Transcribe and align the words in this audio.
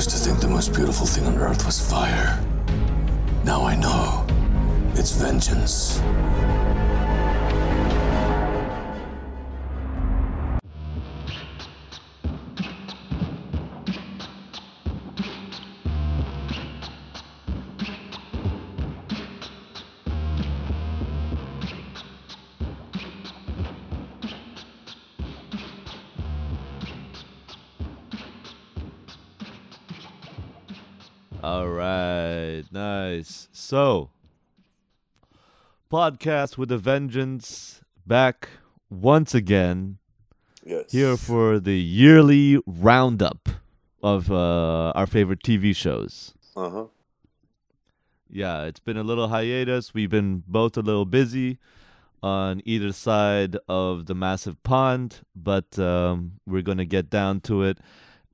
used 0.00 0.08
to 0.08 0.16
think 0.16 0.40
the 0.40 0.48
most 0.48 0.72
beautiful 0.72 1.04
thing 1.04 1.26
on 1.26 1.36
earth 1.36 1.66
was 1.66 1.78
fire. 1.78 2.42
Now 3.44 3.64
I 3.66 3.76
know 3.76 4.24
it's 4.94 5.12
vengeance. 5.12 6.00
So, 33.70 34.10
podcast 35.88 36.58
with 36.58 36.72
a 36.72 36.76
vengeance 36.76 37.82
back 38.04 38.48
once 38.90 39.32
again 39.32 39.98
Yes. 40.64 40.90
here 40.90 41.16
for 41.16 41.60
the 41.60 41.78
yearly 41.78 42.60
roundup 42.66 43.48
of 44.02 44.28
uh, 44.28 44.90
our 44.96 45.06
favorite 45.06 45.44
TV 45.44 45.72
shows. 45.76 46.34
Uh 46.56 46.70
huh. 46.70 46.84
Yeah, 48.28 48.64
it's 48.64 48.80
been 48.80 48.96
a 48.96 49.04
little 49.04 49.28
hiatus. 49.28 49.94
We've 49.94 50.10
been 50.10 50.42
both 50.48 50.76
a 50.76 50.82
little 50.82 51.06
busy 51.06 51.58
on 52.24 52.62
either 52.64 52.90
side 52.90 53.56
of 53.68 54.06
the 54.06 54.16
massive 54.16 54.60
pond, 54.64 55.20
but 55.36 55.78
um, 55.78 56.40
we're 56.44 56.62
going 56.62 56.78
to 56.78 56.84
get 56.84 57.08
down 57.08 57.40
to 57.42 57.62
it 57.62 57.78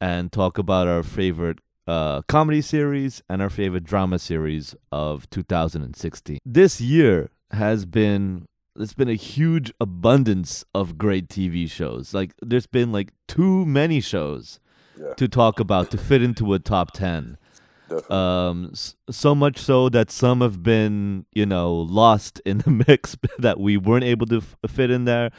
and 0.01 0.33
talk 0.33 0.57
about 0.57 0.89
our 0.89 1.03
favorite 1.03 1.59
uh, 1.87 2.23
comedy 2.23 2.61
series 2.63 3.23
and 3.29 3.41
our 3.43 3.51
favorite 3.51 3.85
drama 3.85 4.19
series 4.19 4.75
of 4.91 5.29
2016. 5.31 6.39
This 6.45 6.81
year 6.81 7.31
has 7.53 7.84
been 7.87 8.47
there's 8.75 8.93
been 8.95 9.09
a 9.09 9.15
huge 9.15 9.73
abundance 9.81 10.65
of 10.75 10.98
great 10.98 11.28
TV 11.28 11.70
shows. 11.70 12.12
Like 12.12 12.34
there's 12.43 12.67
been 12.67 12.93
like 12.93 13.12
too 13.27 13.65
many 13.65 14.01
shows 14.01 14.61
Yeah. 14.98 15.15
to 15.15 15.28
talk 15.28 15.61
about 15.61 15.91
to 15.93 15.98
fit 15.98 16.23
into 16.23 16.53
a 16.55 16.59
top 16.59 16.93
10 16.93 17.39
Definitely. 17.89 18.17
um 18.17 18.73
so 19.11 19.34
much 19.34 19.59
so 19.59 19.89
that 19.91 20.11
some 20.11 20.41
have 20.41 20.62
been 20.62 21.25
you 21.33 21.47
know 21.47 21.73
lost 21.73 22.41
in 22.45 22.59
the 22.59 22.71
mix 22.89 23.17
that 23.39 23.61
we 23.61 23.77
weren't 23.77 24.05
able 24.05 24.27
to 24.27 24.39
f- 24.39 24.56
fit 24.67 24.91
in 24.91 25.05
there 25.05 25.31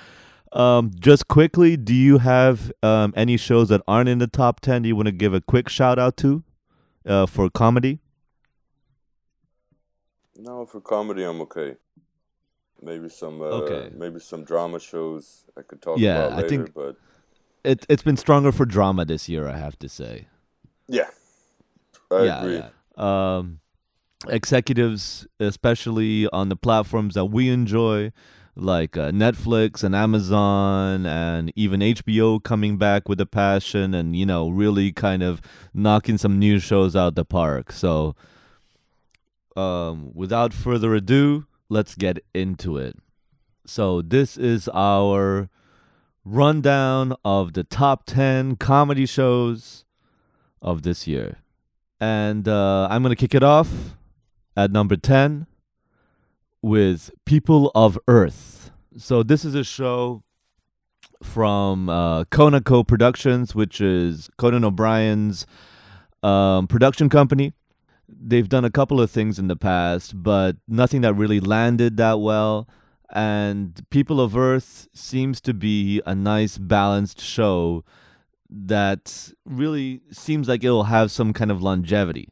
um 0.54 0.92
just 1.00 1.28
quickly 1.28 1.76
do 1.78 1.94
you 1.94 2.20
have 2.20 2.72
um 2.82 3.14
any 3.18 3.36
shows 3.38 3.70
that 3.70 3.82
aren't 3.88 4.08
in 4.10 4.18
the 4.20 4.28
top 4.28 4.60
10 4.62 4.84
do 4.84 4.88
you 4.88 4.96
want 4.96 5.08
to 5.08 5.12
give 5.12 5.34
a 5.34 5.42
quick 5.42 5.68
shout 5.70 6.00
out 6.00 6.16
to 6.18 6.44
uh 7.06 7.26
for 7.26 7.50
comedy 7.50 8.00
no, 10.40 10.68
for 10.68 10.80
comedy, 10.82 11.24
I'm 11.24 11.42
okay. 11.42 11.78
Maybe 12.80 13.10
some. 13.10 13.42
Uh, 13.42 13.46
Okay. 13.46 13.90
Maybe 13.98 14.20
some 14.20 14.44
drama 14.44 14.80
shows 14.80 15.46
I 15.58 15.64
could 15.64 15.82
talk 15.82 15.98
Yeah, 15.98 16.26
about 16.28 16.44
I 16.46 16.48
think- 16.48 16.74
But 16.76 16.96
it, 17.64 17.86
it's 17.90 18.04
been 18.04 18.18
stronger 18.18 18.52
for 18.52 18.64
drama 18.66 19.04
this 19.04 19.28
year 19.28 19.48
i 19.48 19.58
have 19.58 19.78
to 19.80 19.90
say 19.90 20.28
yeah, 20.88 21.10
I 22.12 22.24
yeah, 22.24 22.40
agree. 22.42 22.62
yeah. 22.62 22.70
Um, 23.38 23.60
executives, 24.30 25.28
especially 25.40 26.28
on 26.30 26.48
the 26.50 26.56
platforms 26.56 27.16
that 27.16 27.26
we 27.26 27.50
enjoy, 27.50 28.14
like 28.58 28.98
uh, 28.98 29.12
Netflix 29.12 29.84
and 29.84 29.96
Amazon, 29.96 31.06
and 31.06 31.52
even 31.56 31.80
HBO 31.80 32.44
coming 32.44 32.78
back 32.78 33.08
with 33.08 33.22
a 33.22 33.26
passion, 33.26 33.94
and 33.94 34.16
you 34.16 34.26
know, 34.26 34.50
really 34.50 34.92
kind 34.92 35.24
of 35.24 35.42
knocking 35.74 36.18
some 36.18 36.40
new 36.40 36.60
shows 36.60 36.96
out 36.96 37.16
the 37.16 37.26
park. 37.26 37.72
So, 37.72 38.16
um, 39.56 40.12
without 40.14 40.54
further 40.54 40.96
ado, 40.96 41.46
let's 41.70 41.96
get 41.96 42.20
into 42.34 42.78
it. 42.78 42.98
So, 43.66 44.02
this 44.02 44.38
is 44.38 44.68
our 44.74 45.50
rundown 46.26 47.14
of 47.24 47.54
the 47.54 47.64
top 47.64 48.06
10 48.06 48.58
comedy 48.58 49.06
shows 49.06 49.86
of 50.62 50.82
this 50.82 51.08
year. 51.08 51.38
And 52.00 52.48
uh, 52.48 52.88
I'm 52.90 53.02
going 53.02 53.16
to 53.16 53.20
kick 53.20 53.34
it 53.34 53.44
off 53.44 53.96
at 54.56 54.72
number 54.72 54.98
10 54.98 55.48
with 56.62 57.12
People 57.26 57.72
of 57.76 57.98
Earth. 58.08 58.72
So, 58.98 59.24
this 59.24 59.46
is 59.46 59.56
a 59.56 59.64
show 59.64 60.24
from 61.24 61.90
uh, 61.90 62.24
Conaco 62.26 62.84
Productions, 62.84 63.56
which 63.56 63.82
is 63.82 64.30
Conan 64.38 64.64
O'Brien's 64.64 65.46
um, 66.24 66.68
production 66.68 67.10
company. 67.10 67.54
They've 68.08 68.48
done 68.48 68.66
a 68.66 68.70
couple 68.70 69.02
of 69.02 69.12
things 69.12 69.38
in 69.38 69.48
the 69.48 69.56
past, 69.56 70.22
but 70.22 70.58
nothing 70.68 71.02
that 71.02 71.14
really 71.14 71.40
landed 71.40 71.98
that 71.98 72.20
well. 72.20 72.68
And 73.14 73.80
People 73.90 74.20
of 74.20 74.36
Earth 74.36 74.88
seems 74.94 75.42
to 75.42 75.54
be 75.54 76.02
a 76.06 76.16
nice, 76.16 76.58
balanced 76.58 77.22
show 77.22 77.84
that 78.50 79.32
really 79.46 80.02
seems 80.12 80.48
like 80.48 80.64
it'll 80.64 80.86
have 80.86 81.12
some 81.12 81.34
kind 81.34 81.52
of 81.52 81.62
longevity. 81.62 82.30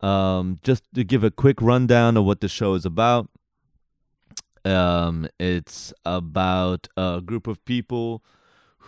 Um, 0.00 0.58
just 0.62 0.84
to 0.94 1.02
give 1.02 1.24
a 1.24 1.30
quick 1.30 1.60
rundown 1.60 2.16
of 2.16 2.24
what 2.24 2.40
the 2.40 2.48
show 2.48 2.74
is 2.74 2.84
about. 2.84 3.28
Um, 4.64 5.28
it's 5.40 5.92
about 6.04 6.88
a 6.96 7.20
group 7.24 7.46
of 7.46 7.64
people 7.64 8.22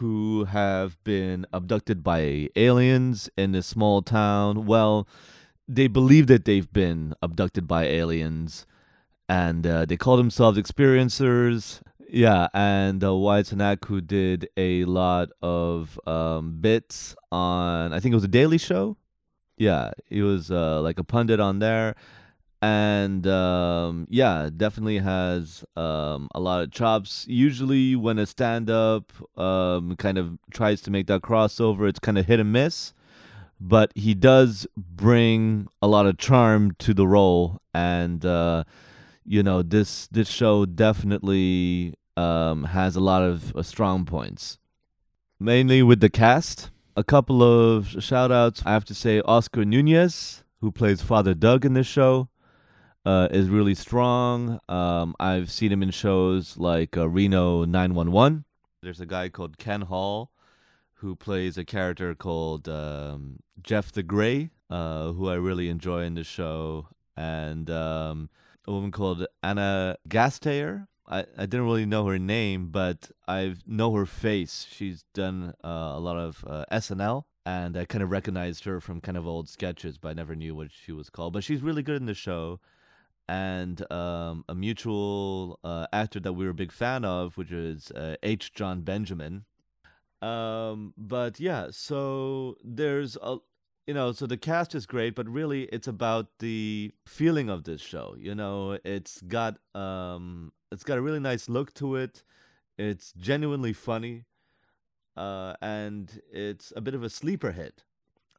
who 0.00 0.44
have 0.44 1.02
been 1.04 1.46
abducted 1.52 2.02
by 2.02 2.48
aliens 2.56 3.28
in 3.36 3.54
a 3.54 3.62
small 3.62 4.02
town. 4.02 4.66
Well, 4.66 5.06
they 5.68 5.88
believe 5.88 6.26
that 6.28 6.44
they've 6.44 6.72
been 6.72 7.14
abducted 7.22 7.68
by 7.68 7.84
aliens, 7.84 8.66
and 9.28 9.66
uh, 9.66 9.84
they 9.84 9.96
call 9.96 10.16
themselves 10.16 10.58
experiencers. 10.58 11.80
Yeah, 12.08 12.48
and 12.54 13.04
uh, 13.04 13.14
Wyatt 13.14 13.84
who 13.84 14.00
did 14.00 14.48
a 14.56 14.84
lot 14.84 15.28
of 15.42 16.00
um, 16.06 16.60
bits 16.60 17.14
on, 17.30 17.92
I 17.92 18.00
think 18.00 18.12
it 18.12 18.16
was 18.16 18.24
a 18.24 18.28
Daily 18.28 18.58
Show. 18.58 18.96
Yeah, 19.60 19.90
he 20.08 20.22
was 20.22 20.50
uh, 20.50 20.80
like 20.80 20.98
a 20.98 21.04
pundit 21.04 21.38
on 21.38 21.58
there, 21.58 21.94
and 22.62 23.26
um, 23.26 24.06
yeah, 24.08 24.48
definitely 24.56 25.00
has 25.00 25.62
um, 25.76 26.30
a 26.34 26.40
lot 26.40 26.62
of 26.62 26.72
chops. 26.72 27.26
Usually, 27.28 27.94
when 27.94 28.18
a 28.18 28.24
stand-up 28.24 29.12
um, 29.38 29.96
kind 29.96 30.16
of 30.16 30.38
tries 30.50 30.80
to 30.80 30.90
make 30.90 31.08
that 31.08 31.20
crossover, 31.20 31.90
it's 31.90 31.98
kind 31.98 32.16
of 32.16 32.24
hit 32.24 32.40
and 32.40 32.50
miss. 32.50 32.94
But 33.60 33.92
he 33.94 34.14
does 34.14 34.66
bring 34.78 35.68
a 35.82 35.86
lot 35.86 36.06
of 36.06 36.16
charm 36.16 36.72
to 36.78 36.94
the 36.94 37.06
role, 37.06 37.60
and 37.74 38.24
uh, 38.24 38.64
you 39.26 39.42
know 39.42 39.60
this 39.60 40.06
this 40.06 40.30
show 40.30 40.64
definitely 40.64 41.96
um, 42.16 42.64
has 42.64 42.96
a 42.96 43.00
lot 43.00 43.24
of 43.24 43.54
uh, 43.54 43.62
strong 43.62 44.06
points, 44.06 44.58
mainly 45.38 45.82
with 45.82 46.00
the 46.00 46.08
cast. 46.08 46.70
A 46.96 47.04
couple 47.04 47.42
of 47.42 48.02
shout 48.02 48.32
outs. 48.32 48.62
I 48.66 48.72
have 48.72 48.84
to 48.86 48.94
say, 48.94 49.20
Oscar 49.20 49.64
Nunez, 49.64 50.42
who 50.60 50.72
plays 50.72 51.00
Father 51.00 51.34
Doug 51.34 51.64
in 51.64 51.74
this 51.74 51.86
show, 51.86 52.28
uh, 53.04 53.28
is 53.30 53.48
really 53.48 53.76
strong. 53.76 54.58
Um, 54.68 55.14
I've 55.20 55.52
seen 55.52 55.70
him 55.70 55.82
in 55.82 55.90
shows 55.90 56.56
like 56.56 56.96
uh, 56.96 57.08
Reno 57.08 57.64
911. 57.64 58.44
There's 58.82 59.00
a 59.00 59.06
guy 59.06 59.28
called 59.28 59.56
Ken 59.56 59.82
Hall 59.82 60.32
who 60.94 61.14
plays 61.14 61.56
a 61.56 61.64
character 61.64 62.14
called 62.14 62.68
um, 62.68 63.38
Jeff 63.62 63.92
the 63.92 64.02
Grey, 64.02 64.50
uh, 64.68 65.12
who 65.12 65.28
I 65.28 65.34
really 65.34 65.68
enjoy 65.68 66.02
in 66.02 66.14
the 66.14 66.24
show, 66.24 66.88
and 67.16 67.70
um, 67.70 68.30
a 68.66 68.72
woman 68.72 68.90
called 68.90 69.26
Anna 69.42 69.96
Gasteyer. 70.08 70.88
I, 71.10 71.24
I 71.36 71.46
didn't 71.46 71.66
really 71.66 71.86
know 71.86 72.06
her 72.06 72.18
name, 72.18 72.68
but 72.68 73.10
I 73.26 73.56
know 73.66 73.92
her 73.94 74.06
face. 74.06 74.66
She's 74.70 75.04
done 75.12 75.54
uh, 75.64 75.92
a 75.94 75.98
lot 75.98 76.16
of 76.16 76.44
uh, 76.46 76.64
SNL, 76.70 77.24
and 77.44 77.76
I 77.76 77.84
kind 77.84 78.04
of 78.04 78.10
recognized 78.10 78.64
her 78.64 78.80
from 78.80 79.00
kind 79.00 79.16
of 79.16 79.26
old 79.26 79.48
sketches, 79.48 79.98
but 79.98 80.10
I 80.10 80.12
never 80.12 80.36
knew 80.36 80.54
what 80.54 80.68
she 80.70 80.92
was 80.92 81.10
called. 81.10 81.32
But 81.32 81.42
she's 81.42 81.62
really 81.62 81.82
good 81.82 81.96
in 81.96 82.06
the 82.06 82.14
show. 82.14 82.60
And 83.28 83.90
um, 83.92 84.44
a 84.48 84.54
mutual 84.54 85.58
uh, 85.62 85.86
actor 85.92 86.18
that 86.20 86.32
we 86.32 86.44
were 86.44 86.50
a 86.50 86.54
big 86.54 86.72
fan 86.72 87.04
of, 87.04 87.36
which 87.36 87.52
is 87.52 87.90
uh, 87.92 88.16
H. 88.22 88.54
Jon 88.54 88.82
Benjamin. 88.82 89.44
Um, 90.22 90.94
but 90.96 91.38
yeah, 91.38 91.68
so 91.70 92.56
there's 92.64 93.16
a, 93.22 93.38
you 93.86 93.94
know, 93.94 94.12
so 94.12 94.26
the 94.26 94.36
cast 94.36 94.74
is 94.74 94.84
great, 94.84 95.14
but 95.14 95.28
really 95.28 95.64
it's 95.64 95.86
about 95.86 96.26
the 96.40 96.92
feeling 97.06 97.48
of 97.48 97.64
this 97.64 97.80
show. 97.80 98.16
You 98.18 98.34
know, 98.34 98.78
it's 98.84 99.22
got 99.22 99.58
um, 99.76 100.52
it's 100.70 100.84
got 100.84 100.98
a 100.98 101.02
really 101.02 101.20
nice 101.20 101.48
look 101.48 101.74
to 101.74 101.96
it. 101.96 102.22
It's 102.78 103.12
genuinely 103.12 103.72
funny, 103.72 104.24
uh, 105.16 105.54
and 105.60 106.20
it's 106.32 106.72
a 106.74 106.80
bit 106.80 106.94
of 106.94 107.02
a 107.02 107.10
sleeper 107.10 107.52
hit. 107.52 107.84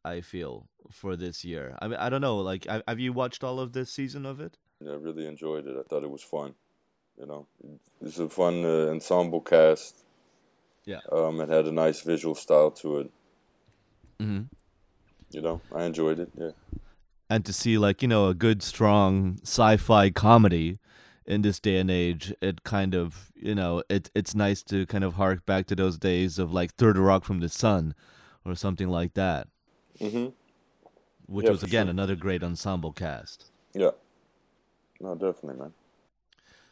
I 0.04 0.22
feel 0.22 0.68
for 0.90 1.16
this 1.16 1.46
year. 1.46 1.78
I 1.80 1.88
mean, 1.88 2.00
I 2.00 2.10
don't 2.10 2.22
know. 2.22 2.38
Like, 2.38 2.66
have 2.88 3.00
you 3.00 3.14
watched 3.14 3.44
all 3.44 3.60
of 3.60 3.74
this 3.74 3.92
season 3.92 4.26
of 4.26 4.40
it? 4.40 4.58
Yeah, 4.80 4.94
I 4.94 4.96
really 4.96 5.28
enjoyed 5.28 5.68
it. 5.68 5.78
I 5.78 5.84
thought 5.84 6.04
it 6.04 6.10
was 6.10 6.24
fun. 6.24 6.56
You 7.20 7.28
know, 7.28 7.46
it's 8.02 8.18
a 8.18 8.28
fun 8.28 8.66
uh, 8.66 8.88
ensemble 8.90 9.42
cast. 9.42 10.04
Yeah. 10.86 11.02
Um, 11.12 11.40
it 11.42 11.50
had 11.50 11.68
a 11.68 11.72
nice 11.72 12.02
visual 12.02 12.34
style 12.34 12.72
to 12.72 13.00
it. 13.00 13.12
Mm-hmm. 14.20 14.42
You 15.30 15.42
know, 15.42 15.62
I 15.74 15.84
enjoyed 15.84 16.20
it. 16.20 16.32
Yeah. 16.36 16.52
And 17.30 17.46
to 17.46 17.54
see 17.54 17.78
like 17.78 18.02
you 18.02 18.08
know 18.08 18.28
a 18.28 18.34
good 18.34 18.64
strong 18.64 19.38
sci-fi 19.44 20.10
comedy 20.10 20.80
in 21.26 21.42
this 21.42 21.60
day 21.60 21.78
and 21.78 21.92
age, 21.92 22.34
it 22.42 22.64
kind 22.64 22.96
of 22.96 23.32
you 23.36 23.56
know 23.56 23.84
it 23.90 24.10
it's 24.16 24.36
nice 24.36 24.64
to 24.64 24.86
kind 24.88 25.04
of 25.04 25.16
hark 25.16 25.46
back 25.46 25.68
to 25.68 25.76
those 25.76 25.98
days 25.98 26.40
of 26.40 26.54
like 26.54 26.74
Third 26.76 26.98
Rock 26.98 27.24
from 27.26 27.40
the 27.40 27.50
Sun, 27.50 27.96
or 28.46 28.56
something 28.56 28.90
like 28.90 29.14
that. 29.16 29.48
Mm-hmm. 30.00 30.30
Which 31.26 31.48
Yeah, 31.48 31.50
was 31.50 31.64
again 31.64 31.88
sure. 31.88 31.90
another 31.90 32.16
great 32.16 32.44
ensemble 32.44 32.94
cast. 32.94 33.52
Yeah. 33.74 33.92
No, 35.02 35.16
definitely, 35.16 35.60
man. 35.60 35.74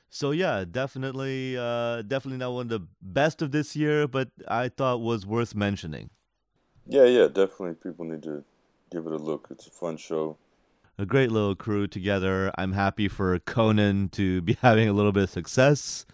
So 0.10 0.32
yeah, 0.32 0.66
definitely, 0.70 1.56
uh, 1.58 2.02
definitely 2.02 2.38
not 2.40 2.54
one 2.54 2.66
of 2.66 2.70
the 2.70 2.88
best 3.02 3.42
of 3.42 3.52
this 3.52 3.76
year, 3.76 4.08
but 4.08 4.30
I 4.48 4.70
thought 4.70 5.02
was 5.02 5.26
worth 5.26 5.54
mentioning. 5.56 6.10
Yeah, 6.86 7.06
yeah, 7.06 7.28
definitely. 7.28 7.76
People 7.76 8.06
need 8.06 8.24
to 8.24 8.44
give 8.92 9.06
it 9.08 9.14
a 9.14 9.18
look. 9.18 9.48
It's 9.52 9.68
a 9.68 9.72
fun 9.72 9.98
show. 9.98 10.38
A 11.00 11.06
great 11.06 11.32
little 11.32 11.56
crew 11.56 11.88
together. 11.88 12.52
I'm 12.58 12.74
happy 12.74 13.08
for 13.08 13.40
Conan 13.40 14.10
to 14.10 14.42
be 14.50 14.58
having 14.62 14.90
a 14.90 14.92
little 14.94 15.14
bit 15.14 15.24
of 15.24 15.30
success, 15.30 16.06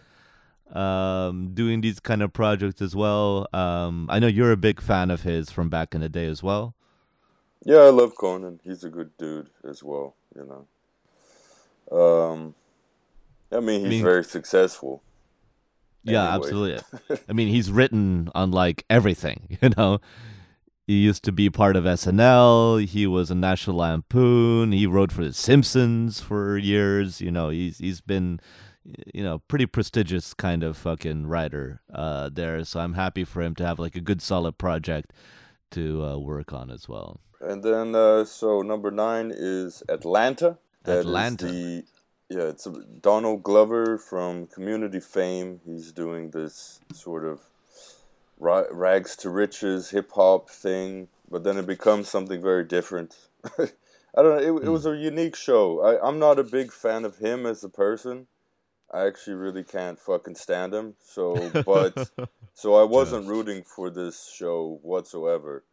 um, 0.71 1.55
doing 1.55 1.81
these 1.81 1.99
kind 1.99 2.21
of 2.21 2.31
projects 2.33 2.83
as 2.83 2.95
well. 2.95 3.47
Um, 3.51 4.05
I 4.11 4.19
know 4.19 4.27
you're 4.27 4.51
a 4.51 4.57
big 4.57 4.79
fan 4.79 5.09
of 5.09 5.23
his 5.23 5.49
from 5.49 5.69
back 5.69 5.95
in 5.95 6.01
the 6.01 6.09
day 6.09 6.27
as 6.27 6.43
well. 6.43 6.75
Yeah, 7.63 7.77
I 7.79 7.89
love 7.89 8.13
Conan. 8.15 8.59
He's 8.63 8.83
a 8.83 8.89
good 8.89 9.09
dude 9.17 9.49
as 9.67 9.81
well. 9.83 10.15
You 10.35 10.67
know. 11.91 11.97
Um, 11.97 12.53
I 13.51 13.61
mean, 13.61 13.81
he's 13.81 13.89
mean- 13.89 14.03
very 14.03 14.23
successful. 14.23 15.01
Yeah, 16.03 16.35
Anyway. 16.35 16.35
absolutely. 16.45 17.17
I 17.29 17.33
mean, 17.33 17.47
he's 17.47 17.71
written 17.71 18.29
on 18.35 18.51
like 18.51 18.85
everything, 18.91 19.57
you 19.63 19.69
know. 19.75 19.99
He 20.87 20.97
used 20.97 21.23
to 21.23 21.31
be 21.31 21.49
part 21.49 21.75
of 21.75 21.85
SNL. 21.85 22.85
He 22.85 23.07
was 23.07 23.31
a 23.31 23.35
National 23.35 23.77
Lampoon. 23.77 24.71
He 24.71 24.85
wrote 24.85 25.11
for 25.11 25.25
The 25.25 25.33
Simpsons 25.33 26.21
for 26.21 26.57
years. 26.57 27.21
You 27.21 27.31
know, 27.31 27.49
he's 27.49 27.79
he's 27.79 28.01
been, 28.01 28.39
you 29.11 29.23
know, 29.23 29.39
pretty 29.47 29.65
prestigious 29.65 30.35
kind 30.35 30.63
of 30.63 30.77
fucking 30.77 31.25
writer 31.25 31.81
uh, 31.91 32.29
there. 32.31 32.63
So 32.65 32.79
I'm 32.81 32.93
happy 32.93 33.23
for 33.23 33.41
him 33.41 33.55
to 33.55 33.65
have 33.65 33.79
like 33.79 33.95
a 33.95 34.01
good 34.01 34.21
solid 34.21 34.59
project 34.59 35.11
to 35.71 36.03
uh, 36.03 36.17
work 36.17 36.53
on 36.53 36.69
as 36.69 36.87
well. 36.87 37.19
And 37.41 37.63
then, 37.63 37.95
uh, 37.95 38.23
so 38.25 38.61
number 38.61 38.91
nine 38.91 39.31
is 39.35 39.81
Atlanta. 39.89 40.59
That 40.83 40.99
Atlanta. 40.99 41.45
the, 41.45 41.83
yeah, 42.29 42.43
it's 42.43 42.67
Donald 43.01 43.43
Glover 43.43 43.97
from 43.97 44.47
Community 44.47 44.99
fame. 44.99 45.61
He's 45.65 45.91
doing 45.91 46.29
this 46.29 46.79
sort 46.93 47.25
of 47.25 47.41
rags 48.37 49.15
to 49.17 49.29
riches 49.29 49.89
hip 49.91 50.11
hop 50.13 50.49
thing, 50.49 51.07
but 51.29 51.43
then 51.43 51.57
it 51.57 51.65
becomes 51.67 52.09
something 52.09 52.41
very 52.41 52.63
different. 52.63 53.15
I 53.57 54.21
don't 54.21 54.37
know. 54.37 54.57
It, 54.57 54.65
it 54.65 54.69
was 54.69 54.85
a 54.85 54.95
unique 54.95 55.35
show. 55.35 55.81
I, 55.81 56.07
I'm 56.07 56.19
not 56.19 56.39
a 56.39 56.43
big 56.43 56.71
fan 56.71 57.05
of 57.05 57.17
him 57.17 57.45
as 57.45 57.63
a 57.63 57.69
person. 57.69 58.27
I 58.91 59.05
actually 59.07 59.35
really 59.35 59.63
can't 59.63 59.99
fucking 59.99 60.35
stand 60.35 60.73
him. 60.73 60.95
So, 61.03 61.51
but 61.65 62.11
so 62.53 62.75
I 62.75 62.83
wasn't 62.83 63.27
rooting 63.27 63.63
for 63.63 63.89
this 63.89 64.31
show 64.33 64.79
whatsoever. 64.83 65.63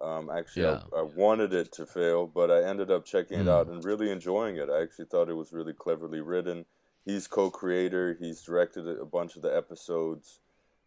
Um, 0.00 0.30
actually, 0.30 0.64
Yeah. 0.64 0.80
I, 0.94 1.00
I 1.00 1.02
wanted 1.02 1.52
it 1.52 1.72
to 1.72 1.86
fail, 1.86 2.26
but 2.26 2.50
I 2.50 2.62
ended 2.62 2.90
up 2.90 3.04
checking 3.04 3.38
it 3.40 3.46
Mm. 3.46 3.48
out 3.48 3.66
and 3.68 3.84
really 3.84 4.10
enjoying 4.10 4.56
it. 4.56 4.68
I 4.70 4.82
actually 4.82 5.06
thought 5.06 5.28
it 5.28 5.34
was 5.34 5.52
really 5.52 5.74
cleverly 5.74 6.20
written. 6.20 6.64
He's 7.04 7.26
co-creator. 7.26 8.16
He's 8.18 8.42
directed 8.42 8.86
a 8.86 9.04
bunch 9.04 9.36
of 9.36 9.42
the 9.42 9.54
episodes. 9.54 10.40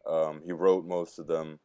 Um, 0.06 0.42
he 0.46 0.52
wrote 0.52 0.86
most 0.86 1.20
of 1.20 1.28
them. 1.28 1.60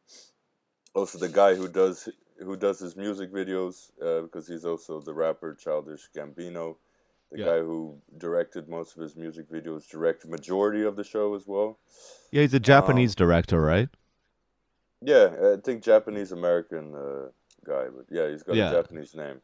Also, 0.93 1.17
the 1.17 1.29
guy 1.29 1.55
who 1.55 1.67
does 1.67 2.09
who 2.39 2.55
does 2.55 2.79
his 2.79 2.95
music 2.95 3.33
videos, 3.33 3.91
uh, 4.01 4.21
because 4.21 4.47
he's 4.47 4.63
also 4.65 5.01
the 5.01 5.13
rapper 5.13 5.53
Childish 5.55 6.09
Gambino. 6.15 6.77
The 7.31 7.37
Yeah. 7.37 7.45
guy 7.45 7.59
who 7.59 8.01
directed 8.17 8.67
most 8.67 8.95
of 8.95 9.03
his 9.03 9.15
music 9.15 9.51
videos 9.51 9.87
directed 9.87 10.31
majority 10.31 10.83
of 10.83 10.95
the 10.95 11.03
show 11.03 11.35
as 11.35 11.45
well. 11.45 11.77
Yeah, 12.31 12.41
he's 12.41 12.53
a 12.53 12.59
Japanese 12.59 13.13
director, 13.13 13.61
right? 13.61 13.89
Yeah, 15.01 15.53
I 15.53 15.57
think 15.61 15.83
Japanese 15.83 16.31
American 16.31 16.95
uh, 16.95 17.29
guy, 17.65 17.87
but 17.95 18.05
yeah, 18.09 18.29
he's 18.29 18.43
got 18.43 18.57
Yeah. 18.57 18.69
a 18.69 18.81
Japanese 18.81 19.15
name. 19.15 19.41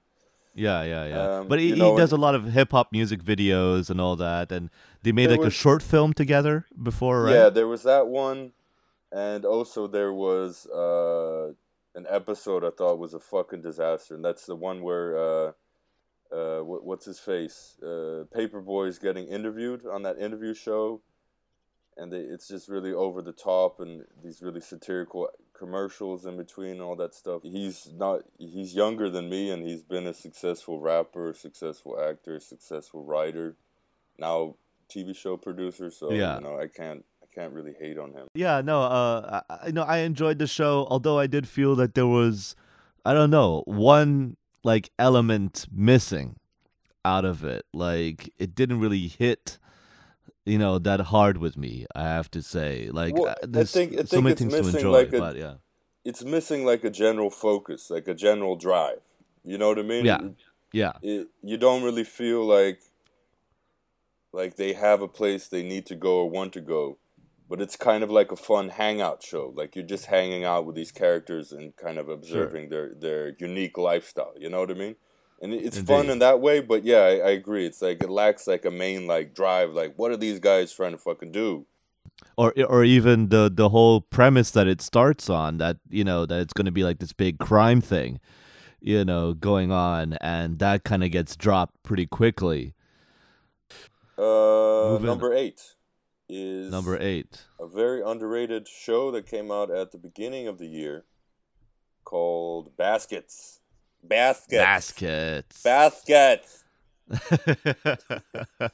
Yeah, 0.55 0.83
yeah, 0.83 1.05
yeah. 1.05 1.39
Um, 1.39 1.47
but 1.47 1.59
he, 1.59 1.69
you 1.69 1.75
know, 1.75 1.91
he 1.91 1.97
does 1.97 2.11
a 2.11 2.17
lot 2.17 2.33
of 2.33 2.45
hip 2.45 2.71
hop 2.71 2.91
music 2.91 3.21
videos 3.21 3.89
and 3.89 3.99
all 3.99 4.15
that, 4.15 4.51
and 4.51 4.69
they 5.03 5.11
made 5.11 5.29
like 5.29 5.43
a 5.43 5.49
short 5.49 5.83
film 5.83 6.13
together 6.13 6.65
before, 6.81 7.23
right? 7.23 7.33
Yeah, 7.35 7.49
there 7.49 7.67
was 7.67 7.83
that 7.83 8.07
one, 8.07 8.53
and 9.11 9.45
also 9.45 9.87
there 9.87 10.13
was 10.13 10.65
uh, 10.67 11.53
an 11.97 12.05
episode 12.09 12.63
I 12.63 12.71
thought 12.71 12.99
was 12.99 13.13
a 13.13 13.19
fucking 13.19 13.61
disaster, 13.61 14.15
and 14.15 14.23
that's 14.25 14.45
the 14.45 14.55
one 14.55 14.81
where 14.81 15.17
uh, 15.17 15.51
uh, 16.31 16.59
what, 16.63 16.83
what's 16.83 17.05
his 17.05 17.19
face, 17.19 17.77
uh, 17.81 18.23
Paper 18.33 18.61
Boi 18.61 18.85
is 18.85 18.99
getting 18.99 19.27
interviewed 19.27 19.85
on 19.85 20.03
that 20.03 20.17
interview 20.17 20.53
show, 20.53 21.01
and 21.97 22.11
they, 22.11 22.17
it's 22.19 22.47
just 22.47 22.67
really 22.67 22.91
over 22.91 23.21
the 23.21 23.31
top 23.31 23.79
and 23.79 24.03
these 24.23 24.41
really 24.41 24.59
satirical 24.61 25.29
commercials 25.57 26.25
in 26.25 26.35
between 26.35 26.71
and 26.71 26.81
all 26.81 26.95
that 26.97 27.13
stuff. 27.15 27.41
He's 27.43 27.89
not 27.93 28.23
he's 28.37 28.75
younger 28.75 29.09
than 29.09 29.29
me, 29.29 29.49
and 29.49 29.63
he's 29.65 29.83
been 29.83 30.07
a 30.07 30.13
successful 30.13 30.79
rapper, 30.81 31.33
successful 31.33 31.97
actor, 32.01 32.39
successful 32.39 33.05
writer, 33.05 33.55
now 34.17 34.55
TV 34.89 35.15
show 35.15 35.37
producer. 35.37 35.89
So 35.89 36.11
Yeah. 36.11 36.35
you 36.35 36.41
know 36.41 36.59
I 36.59 36.67
can't 36.67 37.05
can't 37.35 37.53
really 37.53 37.73
hate 37.79 37.97
on 37.97 38.13
him. 38.13 38.27
Yeah, 38.33 38.61
no, 38.61 38.81
uh, 38.83 39.41
I, 39.49 39.67
I 39.67 39.71
know 39.71 39.83
I 39.83 39.97
enjoyed 39.99 40.39
the 40.39 40.47
show, 40.47 40.87
although 40.89 41.19
I 41.19 41.27
did 41.27 41.47
feel 41.47 41.75
that 41.75 41.93
there 41.93 42.07
was, 42.07 42.55
I 43.05 43.13
don't 43.13 43.29
know, 43.29 43.63
one 43.65 44.37
like 44.63 44.89
element 44.97 45.67
missing 45.71 46.37
out 47.03 47.25
of 47.25 47.43
it. 47.43 47.65
Like 47.73 48.33
it 48.39 48.55
didn't 48.55 48.79
really 48.79 49.07
hit, 49.07 49.57
you 50.45 50.57
know, 50.57 50.79
that 50.79 50.99
hard 51.01 51.37
with 51.37 51.57
me. 51.57 51.85
I 51.93 52.03
have 52.03 52.31
to 52.31 52.41
say, 52.41 52.89
like 52.91 53.13
Well, 53.15 53.27
uh, 53.29 53.59
I 53.59 53.63
think- 53.65 53.93
I 53.93 53.97
so 53.97 54.03
think 54.05 54.23
many 54.23 54.31
it's 54.31 54.41
things 54.41 54.53
to 54.53 54.61
missing, 54.63 54.75
enjoy, 54.79 54.91
like, 54.91 55.13
a- 55.13 55.19
but 55.19 55.35
yeah, 55.35 55.53
It's 56.05 56.23
missing 56.23 56.65
like 56.65 56.83
a 56.83 56.89
general 56.89 57.29
focus, 57.29 57.89
like 57.89 58.07
a 58.07 58.13
general 58.13 58.55
drive. 58.55 59.01
You 59.43 59.57
know 59.57 59.67
what 59.69 59.77
I 59.79 59.83
mean? 59.83 60.05
Yeah. 60.05 60.19
yeah, 60.71 60.93
it, 61.03 61.27
you 61.43 61.57
don't 61.57 61.83
really 61.83 62.03
feel 62.03 62.45
like 62.45 62.79
like 64.33 64.55
they 64.57 64.73
have 64.73 65.01
a 65.01 65.07
place 65.07 65.47
they 65.47 65.63
need 65.63 65.85
to 65.85 65.95
go 65.95 66.17
or 66.21 66.29
want 66.29 66.51
to 66.53 66.61
go 66.61 66.97
but 67.49 67.61
it's 67.61 67.75
kind 67.75 68.03
of 68.03 68.09
like 68.09 68.31
a 68.31 68.35
fun 68.35 68.69
hangout 68.69 69.21
show 69.23 69.53
like 69.55 69.75
you're 69.75 69.85
just 69.85 70.05
hanging 70.07 70.43
out 70.43 70.65
with 70.65 70.75
these 70.75 70.91
characters 70.91 71.51
and 71.51 71.75
kind 71.75 71.97
of 71.97 72.09
observing 72.09 72.69
their 72.69 72.93
their 72.99 73.35
unique 73.39 73.77
lifestyle 73.77 74.33
you 74.37 74.49
know 74.49 74.59
what 74.61 74.71
i 74.71 74.73
mean? 74.73 74.95
And 75.41 75.53
it- 75.53 75.63
it's 75.65 75.79
fun 75.79 76.09
in 76.09 76.19
that 76.19 76.39
way 76.41 76.59
but 76.61 76.83
yeah 76.83 77.01
I, 77.01 77.11
I 77.17 77.31
agree 77.31 77.65
it's 77.65 77.81
like 77.81 78.01
it 78.03 78.09
lacks 78.09 78.47
like 78.47 78.65
a 78.65 78.71
main 78.71 79.05
like 79.07 79.33
drive 79.35 79.71
like 79.73 79.93
what 79.95 80.11
are 80.11 80.17
these 80.17 80.39
guys 80.39 80.73
trying 80.73 80.91
to 80.93 80.97
fucking 80.97 81.31
do? 81.31 81.65
Or 82.37 82.53
or 82.67 82.83
even 82.83 83.29
the 83.29 83.51
the 83.53 83.69
whole 83.69 83.99
premise 84.01 84.49
that 84.51 84.67
it 84.67 84.81
starts 84.81 85.29
on 85.29 85.57
that 85.57 85.77
you 85.89 86.03
know 86.03 86.25
that 86.25 86.39
it's 86.39 86.53
going 86.53 86.65
to 86.65 86.71
be 86.71 86.83
like 86.83 86.99
this 86.99 87.11
big 87.13 87.39
crime 87.39 87.81
thing, 87.81 88.19
you 88.79 89.03
know, 89.03 89.33
going 89.33 89.71
on, 89.71 90.13
and 90.21 90.59
that 90.59 90.83
kind 90.85 91.03
of 91.03 91.11
gets 91.11 91.35
dropped 91.35 91.81
pretty 91.83 92.05
quickly. 92.05 92.73
uh 94.17 94.21
Moving- 94.91 95.05
number 95.07 95.33
eight 95.33 95.74
is 96.29 96.71
Number 96.71 96.97
eight. 96.99 97.43
a 97.59 97.67
very 97.67 98.01
underrated 98.01 98.67
show 98.67 99.11
that 99.11 99.25
came 99.27 99.51
out 99.51 99.69
at 99.71 99.91
the 99.91 99.97
beginning 99.97 100.47
of 100.47 100.57
the 100.57 100.67
year 100.67 101.05
called 102.03 102.75
Baskets. 102.77 103.59
Baskets. 104.03 105.61
Baskets. 105.63 105.63
Baskets. 105.63 106.63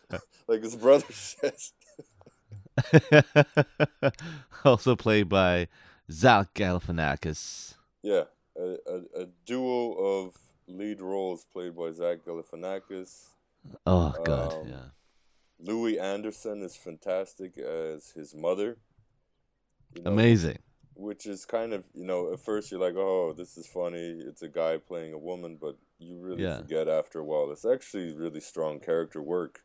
Like 0.48 0.64
his 0.64 0.76
brother 0.76 1.06
says. 1.12 1.72
also 4.66 4.96
played 4.98 5.30
by 5.30 5.68
Zach 6.12 6.54
Galifianakis. 6.54 7.76
Yeah, 8.04 8.24
a, 8.58 8.78
a, 8.88 9.22
a 9.22 9.26
duo 9.46 9.94
of 9.94 10.36
lead 10.68 11.00
roles 11.02 11.46
played 11.46 11.76
by 11.76 11.92
Zach 11.92 12.20
Galifianakis. 12.26 13.28
Oh 13.86 14.14
god, 14.26 14.54
Um, 14.54 14.68
yeah. 14.68 14.76
Louie 15.62 16.00
Anderson 16.00 16.62
is 16.64 16.76
fantastic 16.76 17.58
as 17.58 18.12
his 18.12 18.34
mother. 18.36 18.78
You 19.96 20.04
know, 20.04 20.12
Amazing. 20.12 20.60
Which 20.96 21.26
is 21.26 21.46
kind 21.46 21.74
of, 21.74 21.86
you 21.94 22.06
know, 22.06 22.32
at 22.34 22.40
first 22.40 22.72
you're 22.72 22.80
like, 22.80 22.96
oh, 22.96 23.34
this 23.34 23.58
is 23.58 23.68
funny. 23.68 24.22
It's 24.26 24.42
a 24.42 24.48
guy 24.48 24.78
playing 24.78 25.14
a 25.14 25.18
woman, 25.18 25.58
but 25.60 25.78
you 26.00 26.20
really 26.20 26.44
Yeah. 26.44 26.58
forget 26.58 26.88
after 26.88 27.20
a 27.20 27.24
while. 27.24 27.52
It's 27.52 27.66
actually 27.66 28.14
really 28.14 28.42
strong 28.42 28.80
character 28.80 29.22
work. 29.22 29.64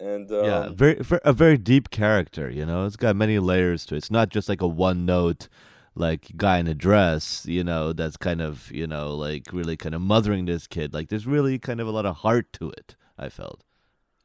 And 0.00 0.30
um, 0.32 0.44
yeah, 0.44 0.68
very, 0.70 0.94
ver 0.96 1.20
a 1.24 1.32
very 1.32 1.56
deep 1.56 1.90
character. 1.90 2.50
You 2.50 2.66
know, 2.66 2.84
it's 2.84 2.96
got 2.96 3.14
many 3.16 3.38
layers 3.38 3.86
to 3.86 3.94
it. 3.94 3.98
It's 3.98 4.10
not 4.10 4.28
just 4.28 4.48
like 4.48 4.60
a 4.60 4.66
one 4.68 5.06
note, 5.06 5.48
like 5.94 6.32
guy 6.36 6.58
in 6.58 6.66
a 6.66 6.74
dress. 6.74 7.46
You 7.46 7.62
know, 7.64 7.92
that's 7.92 8.16
kind 8.16 8.42
of 8.42 8.70
you 8.72 8.86
know 8.88 9.14
like 9.14 9.52
really 9.52 9.76
kind 9.76 9.94
of 9.94 10.00
mothering 10.02 10.46
this 10.46 10.66
kid. 10.66 10.92
Like 10.92 11.08
there's 11.08 11.26
really 11.26 11.58
kind 11.58 11.80
of 11.80 11.86
a 11.86 11.92
lot 11.92 12.06
of 12.06 12.16
heart 12.18 12.52
to 12.54 12.70
it. 12.70 12.96
I 13.16 13.28
felt. 13.28 13.63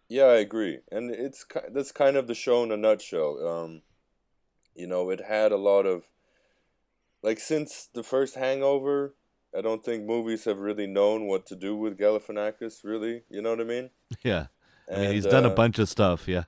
Yeah, 0.09 0.25
I 0.25 0.37
agree, 0.37 0.79
and 0.91 1.11
it's 1.11 1.45
that's 1.71 1.91
kind 1.91 2.17
of 2.17 2.27
the 2.27 2.35
show 2.35 2.63
in 2.63 2.71
a 2.71 2.77
nutshell. 2.77 3.47
Um, 3.47 3.83
you 4.75 4.87
know, 4.87 5.09
it 5.11 5.21
had 5.21 5.51
a 5.51 5.57
lot 5.57 5.85
of 5.85 6.03
like 7.21 7.39
since 7.39 7.87
the 7.93 8.03
first 8.03 8.35
Hangover, 8.35 9.15
I 9.55 9.61
don't 9.61 9.83
think 9.83 10.05
movies 10.05 10.45
have 10.45 10.57
really 10.57 10.87
known 10.87 11.27
what 11.27 11.45
to 11.47 11.55
do 11.55 11.75
with 11.75 11.97
Galifianakis. 11.97 12.83
Really, 12.83 13.23
you 13.29 13.41
know 13.41 13.51
what 13.51 13.61
I 13.61 13.65
mean? 13.65 13.89
Yeah. 14.23 14.47
I 14.89 14.95
mean, 14.95 15.03
And, 15.05 15.13
he's 15.13 15.27
done 15.27 15.45
a 15.45 15.49
uh, 15.49 15.55
bunch 15.55 15.77
of 15.79 15.87
stuff. 15.87 16.27
Yeah. 16.27 16.45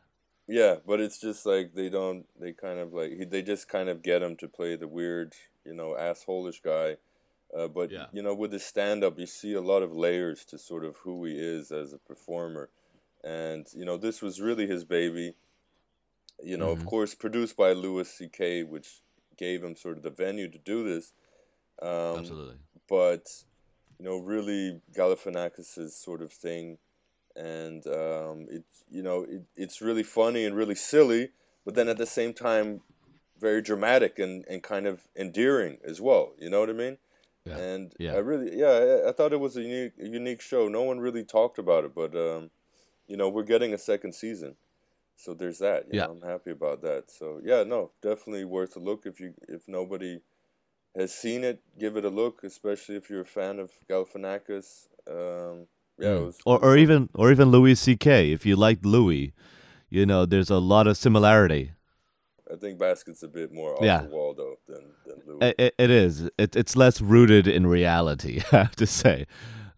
Yeah, 0.48 0.78
but 0.86 1.00
it's 1.00 1.20
just 1.20 1.46
like 1.46 1.74
they 1.76 1.90
don't. 1.90 2.26
They 2.40 2.52
kind 2.54 2.80
of 2.80 2.94
like 2.94 3.12
he, 3.12 3.26
they 3.26 3.42
just 3.42 3.70
kind 3.70 3.90
of 3.90 4.02
get 4.02 4.24
him 4.24 4.36
to 4.38 4.48
play 4.48 4.76
the 4.76 4.88
weird, 4.88 5.34
you 5.66 5.74
know, 5.74 5.96
assholish 5.98 6.62
guy. 6.64 6.98
Uh, 7.56 7.68
but 7.68 7.92
Yeah. 7.92 8.08
you 8.12 8.22
know, 8.22 8.34
with 8.34 8.52
his 8.52 8.66
stand 8.66 9.04
up, 9.04 9.20
you 9.20 9.28
see 9.28 9.54
a 9.54 9.62
lot 9.62 9.84
of 9.84 9.92
layers 9.94 10.44
to 10.46 10.58
sort 10.58 10.84
of 10.84 10.98
who 11.04 11.24
he 11.26 11.34
is 11.34 11.72
as 11.72 11.94
a 11.94 11.98
performer, 12.00 12.70
and 13.24 13.68
you 13.74 13.86
know, 13.86 13.98
this 13.98 14.22
was 14.22 14.42
really 14.42 14.68
his 14.68 14.84
baby. 14.84 15.36
You 16.44 16.58
know, 16.58 16.70
Mhm. 16.70 16.80
of 16.80 16.86
course, 16.86 17.14
produced 17.16 17.56
by 17.56 17.74
Louis 17.74 18.10
C.K., 18.10 18.64
which 18.64 19.02
gave 19.38 19.64
him 19.64 19.76
sort 19.76 19.98
of 19.98 20.04
the 20.04 20.10
venue 20.10 20.50
to 20.50 20.58
do 20.58 20.84
this. 20.84 21.14
Um, 21.82 22.18
Absolutely. 22.20 22.58
but 22.90 23.44
you 24.00 24.06
know, 24.06 24.18
really 24.18 24.82
Galifianakis' 24.94 25.92
sort 25.92 26.22
of 26.22 26.32
thing, 26.34 26.80
and 27.36 27.86
um, 27.88 28.48
it 28.50 28.64
you 28.90 29.04
know 29.04 29.24
it, 29.24 29.44
it's 29.56 29.82
really 29.82 30.04
funny 30.04 30.46
and 30.46 30.56
really 30.56 30.76
silly, 30.76 31.32
but 31.66 31.76
then 31.76 31.88
at 31.88 31.98
the 31.98 32.06
same 32.08 32.34
time, 32.34 32.82
very 33.40 33.62
dramatic 33.62 34.20
and, 34.20 34.46
and 34.50 34.64
kind 34.64 34.88
of 34.88 35.02
endearing 35.16 35.78
as 35.84 36.02
well. 36.02 36.34
You 36.40 36.50
know 36.50 36.60
what 36.60 36.70
I 36.70 36.74
mean? 36.74 36.98
Yeah. 37.46 37.58
And 37.58 37.94
Yeah. 38.00 38.14
I 38.14 38.18
really 38.18 38.58
yeah 38.58 39.02
I, 39.06 39.10
I 39.10 39.12
thought 39.14 39.34
it 39.34 39.40
was 39.40 39.58
a 39.58 39.62
unique 39.62 39.94
unique 39.98 40.42
show. 40.42 40.68
No 40.68 40.84
one 40.84 41.00
really 41.00 41.24
talked 41.24 41.58
about 41.60 41.86
it, 41.86 41.96
but 41.96 42.16
um, 42.16 42.52
you 43.08 43.18
know 43.18 43.30
we're 43.30 43.44
getting 43.44 43.74
a 43.74 43.78
second 43.78 44.14
season. 44.14 44.56
So 45.18 45.34
there's 45.34 45.60
that. 45.60 45.88
You 45.88 45.94
Yeah. 45.94 46.08
know, 46.08 46.12
I'm 46.12 46.22
happy 46.22 46.52
about 46.52 46.82
that. 46.82 47.12
So 47.12 47.42
yeah, 47.44 47.64
no, 47.64 47.92
definitely 48.02 48.46
worth 48.46 48.76
a 48.76 48.80
look 48.80 49.06
if 49.06 49.20
you 49.20 49.34
if 49.48 49.68
nobody 49.68 50.22
has 50.98 51.14
seen 51.14 51.44
it, 51.44 51.62
give 51.80 51.98
it 51.98 52.06
a 52.06 52.10
look, 52.10 52.44
especially 52.44 52.96
if 52.96 53.10
you're 53.10 53.22
a 53.22 53.26
fan 53.26 53.60
of 53.60 53.72
Galifianakis. 53.90 54.88
Um, 55.10 55.68
yeah, 56.00 56.16
it 56.16 56.20
Mm. 56.20 56.26
was, 56.26 56.38
or 56.46 56.60
or 56.64 56.78
even 56.78 57.10
or 57.14 57.32
even 57.32 57.50
Louis 57.52 57.76
C.K. 57.76 58.32
If 58.32 58.46
you 58.46 58.56
liked 58.56 58.86
Louis, 58.86 59.34
you 59.90 60.06
know, 60.06 60.26
there's 60.26 60.50
a 60.50 60.60
lot 60.60 60.88
of 60.88 60.98
similarity. 60.98 61.74
I 62.52 62.56
think 62.58 62.80
Basket's 62.80 63.24
a 63.24 63.28
bit 63.28 63.52
more 63.52 63.76
off 63.76 63.86
Yeah. 63.86 64.00
the 64.00 64.06
wall 64.06 64.34
though 64.34 64.58
than 64.68 64.94
than 65.06 65.22
Louis. 65.26 65.50
It, 65.50 65.56
it, 65.60 65.76
it 65.78 65.90
is. 65.90 66.30
It, 66.38 66.56
it's 66.56 66.76
less 66.76 67.02
rooted 67.02 67.48
in 67.48 67.66
reality, 67.68 68.42
I 68.52 68.58
have 68.58 68.76
to 68.78 68.88
say, 68.88 69.26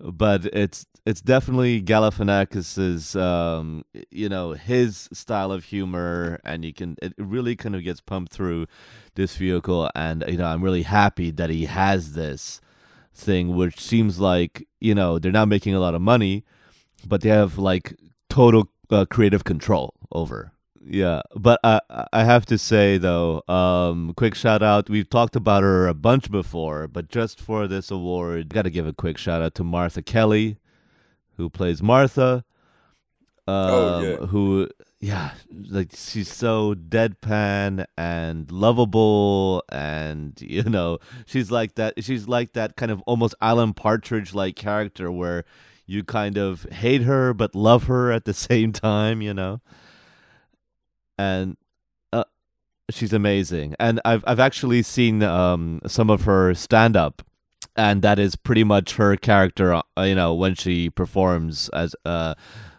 but 0.03 0.45
it's 0.48 0.86
it's 1.05 1.22
definitely 1.22 1.81
Galifianakis's, 1.81 3.15
um, 3.15 3.83
you 4.10 4.29
know, 4.29 4.53
his 4.53 5.10
style 5.12 5.51
of 5.51 5.65
humor, 5.65 6.39
and 6.43 6.63
you 6.63 6.74
can 6.74 6.98
it 7.01 7.13
really 7.17 7.55
kind 7.55 7.75
of 7.75 7.83
gets 7.83 8.01
pumped 8.01 8.31
through 8.31 8.67
this 9.15 9.36
vehicle, 9.36 9.89
and 9.95 10.24
you 10.27 10.38
know, 10.38 10.45
I'm 10.45 10.63
really 10.63 10.83
happy 10.83 11.31
that 11.31 11.50
he 11.50 11.65
has 11.65 12.13
this 12.13 12.62
thing, 13.13 13.55
which 13.55 13.79
seems 13.79 14.19
like 14.19 14.67
you 14.79 14.95
know 14.95 15.19
they're 15.19 15.31
not 15.31 15.48
making 15.48 15.75
a 15.75 15.79
lot 15.79 15.95
of 15.95 16.01
money, 16.01 16.43
but 17.05 17.22
they 17.22 17.29
have 17.29 17.57
like 17.57 17.95
total 18.29 18.69
uh, 18.89 19.05
creative 19.05 19.43
control 19.43 19.93
over. 20.12 20.52
Yeah, 20.85 21.21
but 21.35 21.59
I 21.63 21.79
I 22.11 22.23
have 22.25 22.45
to 22.47 22.57
say 22.57 22.97
though, 22.97 23.41
um, 23.47 24.13
quick 24.15 24.35
shout 24.35 24.61
out. 24.61 24.89
We've 24.89 25.09
talked 25.09 25.35
about 25.35 25.63
her 25.63 25.87
a 25.87 25.93
bunch 25.93 26.29
before, 26.29 26.87
but 26.87 27.09
just 27.09 27.39
for 27.39 27.67
this 27.67 27.89
award, 27.89 28.49
got 28.49 28.63
to 28.63 28.69
give 28.69 28.85
a 28.85 28.93
quick 28.93 29.17
shout 29.17 29.41
out 29.41 29.55
to 29.55 29.63
Martha 29.63 30.01
Kelly, 30.01 30.57
who 31.37 31.49
plays 31.49 31.81
Martha. 31.81 32.43
Um, 33.47 33.55
Oh, 33.55 34.01
yeah. 34.01 34.15
Who, 34.27 34.69
yeah, 34.99 35.31
like 35.69 35.91
she's 35.93 36.31
so 36.31 36.75
deadpan 36.75 37.85
and 37.97 38.51
lovable, 38.51 39.63
and 39.69 40.33
you 40.41 40.63
know, 40.63 40.99
she's 41.25 41.49
like 41.51 41.75
that. 41.75 42.03
She's 42.03 42.27
like 42.27 42.53
that 42.53 42.75
kind 42.75 42.91
of 42.91 43.01
almost 43.03 43.35
Alan 43.41 43.73
Partridge 43.73 44.33
like 44.33 44.55
character 44.57 45.09
where 45.11 45.45
you 45.85 46.03
kind 46.03 46.37
of 46.37 46.63
hate 46.71 47.01
her 47.03 47.33
but 47.33 47.53
love 47.55 47.85
her 47.85 48.11
at 48.11 48.25
the 48.25 48.33
same 48.49 48.73
time. 48.73 49.21
You 49.21 49.33
know 49.33 49.61
and 51.17 51.58
uh, 52.12 52.24
she's 52.89 53.13
amazing. 53.13 53.75
And 53.79 54.00
I've 54.05 54.24
I've 54.27 54.39
actually 54.39 54.84
seen 54.84 55.24
um, 55.24 55.82
some 55.88 56.10
of 56.10 56.24
her 56.24 56.53
stand 56.53 56.96
up, 56.96 57.22
and 57.75 58.01
that 58.01 58.20
is 58.20 58.36
pretty 58.36 58.63
much 58.63 58.96
her 58.96 59.15
character. 59.17 59.74
Uh, 59.74 60.01
you 60.01 60.15
know, 60.15 60.34
when 60.34 60.55
she 60.55 60.89
performs 60.89 61.70
as 61.70 61.96
uh, 62.05 62.36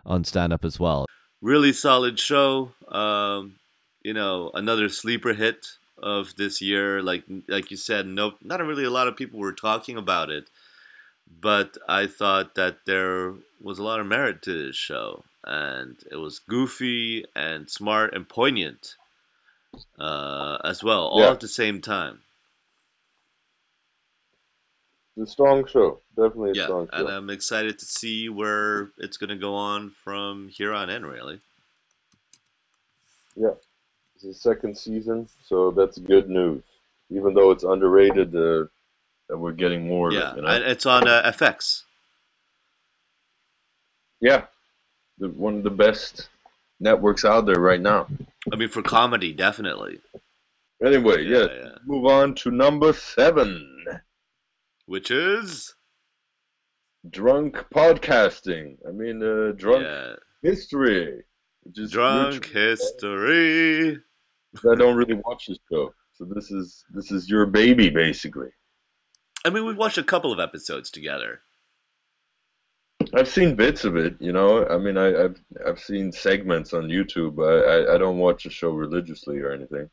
on 0.06 0.24
stand 0.24 0.52
up 0.52 0.64
as 0.64 0.78
well. 0.78 1.06
Really 1.40 1.72
solid 1.72 2.18
show. 2.18 2.72
Um, 2.88 3.56
you 4.02 4.12
know, 4.14 4.50
another 4.54 4.88
sleeper 4.88 5.34
hit 5.34 5.66
of 5.98 6.36
this 6.36 6.60
year. 6.60 7.02
Like 7.02 7.24
like 7.48 7.70
you 7.70 7.76
said, 7.76 8.06
no, 8.06 8.34
not 8.42 8.64
really 8.64 8.84
a 8.84 8.90
lot 8.90 9.08
of 9.08 9.16
people 9.16 9.40
were 9.40 9.52
talking 9.52 9.96
about 9.96 10.30
it, 10.30 10.50
but 11.40 11.76
I 11.88 12.06
thought 12.06 12.54
that 12.54 12.86
there 12.86 13.34
was 13.60 13.78
a 13.78 13.82
lot 13.82 14.00
of 14.00 14.06
merit 14.06 14.42
to 14.42 14.66
this 14.66 14.76
show, 14.76 15.24
and 15.46 15.96
it 16.10 16.16
was 16.16 16.38
goofy 16.38 17.24
and 17.36 17.68
smart 17.70 18.14
and 18.14 18.28
poignant 18.28 18.96
uh, 19.98 20.58
as 20.64 20.82
well, 20.82 21.06
all 21.06 21.20
Yeah. 21.20 21.30
at 21.32 21.40
the 21.40 21.48
same 21.48 21.80
time. 21.80 22.20
It's 25.16 25.30
a 25.30 25.32
strong 25.32 25.64
show, 25.66 26.00
definitely 26.16 26.50
a 26.50 26.54
Yeah, 26.56 26.64
strong 26.64 26.88
and 26.92 27.08
show. 27.08 27.08
I'm 27.08 27.30
excited 27.30 27.78
to 27.78 27.84
see 27.84 28.28
where 28.28 28.90
it's 28.98 29.16
going 29.16 29.30
to 29.30 29.36
go 29.36 29.54
on 29.54 29.90
from 29.90 30.48
here 30.48 30.72
on 30.72 30.90
in. 30.90 31.06
Really, 31.06 31.40
Yeah, 33.36 33.54
It's 34.14 34.24
the 34.24 34.34
second 34.34 34.76
season, 34.76 35.28
so 35.46 35.70
that's 35.70 35.98
good 35.98 36.28
news. 36.28 36.62
Even 37.10 37.34
though 37.34 37.50
it's 37.50 37.64
underrated, 37.64 38.34
uh, 38.34 38.66
that 39.28 39.38
we're 39.38 39.52
getting 39.52 39.86
more. 39.86 40.08
of 40.08 40.14
it, 40.14 40.18
yeah, 40.18 40.36
you 40.36 40.42
know? 40.42 40.48
and 40.48 40.64
it's 40.64 40.86
on 40.86 41.06
uh, 41.08 41.22
FX. 41.24 41.82
yeah, 44.20 44.46
the, 45.18 45.28
one 45.28 45.56
of 45.56 45.62
the 45.62 45.70
best 45.70 46.28
networks 46.80 47.24
out 47.24 47.46
there 47.46 47.60
right 47.60 47.80
now. 47.80 48.06
I 48.52 48.56
mean, 48.56 48.68
for 48.68 48.82
comedy, 48.82 49.32
definitely. 49.32 50.00
Anyway, 50.84 51.24
Yeah, 51.24 51.38
yes, 51.38 51.50
yeah. 51.62 51.70
move 51.86 52.06
on 52.06 52.34
to 52.36 52.50
number 52.50 52.92
seven. 52.92 53.84
Which 54.86 55.10
is 55.10 55.74
Drunk 57.08 57.56
podcasting. 57.74 58.76
I 58.86 58.92
mean, 58.92 59.22
uh, 59.22 59.52
drunk 59.52 59.84
yeah, 59.84 60.14
history. 60.42 61.22
Drunk 61.90 62.46
history. 62.46 63.98
I 64.70 64.74
don't 64.74 64.96
really 64.96 65.14
watch 65.14 65.46
this 65.46 65.58
show, 65.70 65.92
so 66.14 66.24
this 66.24 66.50
is 66.50 66.84
this 66.90 67.10
is 67.10 67.28
your 67.28 67.46
baby 67.46 67.90
basically. 67.90 68.48
I 69.44 69.50
mean, 69.50 69.66
we've 69.66 69.76
watched 69.76 69.98
a 69.98 70.02
couple 70.04 70.32
of 70.32 70.40
episodes 70.40 70.90
together. 70.90 71.40
I've 73.14 73.28
seen 73.28 73.54
bits 73.54 73.84
of 73.84 73.96
it, 73.96 74.16
you 74.20 74.32
know. 74.32 74.66
I 74.66 74.78
mean, 74.78 74.96
I, 74.96 75.24
I've 75.24 75.40
I've 75.66 75.80
seen 75.80 76.12
segments 76.12 76.72
on 76.72 76.88
YouTube. 76.88 77.38
I, 77.38 77.92
I 77.92 77.94
I 77.94 77.98
don't 77.98 78.18
watch 78.18 78.44
the 78.44 78.50
show 78.50 78.70
religiously 78.70 79.38
or 79.38 79.52
anything. 79.52 79.88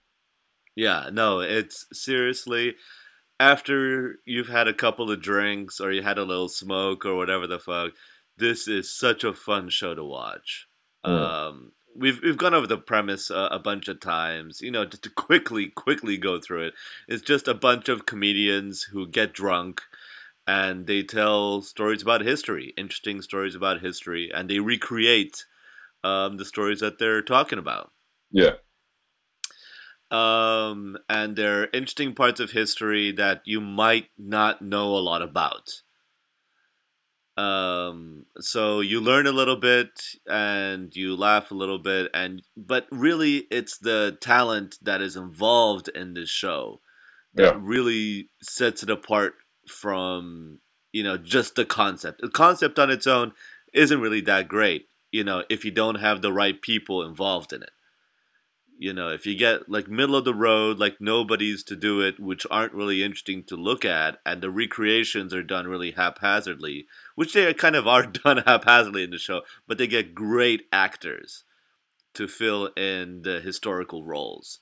Yeah, 0.75 1.09
no, 1.11 1.41
it's 1.41 1.85
seriously 1.91 2.75
after 3.41 4.19
you've 4.23 4.49
had 4.49 4.67
a 4.67 4.73
couple 4.73 5.09
of 5.09 5.21
drinks 5.21 5.79
or 5.79 5.91
you 5.91 6.03
had 6.03 6.19
a 6.19 6.23
little 6.23 6.47
smoke 6.47 7.05
or 7.05 7.15
whatever 7.15 7.47
the 7.47 7.59
fuck. 7.59 7.91
This 8.37 8.67
is 8.67 8.93
such 8.93 9.23
a 9.23 9.33
fun 9.33 9.69
show 9.69 9.95
to 9.95 10.03
watch. 10.03 10.67
Yeah. 11.05 11.47
Um, 11.47 11.71
we've 11.95 12.21
we've 12.21 12.37
gone 12.37 12.53
over 12.53 12.67
the 12.67 12.77
premise 12.77 13.31
uh, 13.31 13.49
a 13.51 13.59
bunch 13.59 13.87
of 13.87 13.99
times. 13.99 14.61
You 14.61 14.71
know, 14.71 14.85
just 14.85 15.03
to 15.03 15.09
quickly 15.09 15.67
quickly 15.67 16.17
go 16.17 16.39
through 16.39 16.67
it. 16.67 16.73
It's 17.07 17.23
just 17.23 17.47
a 17.47 17.53
bunch 17.53 17.89
of 17.89 18.05
comedians 18.05 18.83
who 18.83 19.07
get 19.07 19.33
drunk 19.33 19.81
and 20.48 20.88
they 20.88 21.03
tell 21.03 21.62
stories 21.62 22.01
about 22.01 22.21
history, 22.21 22.74
interesting 22.77 23.21
stories 23.21 23.55
about 23.55 23.81
history, 23.81 24.31
and 24.33 24.50
they 24.50 24.60
recreate 24.60 25.45
um, 26.03 26.38
the 26.38 26.45
stories 26.45 26.81
that 26.81 27.00
they're 27.00 27.21
talking 27.24 27.60
about 27.60 27.93
Yeah, 28.31 28.55
um, 30.10 30.98
and 31.10 31.36
there 31.38 31.63
are 31.63 31.69
interesting 31.74 32.13
parts 32.13 32.39
of 32.39 32.51
history 32.51 33.12
that 33.13 33.41
you 33.45 33.62
might 33.62 34.10
not 34.17 34.62
know 34.62 34.95
a 34.95 35.00
lot 35.00 35.21
about. 35.21 35.69
Um, 37.38 38.25
so 38.39 38.81
you 38.81 39.00
learn 39.00 39.25
a 39.25 39.31
little 39.31 39.55
bit 39.55 39.89
and 40.27 40.93
you 40.95 41.15
laugh 41.15 41.50
a 41.51 41.55
little 41.55 41.79
bit, 41.79 42.12
and 42.13 42.41
but 42.57 42.88
really, 42.91 43.48
it's 43.51 43.77
the 43.77 44.17
talent 44.21 44.77
that 44.81 45.01
is 45.01 45.15
involved 45.15 45.88
in 45.89 46.13
this 46.13 46.29
show 46.29 46.81
that 47.36 47.53
Yeah. 47.53 47.57
really 47.57 48.29
sets 48.41 48.83
it 48.83 48.89
apart 48.89 49.36
from 49.71 50.59
you 50.91 51.03
know 51.03 51.17
just 51.17 51.55
the 51.55 51.65
concept. 51.65 52.21
The 52.21 52.29
concept 52.29 52.79
on 52.79 52.89
its 52.89 53.07
own 53.07 53.33
isn't 53.73 54.01
really 54.01 54.21
that 54.21 54.47
great, 54.47 54.87
you 55.11 55.23
know, 55.23 55.43
if 55.49 55.63
you 55.65 55.71
don't 55.71 55.95
have 55.95 56.21
the 56.21 56.33
right 56.33 56.61
people 56.61 57.03
involved 57.03 57.53
in 57.53 57.63
it 57.63 57.71
you 58.81 58.91
know 58.91 59.09
if 59.09 59.27
you 59.27 59.35
get 59.35 59.69
like 59.69 59.87
middle 59.87 60.15
of 60.15 60.25
the 60.25 60.33
road 60.33 60.79
like 60.79 60.99
nobodies 60.99 61.63
to 61.63 61.75
do 61.75 62.01
it 62.01 62.19
which 62.19 62.47
aren't 62.49 62.73
really 62.73 63.03
interesting 63.03 63.43
to 63.43 63.55
look 63.55 63.85
at 63.85 64.17
and 64.25 64.41
the 64.41 64.49
recreations 64.49 65.33
are 65.33 65.43
done 65.43 65.67
really 65.67 65.91
haphazardly 65.91 66.87
which 67.13 67.33
they 67.33 67.53
kind 67.53 67.75
of 67.75 67.87
are 67.87 68.05
done 68.25 68.37
haphazardly 68.45 69.03
in 69.03 69.11
the 69.11 69.19
show 69.19 69.43
but 69.67 69.77
they 69.77 69.87
get 69.87 70.15
great 70.15 70.63
actors 70.73 71.43
to 72.13 72.27
fill 72.27 72.65
in 72.75 73.21
the 73.21 73.39
historical 73.39 74.03
roles 74.03 74.59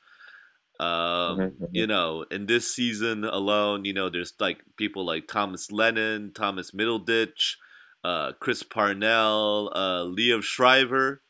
Um, 0.80 1.52
Mhm, 1.52 1.58
mhm. 1.60 1.70
You 1.72 1.88
know, 1.88 2.24
in 2.32 2.46
this 2.46 2.74
season 2.74 3.24
alone, 3.26 3.86
you 3.86 3.94
know, 3.94 4.10
there's 4.10 4.34
like 4.40 4.64
people 4.78 5.06
like 5.06 5.28
Thomas 5.28 5.72
Lennon, 5.72 6.32
Thomas 6.34 6.72
Middleditch, 6.72 7.56
uh, 8.04 8.34
Chris 8.34 8.64
Parnell, 8.64 9.72
uh, 9.76 10.04
Liev 10.06 10.44
Schreiber. 10.44 11.22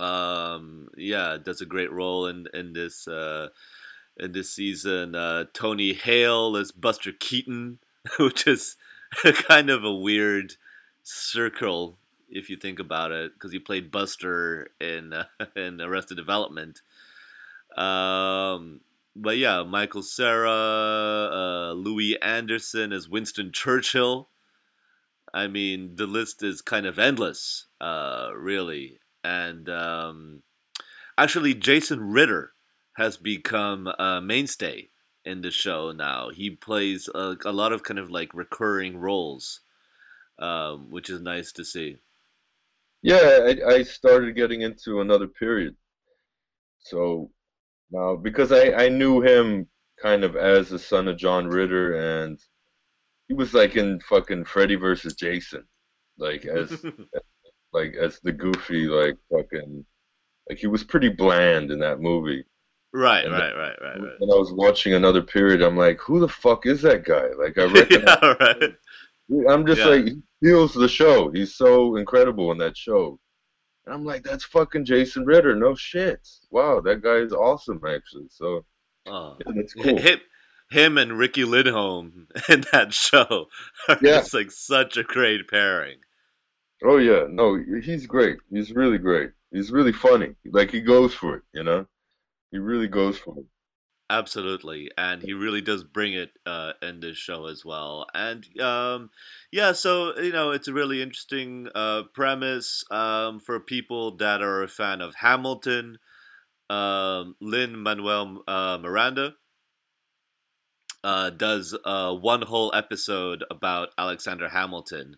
Um, 0.00 0.88
yeah, 0.96 1.36
does 1.42 1.60
a 1.60 1.66
great 1.66 1.92
role 1.92 2.26
in 2.26 2.46
in 2.52 2.72
this 2.72 3.06
uh, 3.06 3.48
in 4.18 4.32
this 4.32 4.50
season. 4.52 5.14
Uh, 5.14 5.44
Tony 5.54 5.92
Hale 5.94 6.56
as 6.56 6.72
Buster 6.72 7.12
Keaton, 7.12 7.78
which 8.18 8.46
is 8.46 8.76
kind 9.48 9.70
of 9.70 9.84
a 9.84 9.94
weird 9.94 10.54
circle 11.02 11.98
if 12.30 12.50
you 12.50 12.56
think 12.56 12.80
about 12.80 13.12
it, 13.12 13.34
because 13.34 13.52
he 13.52 13.58
played 13.60 13.92
Buster 13.92 14.70
in 14.80 15.12
uh, 15.12 15.26
in 15.56 15.80
Arrested 15.80 16.16
Development. 16.16 16.80
Um, 17.76 18.80
but 19.16 19.36
yeah, 19.36 19.62
Michael 19.62 20.02
Cera, 20.02 20.50
uh, 20.50 21.72
Louie 21.72 22.18
Anderson 22.20 22.92
as 22.92 23.08
Winston 23.08 23.52
Churchill. 23.52 24.28
I 25.32 25.48
mean, 25.48 25.96
the 25.96 26.06
list 26.06 26.42
is 26.42 26.62
kind 26.62 26.86
of 26.86 26.98
endless, 26.98 27.66
uh, 27.80 28.30
really. 28.36 28.98
And 29.24 29.68
um, 29.68 30.42
actually, 31.18 31.54
Jason 31.54 32.00
Ritter 32.00 32.52
has 32.96 33.16
become 33.16 33.88
a 33.98 34.20
mainstay 34.20 34.90
in 35.24 35.40
the 35.40 35.50
show 35.50 35.92
now. 35.92 36.30
He 36.30 36.50
plays 36.50 37.08
a, 37.12 37.36
a 37.44 37.52
lot 37.52 37.72
of 37.72 37.82
kind 37.82 37.98
of 37.98 38.10
like 38.10 38.34
recurring 38.34 38.96
roles, 38.96 39.60
um, 40.38 40.90
which 40.90 41.10
is 41.10 41.20
nice 41.20 41.52
to 41.52 41.64
see. 41.64 41.96
Yeah, 43.02 43.48
I, 43.66 43.74
I 43.74 43.82
started 43.82 44.36
getting 44.36 44.62
into 44.62 45.00
another 45.00 45.26
period. 45.26 45.74
So 46.78 47.30
now, 47.94 48.16
because 48.16 48.52
I, 48.52 48.72
I 48.72 48.88
knew 48.90 49.22
him 49.22 49.68
kind 50.02 50.24
of 50.24 50.36
as 50.36 50.68
the 50.70 50.78
son 50.78 51.08
of 51.08 51.18
John 51.18 51.48
Ritter, 51.48 51.94
and 52.24 52.38
he 53.28 53.34
was 53.34 53.54
like 53.54 53.76
in 53.76 54.00
fucking 54.00 54.44
Freddy 54.46 54.76
versus 54.76 55.14
Jason, 55.16 55.64
like 56.18 56.46
as 56.46 56.84
like 57.72 57.94
as 57.94 58.20
the 58.20 58.32
goofy 58.32 58.86
like 58.86 59.16
fucking 59.32 59.84
like 60.48 60.58
he 60.58 60.66
was 60.68 60.84
pretty 60.84 61.08
bland 61.10 61.70
in 61.72 61.80
that 61.80 62.00
movie. 62.00 62.44
right, 62.92 63.24
And 63.24 63.32
right, 63.32 63.54
right, 63.56 63.76
right, 63.82 64.00
right. 64.02 64.18
When 64.18 64.30
I 64.30 64.34
was 64.36 64.52
watching 64.52 64.94
another 64.94 65.22
period, 65.22 65.62
I'm 65.62 65.76
like, 65.76 66.00
who 66.00 66.20
the 66.20 66.28
fuck 66.28 66.66
is 66.66 66.82
that 66.82 67.04
guy? 67.04 67.28
Like 67.38 67.58
I 67.58 67.64
recognize. 67.72 68.18
yeah, 68.20 68.34
right. 68.40 68.74
I'm 69.48 69.66
just 69.66 69.80
Yeah. 69.80 69.86
like 69.86 70.04
he 70.04 70.22
steals 70.42 70.74
the 70.74 70.88
show. 70.88 71.30
He's 71.30 71.56
so 71.56 71.96
incredible 71.96 72.52
in 72.52 72.58
that 72.58 72.76
show. 72.76 73.18
And 73.86 73.94
I'm 73.94 74.04
like, 74.04 74.22
that's 74.22 74.44
fucking 74.44 74.84
Jason 74.84 75.24
Ritter. 75.24 75.54
No 75.54 75.74
shit. 75.74 76.26
Wow, 76.50 76.80
that 76.80 77.02
guy 77.02 77.16
is 77.16 77.32
awesome 77.32 77.80
actually. 77.86 78.26
So 78.30 78.64
Oh. 79.06 79.36
yeah, 79.46 79.52
that's 79.54 79.74
cool. 79.74 79.98
Him, 79.98 80.18
him 80.70 80.96
and 80.98 81.18
Riki 81.18 81.44
Lindhome 81.44 82.26
in 82.48 82.64
that 82.72 82.94
show 82.94 83.46
are 83.88 83.98
Yeah. 84.00 84.18
just 84.20 84.32
like 84.34 84.50
such 84.50 84.96
a 84.96 85.02
great 85.02 85.48
pairing. 85.48 85.98
Oh 86.82 86.96
yeah, 86.96 87.26
no, 87.28 87.62
he's 87.82 88.06
great. 88.06 88.38
He's 88.50 88.72
really 88.72 88.98
great. 88.98 89.30
He's 89.52 89.70
really 89.70 89.92
funny. 89.92 90.34
Like 90.50 90.70
he 90.70 90.80
goes 90.80 91.14
for 91.14 91.36
it, 91.36 91.42
you 91.52 91.62
know. 91.62 91.86
He 92.50 92.58
really 92.58 92.88
goes 92.88 93.18
for 93.18 93.38
it. 93.38 93.44
Absolutely, 94.10 94.90
and 94.98 95.22
he 95.22 95.32
really 95.32 95.62
does 95.62 95.82
bring 95.82 96.12
it 96.12 96.30
uh, 96.44 96.72
in 96.82 97.00
this 97.00 97.16
show 97.16 97.46
as 97.46 97.64
well. 97.64 98.06
And 98.14 98.46
um, 98.60 99.10
yeah, 99.50 99.72
so 99.72 100.18
you 100.18 100.30
know, 100.30 100.50
it's 100.50 100.68
a 100.68 100.74
really 100.74 101.00
interesting 101.00 101.68
uh, 101.74 102.02
premise 102.12 102.84
um, 102.90 103.40
for 103.40 103.58
people 103.60 104.16
that 104.18 104.42
are 104.42 104.62
a 104.62 104.68
fan 104.68 105.00
of 105.00 105.14
Hamilton. 105.14 105.98
Um, 106.68 107.36
Lin 107.40 107.78
Manuel 107.82 108.42
uh, 108.46 108.78
Miranda 108.80 109.34
uh, 111.02 111.30
does 111.30 111.76
uh, 111.84 112.14
one 112.14 112.42
whole 112.42 112.72
episode 112.74 113.44
about 113.50 113.90
Alexander 113.98 114.48
Hamilton, 114.48 115.16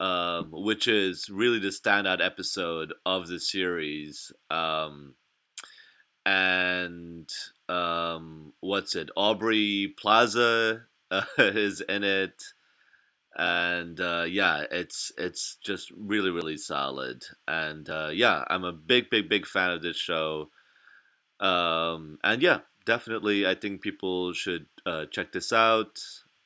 um, 0.00 0.50
which 0.52 0.88
is 0.88 1.28
really 1.28 1.58
the 1.58 1.68
standout 1.68 2.24
episode 2.24 2.92
of 3.04 3.28
the 3.28 3.40
series. 3.40 4.32
Um, 4.50 5.14
and 6.24 7.28
um, 7.70 8.52
what's 8.60 8.96
it? 8.96 9.10
Aubrey 9.16 9.94
Plaza 9.96 10.82
uh, 11.10 11.22
is 11.38 11.80
in 11.80 12.04
it, 12.04 12.42
and 13.36 14.00
uh, 14.00 14.24
yeah, 14.28 14.64
it's 14.70 15.12
it's 15.16 15.56
just 15.64 15.90
really 15.96 16.30
really 16.30 16.56
solid. 16.56 17.24
And 17.46 17.88
uh, 17.88 18.10
yeah, 18.12 18.44
I'm 18.48 18.64
a 18.64 18.72
big 18.72 19.08
big 19.10 19.28
big 19.28 19.46
fan 19.46 19.70
of 19.70 19.82
this 19.82 19.96
show. 19.96 20.50
Um, 21.38 22.18
and 22.22 22.42
yeah, 22.42 22.58
definitely, 22.84 23.46
I 23.46 23.54
think 23.54 23.80
people 23.80 24.32
should 24.32 24.66
uh, 24.84 25.06
check 25.06 25.32
this 25.32 25.52
out. 25.52 25.98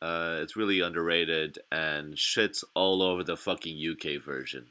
Uh, 0.03 0.41
it's 0.43 0.57
really 0.57 0.81
underrated 0.81 1.59
and 1.73 2.15
shits 2.15 2.63
all 2.75 3.01
over 3.03 3.25
the 3.25 3.39
fucking 3.39 3.79
UK 3.93 4.23
version. 4.23 4.67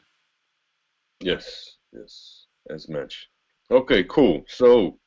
Yes, 1.19 1.77
yes, 1.91 2.45
as 2.69 2.87
much. 2.87 3.29
Okay, 3.71 4.03
cool. 4.03 4.43
So 4.47 4.99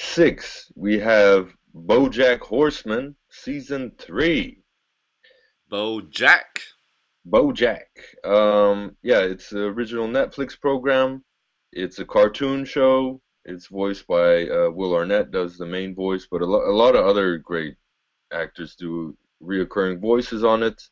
six, 0.00 0.70
we 0.74 0.98
have 0.98 1.52
BoJack 1.74 2.40
Horseman 2.40 3.14
season 3.30 3.92
three. 3.98 4.62
BoJack. 5.70 6.60
BoJack. 7.28 7.84
Um, 8.24 8.96
yeah, 9.02 9.20
it's 9.20 9.50
the 9.50 9.64
original 9.66 10.08
Netflix 10.08 10.58
program. 10.58 11.22
It's 11.72 11.98
a 11.98 12.04
cartoon 12.04 12.64
show. 12.64 13.20
It's 13.44 13.68
voiced 13.68 14.06
by 14.06 14.48
uh, 14.48 14.70
Will 14.70 14.94
Arnett 14.94 15.30
does 15.30 15.56
the 15.56 15.66
main 15.66 15.94
voice, 15.94 16.26
but 16.30 16.42
a, 16.42 16.46
lo- 16.46 16.68
a 16.70 16.74
lot 16.74 16.94
of 16.96 17.06
other 17.06 17.38
great 17.38 17.76
actors 18.32 18.74
do 18.74 19.16
reoccurring 19.42 20.00
voices 20.00 20.44
on 20.44 20.62
it. 20.62 20.82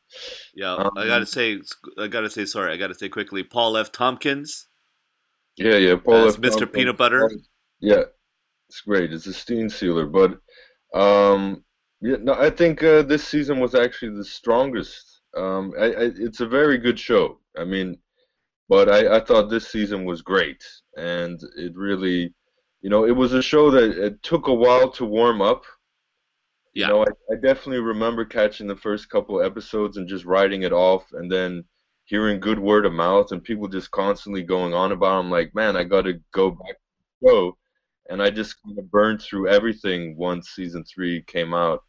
Yeah, 0.54 0.74
Um, 0.74 0.90
I 0.96 1.06
gotta 1.06 1.26
say, 1.26 1.60
I 1.98 2.06
gotta 2.08 2.30
say, 2.30 2.44
sorry, 2.46 2.72
I 2.72 2.76
gotta 2.76 2.94
say 2.94 3.08
quickly. 3.08 3.42
Paul 3.42 3.76
F. 3.76 3.92
Tompkins 3.92 4.68
Yeah, 5.56 5.76
yeah. 5.76 5.96
Paul 5.96 6.28
F. 6.28 6.36
Mr. 6.36 6.50
Tompkins. 6.50 6.70
Peanut 6.72 6.96
Butter. 6.96 7.30
Yeah, 7.80 8.04
it's 8.68 8.80
great. 8.82 9.12
It's 9.12 9.26
a 9.26 9.32
steam 9.32 9.68
sealer, 9.68 10.06
but 10.06 10.38
um, 10.94 11.64
yeah, 12.00 12.16
no, 12.20 12.34
I 12.34 12.50
think 12.50 12.82
uh, 12.82 13.02
this 13.02 13.26
season 13.26 13.60
was 13.60 13.74
actually 13.74 14.16
the 14.16 14.24
strongest. 14.24 15.20
Um, 15.36 15.72
I, 15.78 15.84
I, 15.84 16.10
it's 16.16 16.40
a 16.40 16.46
very 16.46 16.78
good 16.78 16.98
show. 16.98 17.40
I 17.56 17.64
mean, 17.64 17.98
but 18.68 18.88
I, 18.88 19.16
I 19.16 19.20
thought 19.20 19.48
this 19.48 19.68
season 19.68 20.04
was 20.04 20.22
great, 20.22 20.62
and 20.96 21.40
it 21.56 21.72
really, 21.74 22.34
you 22.82 22.90
know, 22.90 23.04
it 23.04 23.16
was 23.16 23.32
a 23.32 23.42
show 23.42 23.70
that 23.70 23.98
it 23.98 24.22
took 24.22 24.48
a 24.48 24.54
while 24.54 24.90
to 24.92 25.04
warm 25.04 25.40
up. 25.40 25.64
Yeah. 26.74 26.88
You 26.88 26.92
know, 26.92 27.00
I, 27.02 27.32
I 27.32 27.36
definitely 27.42 27.80
remember 27.80 28.24
catching 28.24 28.66
the 28.66 28.76
first 28.76 29.08
couple 29.08 29.42
episodes 29.42 29.96
and 29.96 30.06
just 30.06 30.24
writing 30.24 30.62
it 30.62 30.72
off, 30.72 31.06
and 31.12 31.30
then 31.32 31.64
hearing 32.04 32.40
good 32.40 32.58
word 32.58 32.86
of 32.86 32.92
mouth 32.92 33.32
and 33.32 33.44
people 33.44 33.68
just 33.68 33.90
constantly 33.90 34.42
going 34.42 34.72
on 34.72 34.92
about. 34.92 35.16
it. 35.16 35.20
I'm 35.20 35.30
like, 35.30 35.54
man, 35.54 35.76
I 35.76 35.84
got 35.84 36.02
to 36.02 36.14
go 36.32 36.50
back 36.50 36.68
to 36.68 36.76
the 37.20 37.28
show, 37.28 37.58
and 38.08 38.22
I 38.22 38.30
just 38.30 38.56
kind 38.62 38.78
of 38.78 38.90
burned 38.90 39.22
through 39.22 39.48
everything 39.48 40.16
once 40.16 40.50
season 40.50 40.84
three 40.84 41.22
came 41.22 41.54
out. 41.54 41.84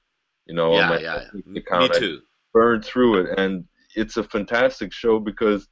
You 0.45 0.55
know, 0.55 0.73
on 0.73 0.77
yeah, 0.77 0.99
yeah, 0.99 1.23
Netflix 1.33 1.45
me 1.45 1.59
account, 1.59 1.95
I 1.95 1.99
too. 1.99 2.21
burned 2.53 2.83
through 2.83 3.21
it, 3.21 3.39
and 3.39 3.65
it's 3.95 4.17
a 4.17 4.23
fantastic 4.23 4.91
show 4.91 5.19
because 5.19 5.67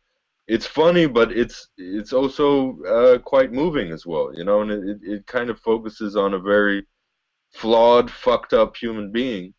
it's 0.47 0.65
funny, 0.65 1.07
but 1.07 1.31
it's 1.31 1.69
it's 1.77 2.13
also 2.13 2.81
uh, 2.83 3.17
quite 3.19 3.51
moving 3.51 3.91
as 3.91 4.05
well. 4.05 4.31
You 4.35 4.45
know, 4.45 4.61
and 4.61 4.71
it, 4.71 4.99
it, 5.03 5.27
kind 5.27 5.49
of 5.49 5.59
focuses 5.59 6.15
on 6.15 6.33
a 6.33 6.39
very 6.39 6.85
flawed, 7.53 8.09
fucked 8.09 8.53
up 8.53 8.75
human 8.75 9.11
being. 9.11 9.53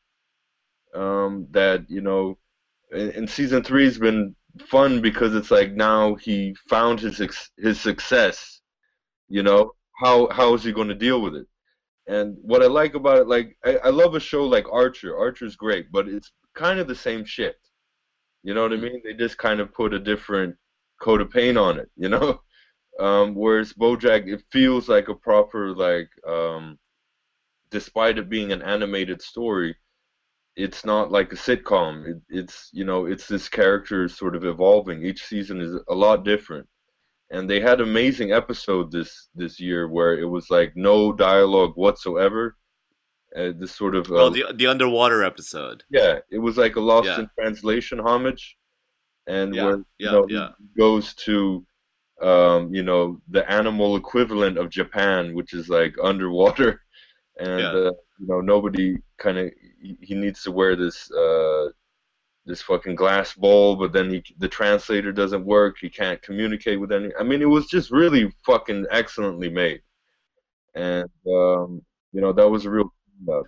Um, 0.94 1.46
that 1.50 1.84
you 1.90 2.00
know, 2.00 2.38
and, 2.90 3.28
season 3.28 3.62
three 3.62 3.84
has 3.84 3.98
been 3.98 4.34
fun 4.68 5.02
because 5.02 5.34
it's 5.34 5.50
like 5.50 5.72
now 5.72 6.14
he 6.14 6.56
found 6.68 7.00
his 7.00 7.20
ex- 7.20 7.50
his 7.58 7.78
success. 7.78 8.60
You 9.28 9.42
know, 9.42 9.72
how 9.98 10.28
how 10.30 10.54
is 10.54 10.64
he 10.64 10.72
going 10.72 10.88
to 10.88 10.94
deal 10.94 11.20
with 11.20 11.34
it? 11.34 11.46
And 12.06 12.36
what 12.42 12.62
I 12.62 12.66
like 12.66 12.94
about 12.94 13.18
it, 13.18 13.28
like 13.28 13.56
I, 13.64 13.76
I 13.84 13.88
love 13.90 14.14
a 14.14 14.20
show 14.20 14.44
like 14.44 14.66
Archer. 14.72 15.16
Archer's 15.16 15.56
great, 15.56 15.92
but 15.92 16.08
it's 16.08 16.32
kind 16.54 16.80
of 16.80 16.88
the 16.88 16.94
same 16.94 17.24
shit. 17.24 17.56
You 18.42 18.54
know 18.54 18.62
what 18.62 18.72
I 18.72 18.76
mean? 18.76 19.02
They 19.04 19.14
just 19.14 19.38
kind 19.38 19.60
of 19.60 19.74
put 19.74 19.92
a 19.92 19.98
different 19.98 20.56
coat 21.00 21.20
of 21.20 21.30
paint 21.30 21.58
on 21.58 21.78
it, 21.78 21.90
you 21.96 22.08
know? 22.08 22.40
Um, 22.98 23.34
whereas 23.34 23.72
BoJack, 23.74 24.26
it 24.26 24.42
feels 24.50 24.88
like 24.88 25.08
a 25.08 25.14
proper 25.14 25.74
like, 25.74 26.08
um, 26.26 26.78
despite 27.70 28.18
it 28.18 28.28
being 28.28 28.50
an 28.52 28.62
animated 28.62 29.22
story, 29.22 29.76
it's 30.56 30.84
not 30.84 31.12
like 31.12 31.32
a 31.32 31.36
sitcom. 31.36 32.08
It, 32.08 32.16
it's 32.28 32.70
you 32.72 32.84
know, 32.84 33.06
it's 33.06 33.28
this 33.28 33.48
character 33.48 34.08
sort 34.08 34.34
of 34.34 34.44
evolving. 34.44 35.04
Each 35.04 35.24
season 35.24 35.60
is 35.60 35.80
a 35.88 35.94
lot 35.94 36.24
different, 36.24 36.66
and 37.30 37.48
they 37.48 37.60
had 37.60 37.80
amazing 37.80 38.32
episode 38.32 38.90
this 38.90 39.28
this 39.34 39.60
year 39.60 39.88
where 39.88 40.18
it 40.18 40.24
was 40.26 40.50
like 40.50 40.72
no 40.76 41.12
dialogue 41.12 41.72
whatsoever. 41.76 42.56
Uh, 43.36 43.52
this 43.58 43.72
sort 43.74 43.94
of 43.94 44.10
uh, 44.10 44.14
Oh, 44.24 44.30
the 44.30 44.44
the 44.54 44.66
underwater 44.66 45.22
episode. 45.22 45.84
yeah, 45.90 46.18
it 46.30 46.38
was 46.38 46.56
like 46.56 46.76
a 46.76 46.80
lost 46.80 47.06
Yeah. 47.08 47.20
in 47.20 47.28
translation 47.38 47.98
homage, 48.00 48.56
and 49.26 49.54
Yeah, 49.54 49.64
where 49.64 49.76
you 49.98 50.10
know 50.10 50.26
yeah. 50.30 50.48
he 50.58 50.80
goes 50.80 51.14
to, 51.26 51.64
um, 52.22 52.74
you 52.74 52.82
know, 52.82 53.20
the 53.28 53.48
animal 53.50 53.96
equivalent 53.96 54.56
of 54.56 54.70
Japan, 54.70 55.34
which 55.34 55.52
is 55.52 55.68
like 55.68 55.94
underwater, 56.02 56.80
and 57.38 57.60
Yeah. 57.60 57.68
uh, 57.88 57.92
you 58.18 58.26
know 58.30 58.40
nobody 58.40 58.96
kind 59.18 59.36
of 59.38 59.50
he, 59.82 59.98
he 60.00 60.14
needs 60.14 60.42
to 60.44 60.50
wear 60.50 60.74
this 60.74 61.10
uh, 61.12 61.66
this 62.48 62.62
fucking 62.62 62.96
glass 62.96 63.34
bowl, 63.34 63.76
but 63.76 63.92
then 63.92 64.10
he 64.10 64.24
the 64.38 64.48
translator 64.48 65.12
doesn't 65.12 65.44
work. 65.44 65.76
He 65.80 65.88
can't 65.90 66.20
communicate 66.22 66.80
with 66.80 66.90
any. 66.90 67.10
I 67.18 67.22
mean, 67.22 67.42
it 67.42 67.48
was 67.48 67.66
just 67.66 67.90
really 67.90 68.32
fucking 68.44 68.86
excellently 68.90 69.50
made, 69.50 69.82
and 70.74 71.08
um, 71.26 71.82
you 72.12 72.20
know 72.20 72.32
that 72.32 72.48
was 72.48 72.64
a 72.64 72.70
real. 72.70 72.92
Uh, 73.28 73.42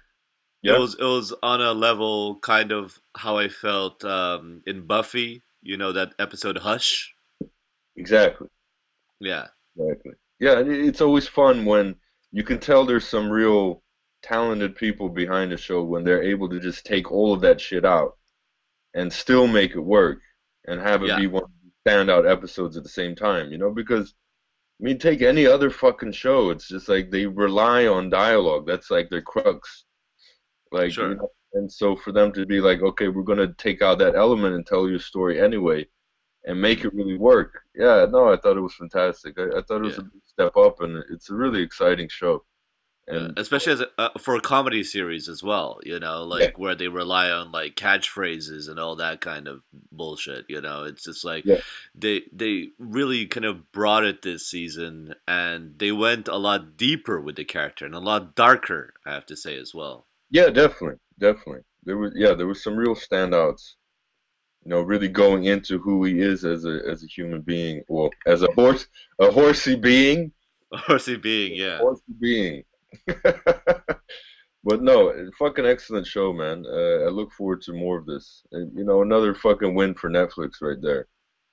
yeah. 0.63 0.77
It 0.77 0.79
was 0.79 0.95
it 0.95 1.05
was 1.05 1.35
on 1.43 1.63
a 1.63 1.73
level 1.73 2.39
kind 2.41 2.71
of 2.71 3.01
how 3.17 3.39
I 3.39 3.49
felt 3.49 4.05
um, 4.05 4.63
in 4.67 4.87
Buffy. 4.87 5.43
You 5.63 5.77
know 5.77 5.93
that 5.93 6.15
episode 6.19 6.59
Hush. 6.59 7.15
exactly. 7.97 8.49
Yeah, 9.19 9.49
Exactly. 9.77 10.13
Yeah, 10.39 10.63
it's 10.67 11.01
always 11.01 11.29
fun 11.29 11.65
when 11.65 11.97
you 12.33 12.43
can 12.43 12.59
tell 12.59 12.85
there's 12.85 13.07
some 13.07 13.31
real 13.31 13.83
talented 14.23 14.77
people 14.77 15.09
behind 15.09 15.53
the 15.53 15.57
show 15.57 15.83
when 15.83 16.05
they're 16.05 16.23
able 16.23 16.49
to 16.49 16.61
just 16.61 16.85
take 16.85 17.11
all 17.11 17.33
of 17.33 17.41
that 17.41 17.61
shit 17.61 17.85
out 17.85 18.17
and 18.95 19.13
still 19.13 19.47
make 19.47 19.73
it 19.73 19.81
work 19.81 20.21
and 20.67 20.81
have 20.81 21.03
it 21.03 21.09
Yeah. 21.09 21.19
be 21.19 21.27
one 21.27 21.45
of 21.45 21.51
the 21.65 21.91
standout 21.91 22.31
episodes 22.31 22.77
at 22.77 22.83
the 22.83 22.89
same 22.89 23.15
time, 23.15 23.51
you 23.53 23.59
know? 23.59 23.71
Because 23.73 24.15
I 24.81 24.85
mean, 24.85 24.99
take 24.99 25.21
any 25.23 25.47
other 25.47 25.69
fucking 25.71 26.13
show, 26.13 26.51
it's 26.51 26.67
just 26.69 26.89
like 26.89 27.11
they 27.11 27.27
rely 27.27 27.87
on 27.87 28.09
dialogue. 28.11 28.67
That's 28.67 28.91
like 28.91 29.11
their 29.11 29.21
crux. 29.23 29.85
Like, 30.73 30.93
Sure. 30.93 31.11
you 31.11 31.15
know, 31.17 31.31
and 31.53 31.71
so 31.71 31.97
for 31.97 32.13
them 32.13 32.33
to 32.33 32.47
be 32.47 32.61
like, 32.61 32.81
okay, 32.83 33.09
we're 33.09 33.23
gonna 33.25 33.53
take 33.55 33.83
out 33.83 33.99
that 33.99 34.15
element 34.15 34.55
and 34.55 34.67
tell 34.67 34.89
your 34.89 34.99
story 35.01 35.41
anyway, 35.41 35.87
and 36.45 36.61
make 36.61 36.85
it 36.85 36.95
really 36.95 37.19
work. 37.19 37.63
Yeah, 37.75 38.07
no, 38.09 38.33
I 38.33 38.37
thought 38.39 38.57
it 38.57 38.61
was 38.63 38.75
fantastic. 38.75 39.39
I, 39.39 39.59
I 39.59 39.63
thought 39.63 39.83
it 39.83 39.91
was 39.93 39.97
Yeah. 39.99 40.01
a 40.03 40.05
big 40.05 40.23
step 40.25 40.57
up, 40.57 40.81
and 40.81 41.05
it's 41.11 41.29
a 41.31 41.35
really 41.35 41.61
exciting 41.63 42.09
show. 42.09 42.45
Yeah, 43.11 43.29
And 43.29 43.39
especially 43.39 43.73
as 43.75 43.81
a, 43.81 43.89
uh, 43.99 44.19
for 44.19 44.37
a 44.37 44.41
comedy 44.41 44.85
series 44.85 45.29
as 45.29 45.43
well. 45.43 45.81
You 45.83 45.99
know, 45.99 46.25
like 46.25 46.59
where 46.59 46.75
they 46.75 46.89
rely 46.89 47.31
on 47.31 47.53
like 47.53 47.75
catchphrases 47.77 48.69
and 48.69 48.79
all 48.79 48.97
that 48.97 49.21
kind 49.21 49.49
of 49.49 49.63
bullshit. 49.93 50.47
You 50.49 50.61
know, 50.61 50.85
it's 50.85 51.05
just 51.05 51.25
like 51.25 51.45
Yeah. 51.45 51.61
they 51.95 52.23
they 52.33 52.71
really 52.79 53.27
kind 53.27 53.47
of 53.47 53.73
brought 53.73 54.05
it 54.05 54.23
this 54.23 54.47
season, 54.49 55.15
and 55.27 55.79
they 55.79 55.93
went 55.93 56.29
a 56.29 56.37
lot 56.37 56.77
deeper 56.77 57.21
with 57.21 57.37
the 57.37 57.45
character 57.45 57.85
and 57.85 57.95
a 57.95 58.01
lot 58.01 58.35
darker. 58.35 58.95
I 59.07 59.13
have 59.13 59.27
to 59.27 59.37
say 59.37 59.57
as 59.59 59.75
well. 59.75 60.07
yeah, 60.31 60.49
definitely, 60.51 60.99
definitely. 61.19 61.63
There 61.85 61.97
was 61.99 62.13
yeah, 62.15 62.35
there 62.35 62.47
was 62.47 62.63
some 62.63 62.77
real 62.77 62.95
standouts. 62.95 63.75
You 64.65 64.71
know, 64.71 64.83
really 64.83 65.09
going 65.09 65.45
into 65.45 65.79
who 65.79 66.05
he 66.05 66.21
is 66.21 66.45
as 66.45 66.65
a 66.65 66.81
as 66.89 67.03
a 67.03 67.07
human 67.07 67.41
being, 67.43 67.83
well, 67.89 68.11
as 68.27 68.43
a 68.43 68.49
horse, 68.55 68.87
a 69.19 69.31
horsey 69.31 69.77
being, 69.77 70.33
A 70.73 70.77
Horsey 70.79 71.17
being, 71.17 71.55
yeah, 71.57 71.79
horsey 71.79 72.13
being. 72.21 72.65
but 74.65 74.83
no, 74.83 75.13
fucking 75.39 75.67
excellent 75.67 76.07
show, 76.07 76.33
man. 76.33 76.65
Uh, 76.67 77.05
I 77.05 77.09
look 77.09 77.33
forward 77.33 77.63
to 77.63 77.73
more 77.73 77.99
of 77.99 78.07
this. 78.07 78.43
And, 78.53 78.77
you 78.77 78.85
know, 78.85 79.03
another 79.03 79.35
fucking 79.35 79.75
win 79.75 79.95
for 79.95 80.11
Netflix 80.11 80.61
right 80.61 80.81
there. 80.81 81.07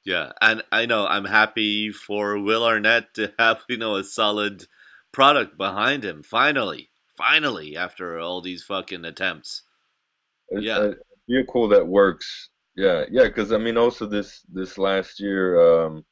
yeah, 0.03 0.31
and 0.41 0.63
I 0.71 0.85
know 0.85 1.05
I'm 1.05 1.25
happy 1.25 1.91
for 1.91 2.39
Will 2.39 2.63
Arnett 2.63 3.13
to 3.15 3.33
have 3.37 3.59
you 3.67 3.77
know 3.77 3.95
a 3.95 4.03
solid 4.03 4.65
product 5.11 5.57
behind 5.57 6.05
him. 6.05 6.23
Finally, 6.23 6.89
finally, 7.17 7.75
after 7.75 8.17
all 8.19 8.41
these 8.41 8.63
fucking 8.63 9.03
attempts. 9.03 9.63
Yeah. 10.51 10.79
a 10.79 10.93
vehicle 11.29 11.67
that 11.69 11.85
works. 11.85 12.49
Yeah, 12.75 13.05
yeah. 13.11 13.25
Because 13.25 13.51
I 13.51 13.57
mean, 13.57 13.77
also 13.77 14.05
this 14.05 14.43
this 14.53 14.77
last 14.77 15.19
year, 15.19 15.59
um, 15.59 16.05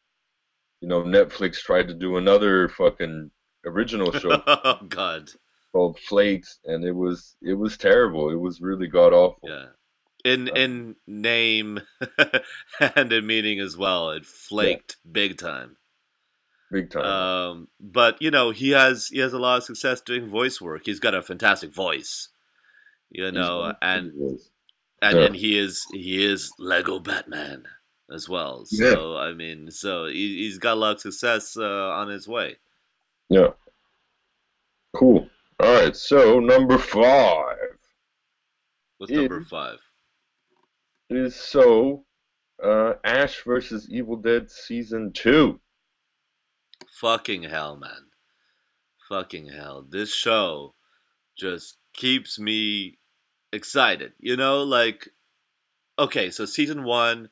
you 0.81 0.89
know, 0.89 1.03
Netflix 1.03 1.59
tried 1.59 1.87
to 1.87 1.93
do 1.93 2.17
another 2.17 2.67
fucking 2.69 3.31
original 3.65 4.11
show 4.11 4.41
oh 4.47 4.79
God, 4.87 5.29
called 5.73 5.99
Flaked, 5.99 6.59
and 6.65 6.83
it 6.85 6.93
was 6.95 7.35
it 7.41 7.53
was 7.53 7.77
terrible. 7.77 8.29
It 8.31 8.39
was 8.39 8.61
really 8.61 8.87
god 8.87 9.13
awful. 9.13 9.49
yeah. 9.49 9.65
In 10.23 10.49
Uh, 10.49 10.53
in 10.55 10.95
name 11.05 11.81
and 12.95 13.13
in 13.13 13.27
meaning 13.27 13.59
as 13.59 13.77
well, 13.77 14.09
it 14.11 14.25
flaked 14.25 14.97
big 15.09 15.37
time. 15.37 15.77
Big 16.71 16.89
time. 16.89 17.05
Um, 17.05 17.67
but 17.79 18.19
you 18.21 18.31
know, 18.31 18.49
he 18.49 18.71
has 18.71 19.07
he 19.09 19.19
has 19.19 19.33
a 19.33 19.37
lot 19.39 19.57
of 19.59 19.63
success 19.65 20.01
doing 20.01 20.27
voice 20.27 20.59
work. 20.59 20.81
He's 20.85 20.99
got 20.99 21.13
a 21.13 21.21
fantastic 21.21 21.71
voice, 21.73 22.29
you 23.11 23.31
know, 23.31 23.73
and 23.83 24.13
and, 25.01 25.17
Yeah. 25.19 25.25
and 25.25 25.35
he 25.35 25.59
is 25.59 25.85
he 25.93 26.25
is 26.25 26.51
Lego 26.57 26.97
Batman 26.99 27.65
as 28.11 28.27
well. 28.27 28.65
Yeah. 28.71 28.93
So 28.93 29.17
I 29.17 29.33
mean, 29.33 29.69
so 29.69 30.05
he, 30.07 30.37
he's 30.37 30.57
got 30.57 30.73
a 30.73 30.79
lot 30.79 30.95
of 30.95 31.01
success 31.01 31.55
uh, 31.55 31.89
on 31.91 32.09
his 32.09 32.27
way. 32.27 32.55
Yeah. 33.29 33.49
Cool. 34.95 35.27
All 35.59 35.73
right. 35.73 35.95
So 35.95 36.39
number 36.39 36.77
five 36.77 37.57
What's 38.97 39.11
number 39.11 39.41
five? 39.41 39.79
is 41.09 41.35
so 41.35 42.05
uh, 42.63 42.93
Ash 43.03 43.43
versus 43.43 43.87
Evil 43.89 44.15
Dead 44.15 44.49
season 44.49 45.11
two. 45.13 45.59
Fucking 46.99 47.43
hell, 47.43 47.75
man. 47.77 48.07
Fucking 49.09 49.49
hell. 49.49 49.85
This 49.87 50.13
show 50.13 50.75
just 51.37 51.77
keeps 51.93 52.39
me 52.39 52.97
excited. 53.51 54.13
You 54.19 54.37
know, 54.37 54.63
like, 54.63 55.09
okay, 55.99 56.29
so 56.31 56.45
season 56.45 56.83
one, 56.83 57.29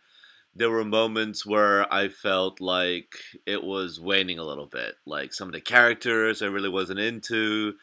there 0.56 0.70
were 0.70 0.86
moments 0.86 1.46
where 1.46 1.92
I 1.94 2.10
felt 2.10 2.62
like 2.62 3.14
it 3.46 3.64
was 3.64 4.00
waning 4.00 4.40
a 4.40 4.44
little 4.44 4.68
bit. 4.68 4.96
Like 5.06 5.34
some 5.34 5.48
of 5.48 5.54
the 5.54 5.62
characters 5.62 6.42
I 6.42 6.46
really 6.48 6.70
wasn't 6.70 7.00
into. 7.00 7.74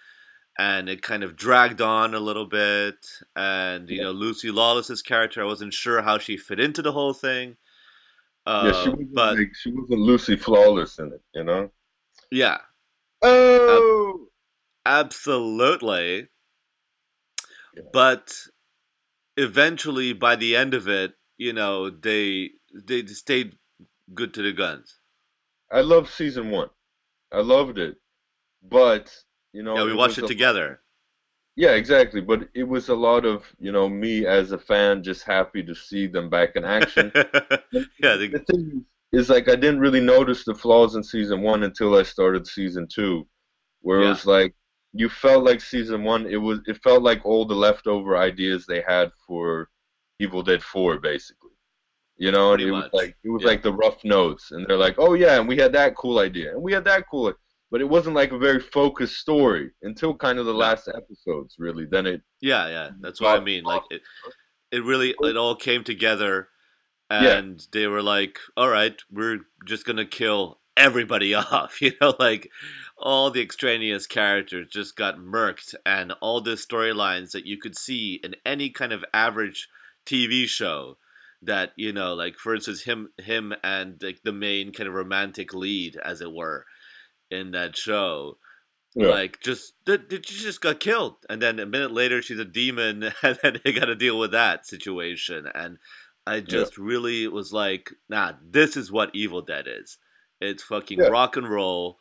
And 0.58 0.88
it 0.90 1.00
kind 1.02 1.22
of 1.24 1.36
dragged 1.36 1.80
on 1.80 2.14
a 2.14 2.20
little 2.20 2.44
bit. 2.46 3.06
And, 3.34 3.88
you 3.88 4.02
know, 4.02 4.10
Lucy 4.12 4.50
Lawless's 4.50 5.00
character, 5.02 5.40
I 5.42 5.46
wasn't 5.46 5.72
sure 5.72 6.02
how 6.02 6.18
she 6.18 6.36
fit 6.36 6.60
into 6.60 6.82
the 6.82 6.92
whole 6.92 7.14
thing. 7.14 7.56
yeah, 8.62 8.72
she 8.72 8.90
Uh, 8.90 8.90
wasn't 8.90 9.14
but, 9.14 9.36
like, 9.38 9.54
she 9.54 9.72
wasn't 9.72 10.00
Lucy 10.00 10.36
Flawless 10.36 10.98
in 10.98 11.12
it, 11.12 11.22
you 11.34 11.44
know. 11.44 11.70
yeah, 12.30 12.58
Oh. 13.22 14.28
Absolutely. 14.86 16.28
Yeah. 17.76 17.82
But 17.92 18.34
eventually, 19.36 20.12
by 20.12 20.36
the 20.36 20.56
end 20.56 20.74
of 20.74 20.88
it, 20.88 21.14
you 21.40 21.54
know, 21.54 21.88
they 21.88 22.50
they 22.74 23.04
stayed 23.06 23.56
good 24.12 24.34
to 24.34 24.42
the 24.42 24.52
guns. 24.52 24.98
I 25.72 25.80
love 25.80 26.10
season 26.10 26.50
one. 26.50 26.68
I 27.32 27.40
loved 27.40 27.78
it, 27.78 27.96
but 28.62 29.10
you 29.54 29.62
know, 29.62 29.74
yeah, 29.76 29.84
we 29.84 29.92
it 29.92 29.96
watched 29.96 30.18
it 30.18 30.26
together. 30.26 30.80
Yeah, 31.56 31.70
exactly. 31.70 32.20
But 32.20 32.48
it 32.54 32.64
was 32.64 32.90
a 32.90 32.94
lot 32.94 33.24
of 33.24 33.46
you 33.58 33.72
know 33.72 33.88
me 33.88 34.26
as 34.26 34.52
a 34.52 34.58
fan 34.58 35.02
just 35.02 35.24
happy 35.24 35.62
to 35.62 35.74
see 35.74 36.06
them 36.06 36.28
back 36.28 36.56
in 36.56 36.64
action. 36.64 37.10
yeah, 37.14 38.16
they, 38.16 38.28
the 38.28 38.44
thing 38.46 38.84
is, 39.12 39.30
like 39.30 39.48
I 39.48 39.56
didn't 39.56 39.80
really 39.80 40.00
notice 40.02 40.44
the 40.44 40.54
flaws 40.54 40.94
in 40.94 41.02
season 41.02 41.40
one 41.40 41.62
until 41.62 41.96
I 41.96 42.02
started 42.02 42.46
season 42.46 42.86
two, 42.86 43.26
where 43.80 44.02
it 44.02 44.08
was 44.08 44.26
like 44.26 44.54
you 44.92 45.08
felt 45.08 45.44
like 45.44 45.62
season 45.62 46.04
one. 46.04 46.26
It 46.26 46.36
was 46.36 46.60
it 46.66 46.82
felt 46.82 47.02
like 47.02 47.24
all 47.24 47.46
the 47.46 47.54
leftover 47.54 48.18
ideas 48.18 48.66
they 48.66 48.82
had 48.86 49.10
for 49.26 49.70
Evil 50.20 50.42
Dead 50.42 50.62
Four, 50.62 50.98
basically. 50.98 51.50
You 52.16 52.30
know, 52.30 52.52
and 52.52 52.58
Pretty 52.58 52.68
it 52.70 52.72
was 52.74 52.90
like 52.92 53.16
it 53.24 53.30
was 53.30 53.42
Yeah. 53.42 53.48
like 53.48 53.62
the 53.62 53.72
rough 53.72 54.04
notes, 54.04 54.50
and 54.50 54.66
they're 54.66 54.76
like, 54.76 54.96
"Oh 54.98 55.14
yeah, 55.14 55.38
and 55.40 55.48
we 55.48 55.56
had 55.56 55.72
that 55.72 55.96
cool 55.96 56.18
idea, 56.18 56.52
and 56.52 56.62
we 56.62 56.72
had 56.72 56.84
that 56.84 57.04
cool," 57.10 57.32
but 57.70 57.80
it 57.80 57.88
wasn't 57.88 58.14
like 58.14 58.32
a 58.32 58.38
very 58.38 58.60
focused 58.60 59.16
story 59.16 59.70
until 59.82 60.14
kind 60.14 60.38
of 60.38 60.44
the 60.44 60.52
last 60.54 60.86
episodes, 60.88 61.56
really. 61.58 61.86
Then 61.86 62.06
it 62.06 62.20
yeah, 62.42 62.68
yeah. 62.68 62.90
That's 63.00 63.20
what 63.22 63.40
I 63.40 63.42
mean. 63.42 63.64
Like 63.64 63.82
it, 63.90 64.02
it 64.70 64.84
really 64.84 65.14
oh. 65.22 65.26
it 65.26 65.36
all 65.38 65.56
came 65.56 65.82
together, 65.82 66.48
Yeah. 67.10 67.38
and 67.38 67.66
they 67.72 67.86
were 67.86 68.02
like, 68.02 68.38
"All 68.54 68.68
right, 68.68 69.00
we're 69.10 69.40
just 69.66 69.86
gonna 69.86 70.04
kill 70.04 70.60
everybody 70.76 71.32
off." 71.54 71.80
You 71.80 71.92
know, 72.02 72.14
like 72.18 72.50
all 72.98 73.30
the 73.30 73.40
extraneous 73.40 74.06
characters 74.06 74.68
just 74.70 74.94
got 74.94 75.16
murked, 75.16 75.74
and 75.86 76.12
all 76.20 76.42
the 76.42 76.50
storylines 76.56 77.30
that 77.30 77.46
you 77.46 77.56
could 77.56 77.78
see 77.78 78.20
in 78.22 78.36
any 78.44 78.68
kind 78.68 78.92
of 78.92 79.06
average 79.14 79.68
TV 80.06 80.46
show. 80.46 80.96
That 81.42 81.72
you 81.76 81.92
know, 81.94 82.12
like 82.14 82.36
for 82.36 82.54
instance, 82.54 82.82
him, 82.82 83.08
him, 83.16 83.54
and 83.64 83.96
like 84.02 84.20
the 84.22 84.32
main 84.32 84.72
kind 84.72 84.88
of 84.88 84.94
romantic 84.94 85.54
lead, 85.54 85.96
as 85.96 86.20
it 86.20 86.32
were, 86.32 86.66
in 87.30 87.52
that 87.52 87.76
show 87.78 88.36
Yeah. 88.94 89.08
like 89.08 89.40
just 89.40 89.72
th- 89.86 90.02
she 90.26 90.42
just 90.42 90.60
got 90.60 90.80
killed 90.80 91.14
and 91.30 91.40
then 91.40 91.58
a 91.60 91.64
minute 91.64 91.92
later 91.92 92.20
she's 92.20 92.40
a 92.40 92.44
demon 92.44 93.04
and 93.22 93.38
then 93.42 93.60
they 93.64 93.72
got 93.72 93.84
to 93.86 93.94
deal 93.94 94.18
with 94.18 94.32
that 94.32 94.66
situation 94.66 95.46
and 95.54 95.78
i 96.26 96.40
just 96.40 96.76
really 96.76 97.28
was 97.28 97.52
like 97.52 97.92
nah 98.08 98.32
this 98.44 98.76
is 98.76 98.90
what 98.90 99.10
evil 99.14 99.42
dead 99.42 99.66
is 99.68 99.96
it's 100.40 100.64
fucking 100.64 100.98
Yeah. 100.98 101.06
rock 101.06 101.36
and 101.36 101.48
roll 101.48 101.98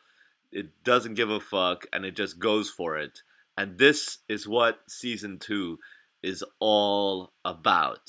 it 0.51 0.83
doesn't 0.83 1.13
give 1.13 1.29
a 1.29 1.39
fuck 1.39 1.85
and 1.93 2.05
it 2.05 2.15
just 2.15 2.39
goes 2.39 2.71
for 2.71 2.97
it 2.97 3.21
and 3.55 3.77
this 3.77 4.17
is 4.27 4.47
what 4.47 4.79
season 4.89 5.37
two 5.37 5.77
is 6.23 6.43
all 6.59 7.31
about 7.45 8.01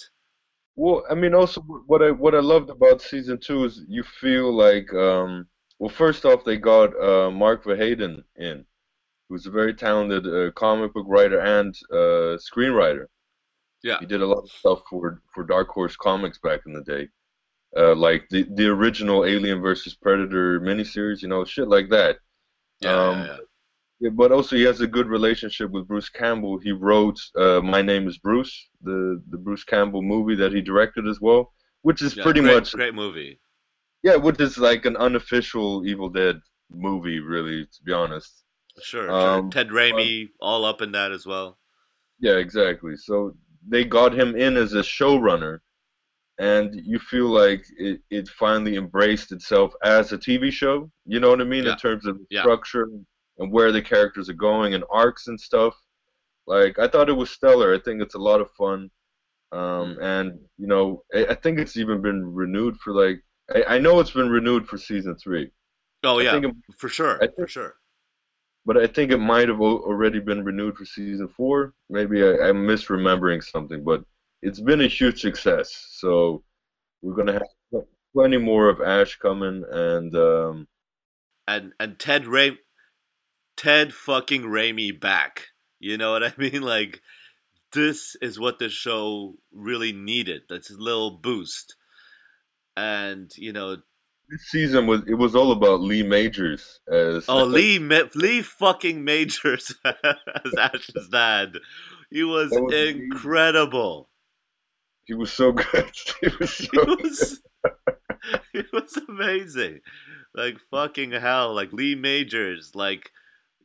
Well, 0.76 1.04
I 1.10 1.14
mean, 1.14 1.34
also 1.34 1.60
what 1.62 2.02
I 2.02 2.10
what 2.10 2.34
I 2.34 2.40
loved 2.40 2.70
about 2.70 3.02
season 3.02 3.38
two 3.38 3.64
is 3.64 3.82
you 3.88 4.02
feel 4.02 4.52
like, 4.54 4.92
um, 4.94 5.46
well, 5.78 5.90
first 5.90 6.24
off, 6.24 6.44
they 6.44 6.56
got 6.56 6.90
uh, 7.00 7.30
Mark 7.30 7.64
Verheiden 7.64 8.22
in, 8.36 8.64
who's 9.28 9.46
a 9.46 9.50
very 9.50 9.74
talented 9.74 10.26
uh, 10.26 10.50
comic 10.52 10.92
book 10.94 11.06
writer 11.08 11.40
and 11.40 11.74
uh, 11.92 12.38
screenwriter. 12.38 13.06
Yeah. 13.82 13.98
He 14.00 14.06
did 14.06 14.22
a 14.22 14.26
lot 14.26 14.42
of 14.44 14.50
stuff 14.50 14.80
for 14.88 15.22
for 15.34 15.44
Dark 15.44 15.68
Horse 15.68 15.96
Comics 15.96 16.38
back 16.38 16.60
in 16.66 16.72
the 16.72 16.82
day, 16.82 17.08
uh, 17.76 17.94
like 17.94 18.28
the 18.30 18.46
the 18.54 18.66
original 18.68 19.24
Alien 19.24 19.60
versus 19.60 19.94
Predator 19.94 20.60
miniseries, 20.60 21.22
you 21.22 21.28
know, 21.28 21.44
shit 21.44 21.68
like 21.68 21.88
that. 21.90 22.18
Yeah, 22.80 22.90
Um, 22.94 23.18
yeah, 23.20 23.26
yeah. 23.26 23.36
Yeah, 24.00 24.10
but 24.10 24.32
also 24.32 24.56
he 24.56 24.62
has 24.62 24.80
a 24.80 24.86
good 24.86 25.08
relationship 25.08 25.70
with 25.70 25.86
Bruce 25.86 26.08
Campbell. 26.08 26.58
He 26.58 26.72
wrote 26.72 27.18
uh, 27.36 27.60
"My 27.60 27.82
Name 27.82 28.08
Is 28.08 28.18
Bruce," 28.18 28.68
the 28.82 29.22
the 29.30 29.38
Bruce 29.38 29.64
Campbell 29.64 30.02
movie 30.02 30.36
that 30.36 30.52
he 30.52 30.60
directed 30.62 31.06
as 31.06 31.20
well, 31.20 31.52
which 31.82 32.00
is 32.02 32.14
Yeah, 32.14 32.24
pretty 32.24 32.40
great, 32.40 32.54
much 32.54 32.72
great 32.72 32.94
movie. 32.94 33.40
yeah, 34.02 34.16
which 34.16 34.40
is 34.40 34.58
like 34.58 34.84
an 34.86 34.96
unofficial 34.96 35.86
Evil 35.86 36.08
Dead 36.08 36.40
movie, 36.70 37.20
really, 37.20 37.64
to 37.66 37.82
be 37.84 37.92
honest. 37.92 38.44
Sure, 38.82 39.06
sure. 39.06 39.12
Um, 39.14 39.50
Ted 39.50 39.68
Raimi, 39.68 40.30
all 40.40 40.64
up 40.64 40.80
in 40.80 40.92
that 40.92 41.12
as 41.12 41.26
well. 41.26 41.58
Yeah, 42.18 42.36
exactly. 42.36 42.96
So 42.96 43.34
they 43.66 43.84
got 43.84 44.12
him 44.14 44.36
in 44.36 44.56
as 44.56 44.74
a 44.74 44.80
showrunner, 44.80 45.58
and 46.38 46.74
you 46.74 46.98
feel 46.98 47.28
like 47.28 47.64
it, 47.78 48.00
it 48.10 48.28
finally 48.28 48.76
embraced 48.76 49.32
itself 49.32 49.74
as 49.84 50.12
a 50.12 50.18
TV 50.18 50.50
show. 50.50 50.90
You 51.06 51.20
know 51.20 51.30
what 51.30 51.40
I 51.40 51.44
mean 51.44 51.66
Yeah. 51.66 51.72
in 51.72 51.78
terms 51.78 52.06
of 52.06 52.18
Yeah. 52.30 52.40
structure 52.40 52.88
and 53.40 53.50
where 53.52 53.72
the 53.72 53.82
characters 53.82 54.28
are 54.28 54.34
going 54.34 54.74
and 54.74 54.84
arcs 54.90 55.26
and 55.26 55.40
stuff. 55.40 55.74
Like 56.46 56.78
I 56.78 56.86
thought 56.88 57.08
it 57.08 57.16
was 57.16 57.30
stellar. 57.30 57.74
I 57.74 57.80
think 57.80 58.00
it's 58.00 58.14
a 58.14 58.18
lot 58.30 58.40
of 58.40 58.50
fun, 58.52 58.90
um, 59.52 59.60
Mm. 59.60 60.02
and 60.02 60.26
you 60.58 60.66
know 60.68 61.02
I, 61.14 61.26
I 61.26 61.34
think 61.34 61.58
it's 61.58 61.76
even 61.76 62.00
been 62.02 62.22
renewed 62.34 62.76
for 62.78 62.92
like 62.92 63.22
I, 63.54 63.74
I 63.74 63.78
know 63.78 63.98
it's 64.00 64.12
been 64.12 64.30
renewed 64.30 64.68
for 64.68 64.78
season 64.78 65.16
three. 65.16 65.50
Oh 66.04 66.18
I 66.20 66.22
yeah, 66.22 66.32
think 66.32 66.44
it- 66.46 66.74
for 66.78 66.88
sure, 66.88 67.18
think- 67.18 67.34
for 67.36 67.48
sure. 67.48 67.74
but 68.66 68.76
I 68.76 68.86
think 68.86 69.10
it 69.10 69.18
might 69.18 69.48
have 69.48 69.60
already 69.60 70.20
been 70.20 70.44
renewed 70.44 70.76
for 70.76 70.84
season 70.86 71.28
four. 71.28 71.74
Maybe 71.88 72.22
I, 72.22 72.48
I'm 72.48 72.66
misremembering 72.66 73.42
something, 73.42 73.82
but 73.84 74.04
it's 74.42 74.60
been 74.60 74.80
a 74.82 74.86
huge 74.86 75.20
success. 75.20 75.68
So 76.00 76.42
we're 77.02 77.14
gonna 77.14 77.34
have 77.34 77.82
plenty 78.14 78.38
more 78.38 78.68
of 78.68 78.80
Ash 78.80 79.16
coming, 79.18 79.64
and 79.70 80.14
um, 80.16 80.68
And 81.46 81.72
and 81.80 81.98
Ted 81.98 82.26
Ray, 82.26 82.58
Ted 83.56 83.92
fucking 83.92 84.42
Raimi 84.42 84.98
back. 84.98 85.48
You 85.78 85.96
know 85.98 86.12
what 86.12 86.22
I 86.24 86.32
mean? 86.38 86.62
Like 86.62 87.00
this 87.72 88.16
is 88.20 88.38
what 88.38 88.58
the 88.58 88.68
show 88.68 89.34
really 89.52 89.92
needed. 89.92 90.42
That's 90.48 90.70
a 90.70 90.76
little 90.76 91.12
boost. 91.12 91.76
And 92.76 93.30
you 93.36 93.52
know, 93.52 93.76
this 94.28 94.42
season 94.48 94.86
was 94.86 95.02
it 95.06 95.14
was 95.14 95.34
all 95.34 95.52
about 95.52 95.80
Lee 95.80 96.02
Majors 96.02 96.80
as 96.90 97.24
oh 97.28 97.44
Lee 97.44 97.78
Ma- 97.78 98.08
Lee 98.14 98.42
fucking 98.42 99.04
Majors 99.04 99.74
as 99.84 100.54
Ash's 100.58 101.08
dad. 101.10 101.54
He 102.10 102.24
was, 102.24 102.50
was 102.50 102.74
incredible. 102.74 104.08
he 105.04 105.14
was 105.14 105.32
so 105.32 105.52
good. 105.52 105.90
he 106.20 106.28
was 106.40 106.56
He 106.56 106.66
so 106.66 106.84
was, 106.86 107.40
he 108.52 108.62
was 108.72 108.98
amazing. 109.08 109.80
Like 110.34 110.58
fucking 110.72 111.12
hell. 111.12 111.54
Like 111.54 111.72
Lee 111.72 111.94
Majors, 111.94 112.72
like 112.74 113.10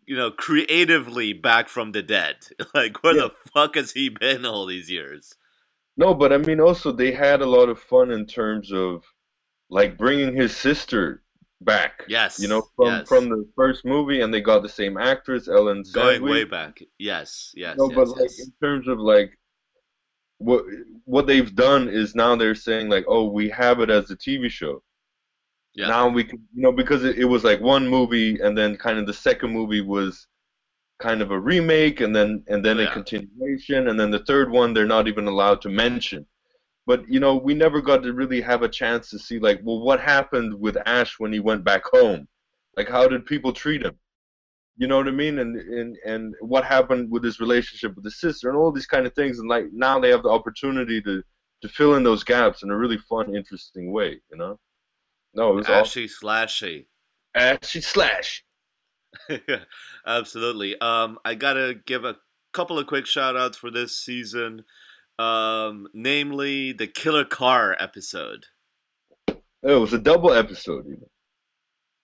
you 0.08 0.16
know, 0.16 0.32
creatively 0.32 1.34
back 1.34 1.68
from 1.70 1.92
the 1.92 2.02
dead. 2.04 2.36
Like 2.74 3.04
where 3.04 3.16
Yeah. 3.16 3.24
the 3.30 3.52
fuck 3.54 3.76
has 3.76 3.92
he 3.94 4.10
been 4.10 4.46
all 4.46 4.66
these 4.66 4.90
years? 4.90 5.36
No, 5.98 6.14
but 6.14 6.34
I 6.34 6.38
mean, 6.38 6.60
also 6.60 6.92
they 6.92 7.12
had 7.12 7.42
a 7.42 7.46
lot 7.46 7.70
of 7.70 7.80
fun 7.80 8.12
in 8.12 8.26
terms 8.26 8.72
of 8.72 9.04
like 9.70 9.98
bringing 9.98 10.36
his 10.36 10.56
sister 10.56 11.24
back. 11.62 12.04
Yes, 12.08 12.40
You 12.40 12.48
know, 12.50 12.64
from 12.76 12.88
yes. 12.88 13.08
from 13.08 13.30
the 13.30 13.48
first 13.56 13.86
movie, 13.86 14.22
and 14.22 14.34
they 14.34 14.42
got 14.42 14.62
the 14.62 14.70
same 14.70 14.98
actress, 14.98 15.48
Ellen. 15.48 15.84
Going 15.94 16.22
Sandweiss. 16.22 16.30
way 16.32 16.44
back. 16.44 16.82
Yes, 17.00 17.52
yes, 17.56 17.78
no, 17.78 17.88
yes, 17.90 17.96
but 17.96 18.08
like 18.10 18.32
in 18.40 18.52
terms 18.62 18.88
of 18.88 19.00
like 19.00 19.38
what 20.40 20.66
what 21.06 21.28
they've 21.28 21.56
done 21.56 21.88
is 21.88 22.14
now 22.14 22.36
they're 22.36 22.56
saying 22.56 22.90
like, 22.90 23.06
oh, 23.08 23.26
we 23.30 23.50
have 23.50 23.80
it 23.80 23.90
as 23.90 24.12
a 24.12 24.18
TV 24.18 24.50
show. 24.50 24.84
Yeah. 25.76 25.88
Now 25.90 26.08
we 26.10 26.24
can, 26.24 26.40
you 26.54 26.62
know, 26.64 26.72
because 26.72 27.04
it, 27.04 27.18
it 27.18 27.26
was 27.26 27.44
like 27.44 27.62
one 27.62 27.88
movie, 27.88 28.40
and 28.40 28.58
then 28.58 28.78
kind 28.78 28.98
of 29.00 29.06
the 29.08 29.14
second 29.14 29.52
movie 29.52 29.82
was 29.82 30.28
kind 31.00 31.22
of 31.22 31.32
a 31.32 31.40
remake, 31.40 32.02
and 32.02 32.16
then 32.16 32.44
and 32.48 32.64
then 32.66 32.80
Yeah. 32.80 32.86
a 32.86 32.94
continuation, 32.94 33.90
and 33.90 34.00
then 34.00 34.12
the 34.12 34.26
third 34.26 34.52
one 34.52 34.74
they're 34.74 34.86
not 34.88 35.08
even 35.08 35.28
allowed 35.28 35.62
to 35.64 35.70
mention. 35.70 36.26
But 36.88 37.08
you 37.10 37.20
know, 37.20 37.36
we 37.38 37.54
never 37.54 37.82
got 37.82 38.04
to 38.04 38.14
really 38.14 38.42
have 38.42 38.64
a 38.64 38.70
chance 38.70 39.10
to 39.12 39.20
see 39.20 39.40
like, 39.40 39.62
well, 39.64 39.82
what 39.82 40.00
happened 40.02 40.54
with 40.60 40.78
Ash 40.88 41.20
when 41.20 41.34
he 41.34 41.40
went 41.40 41.64
back 41.64 41.84
home? 41.86 42.28
Like, 42.78 42.90
how 42.90 43.08
did 43.08 43.26
people 43.26 43.54
treat 43.54 43.84
him? 43.84 43.98
You 44.78 44.88
know 44.88 44.98
what 44.98 45.08
I 45.08 45.12
mean? 45.12 45.40
And 45.40 45.56
and 45.58 45.98
and 46.06 46.36
what 46.42 46.66
happened 46.66 47.12
with 47.12 47.24
his 47.24 47.40
relationship 47.40 47.96
with 47.96 48.06
his 48.06 48.20
sister 48.20 48.50
and 48.50 48.58
all 48.58 48.72
these 48.72 48.88
kind 48.88 49.06
of 49.08 49.14
things. 49.16 49.40
And 49.40 49.50
like 49.50 49.66
now 49.74 50.00
they 50.00 50.10
have 50.10 50.24
the 50.24 50.30
opportunity 50.30 51.02
to 51.04 51.24
to 51.62 51.70
fill 51.70 51.96
in 51.96 52.04
those 52.04 52.24
gaps 52.24 52.64
in 52.64 52.72
a 52.72 52.78
really 52.78 52.98
fun, 52.98 53.36
interesting 53.36 53.92
way. 53.92 54.22
You 54.32 54.38
know? 54.38 54.60
No, 55.36 55.52
it 55.52 55.56
was 55.56 55.66
awesome. 55.70 56.04
Ashy 56.04 56.08
slashy. 56.08 56.86
Ashy 57.36 57.82
slash. 57.82 58.44
Absolutely. 60.08 60.80
Um, 60.80 61.20
I 61.26 61.36
gotta 61.36 61.74
give 61.86 62.06
a 62.06 62.18
couple 62.54 62.80
of 62.80 62.88
quick 62.88 63.06
shout 63.06 63.36
outs 63.36 63.58
for 63.58 63.70
this 63.72 63.98
season. 64.00 64.64
Um, 65.18 65.88
namely 65.94 66.74
the 66.74 66.88
Killer 66.88 67.26
Car 67.26 67.76
episode. 67.80 68.46
It 69.28 69.40
was 69.64 69.94
a 69.94 69.98
double 70.00 70.32
episode. 70.34 70.86
Even. 70.86 71.06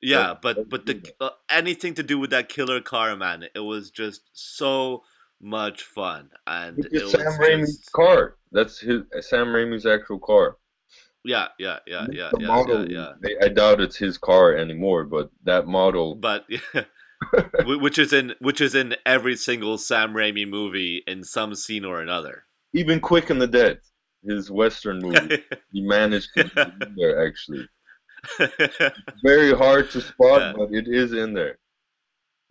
Yeah, 0.01 0.19
Yeah, 0.29 0.33
but 0.41 0.69
but 0.69 0.85
the 0.85 1.13
uh, 1.19 1.29
anything 1.49 1.93
to 1.95 2.03
do 2.03 2.17
with 2.17 2.31
that 2.31 2.49
killer 2.49 2.81
car, 2.81 3.15
man, 3.15 3.45
it 3.53 3.59
was 3.59 3.91
just 3.91 4.21
so 4.33 5.03
much 5.39 5.83
fun, 5.83 6.29
and 6.47 6.79
It's 6.91 7.03
it 7.03 7.09
Sam 7.09 7.39
Raimi's 7.39 7.77
just- 7.77 7.91
car. 7.91 8.37
That's 8.51 8.79
his 8.79 9.01
Sam 9.21 9.47
Raimi's 9.47 9.85
actual 9.85 10.19
car. 10.19 10.57
Yeah, 11.23 11.47
yeah, 11.59 11.79
yeah, 11.85 12.07
yeah, 12.11 12.29
the 12.33 12.41
yeah, 12.41 12.47
model, 12.47 12.91
yeah, 12.91 13.13
yeah. 13.23 13.35
I 13.43 13.47
doubt 13.49 13.81
it's 13.81 13.97
his 13.97 14.17
car 14.17 14.55
anymore, 14.55 15.03
but 15.05 15.29
that 15.43 15.67
model. 15.67 16.15
But 16.21 16.45
yeah, 16.49 16.83
which 17.65 17.99
is 17.99 18.13
in 18.13 18.33
which 18.39 18.61
is 18.61 18.73
in 18.75 18.95
every 19.05 19.35
single 19.35 19.77
Sam 19.77 20.13
Raimi 20.13 20.47
movie 20.47 21.03
in 21.07 21.23
some 21.23 21.53
scene 21.55 21.85
or 21.85 22.01
another. 22.01 22.45
Even 22.73 22.99
Quick 22.99 23.29
and 23.29 23.41
the 23.41 23.47
Dead, 23.47 23.79
his 24.23 24.49
Western 24.49 24.99
movie, 25.05 25.43
he 25.71 25.81
managed 25.81 26.29
to 26.37 26.43
get 26.45 26.57
in 26.81 26.95
there 26.95 27.25
actually. 27.27 27.67
Very 29.23 29.53
hard 29.53 29.89
to 29.91 30.01
spot, 30.01 30.41
Yeah. 30.41 30.53
but 30.57 30.73
it 30.73 30.87
is 30.87 31.13
in 31.13 31.33
there. 31.33 31.57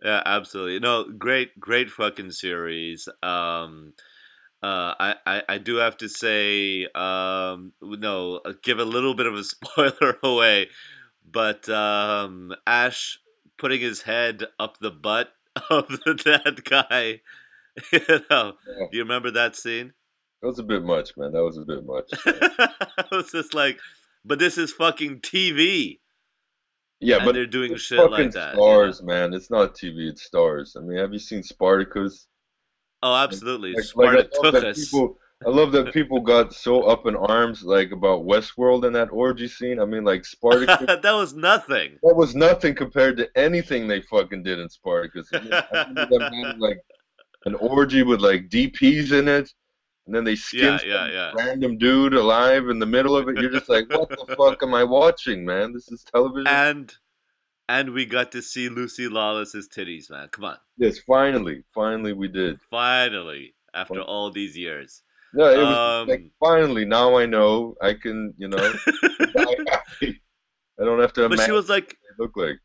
Yeah, 0.03 0.21
absolutely. 0.25 0.79
No, 0.79 1.05
great, 1.05 1.59
great 1.59 1.89
fucking 1.89 2.31
series. 2.31 3.07
Um, 3.21 3.93
uh, 4.63 4.93
I, 4.99 5.15
I, 5.25 5.43
I 5.49 5.57
do 5.57 5.75
have 5.77 5.97
to 5.97 6.07
say, 6.09 6.85
um, 6.93 7.73
no, 7.81 8.41
uh, 8.45 8.53
give 8.61 8.79
a 8.79 8.85
little 8.85 9.13
bit 9.15 9.25
of 9.25 9.33
a 9.35 9.43
spoiler 9.43 10.17
away, 10.23 10.67
but 11.29 11.67
um, 11.69 12.53
Ash 12.67 13.19
putting 13.57 13.81
his 13.81 14.03
head 14.03 14.43
up 14.59 14.77
the 14.79 14.91
butt 14.91 15.29
of 15.69 15.87
the 15.87 16.13
dead 16.13 16.63
guy. 16.65 17.21
You 17.93 17.99
know, 18.29 18.53
Yeah. 18.67 18.85
do 18.91 18.97
you 18.97 19.03
remember 19.03 19.31
that 19.31 19.55
scene? 19.55 19.93
That 20.41 20.47
was 20.47 20.59
a 20.59 20.63
bit 20.63 20.83
much, 20.83 21.11
man. 21.15 21.31
That 21.31 21.43
was 21.43 21.57
a 21.57 21.61
bit 21.61 21.85
much. 21.85 22.11
I 22.25 23.05
was 23.11 23.31
just 23.31 23.53
like, 23.53 23.79
but 24.25 24.39
this 24.39 24.57
is 24.57 24.73
fucking 24.73 25.21
TV. 25.21 25.99
Yeah, 26.99 27.17
and 27.17 27.25
but 27.25 27.31
they're 27.33 27.45
doing 27.45 27.77
shit 27.77 27.97
like 28.11 28.31
that. 28.31 28.55
you 28.55 28.59
know? 28.59 28.63
Starz, 28.67 29.01
man. 29.03 29.33
It's 29.33 29.49
not 29.49 29.73
TV. 29.73 30.09
It's 30.09 30.29
Starz. 30.29 30.75
I 30.75 30.81
mean, 30.81 30.97
have 30.97 31.13
you 31.13 31.19
seen 31.19 31.43
Spartacus? 31.43 32.27
Oh, 33.03 33.15
absolutely. 33.15 33.73
Like, 33.73 33.95
like, 33.95 34.09
I 34.09 34.43
love 34.43 34.53
that 34.53 34.75
people. 34.75 35.17
I 35.43 35.49
love 35.49 35.71
that 35.71 35.91
people 35.91 36.19
got 36.19 36.53
so 36.53 36.83
up 36.83 37.07
in 37.07 37.15
arms 37.15 37.63
like 37.63 37.91
about 37.91 38.25
Westworld 38.25 38.85
and 38.85 38.95
that 38.95 39.11
orgy 39.11 39.47
scene. 39.47 39.79
I 39.79 39.85
mean, 39.85 40.03
like 40.03 40.23
Spartacus. 40.23 40.85
that 41.01 41.13
was 41.13 41.33
nothing. 41.33 41.97
That 42.03 42.15
was 42.15 42.35
nothing 42.35 42.75
compared 42.75 43.17
to 43.17 43.29
anything 43.35 43.87
they 43.87 44.01
fucking 44.01 44.43
did 44.43 44.59
in 44.59 44.69
Spartacus. 44.69 45.29
I 45.33 45.39
mean, 45.39 45.53
I 45.53 45.65
remember 45.71 46.05
them 46.05 46.21
having 46.21 46.59
like 46.59 46.79
an 47.45 47.55
orgy 47.55 48.03
with 48.03 48.21
like 48.21 48.49
DPs 48.49 49.17
in 49.17 49.27
it, 49.27 49.51
and 50.05 50.15
then 50.15 50.23
they 50.23 50.35
skin 50.35 50.73
yeah, 50.73 50.77
some 50.77 51.11
yeah. 51.11 51.31
random 51.35 51.77
dude 51.79 52.13
alive 52.13 52.69
in 52.69 52.77
the 52.77 52.85
middle 52.85 53.17
of 53.17 53.27
it. 53.27 53.37
You're 53.37 53.51
just 53.51 53.69
like, 53.69 53.89
what 53.89 54.09
the 54.09 54.35
fuck 54.37 54.61
am 54.61 54.75
I 54.75 54.83
watching, 54.83 55.43
man? 55.43 55.73
This 55.73 55.91
is 55.91 56.03
television. 56.03 56.47
And 56.47 56.93
and 57.79 57.91
we 57.93 58.05
got 58.05 58.31
to 58.33 58.41
see 58.41 58.69
Lucy 58.69 59.07
Lawless's 59.07 59.67
titties, 59.69 60.09
man. 60.09 60.27
Come 60.29 60.45
on. 60.45 60.57
yes, 60.77 60.99
finally, 60.99 61.63
finally 61.73 62.13
we 62.13 62.27
did. 62.27 62.57
Finally, 62.69 63.53
after 63.73 64.01
all 64.01 64.31
these 64.31 64.57
years. 64.57 65.01
No, 65.33 65.45
it 65.45 65.57
was 65.57 65.77
Um, 65.77 66.07
like 66.09 66.31
finally. 66.39 66.83
Now 66.85 67.17
I 67.17 67.25
know 67.25 67.75
I 67.81 67.93
can, 67.93 68.33
you 68.37 68.49
know. 68.49 68.73
I 70.01 70.85
don't 70.85 70.99
have 70.99 71.13
to 71.13 71.29
but 71.29 71.39
she 71.41 71.51
was 71.51 71.69
like 71.69 71.97
look 72.19 72.35
like. 72.35 72.57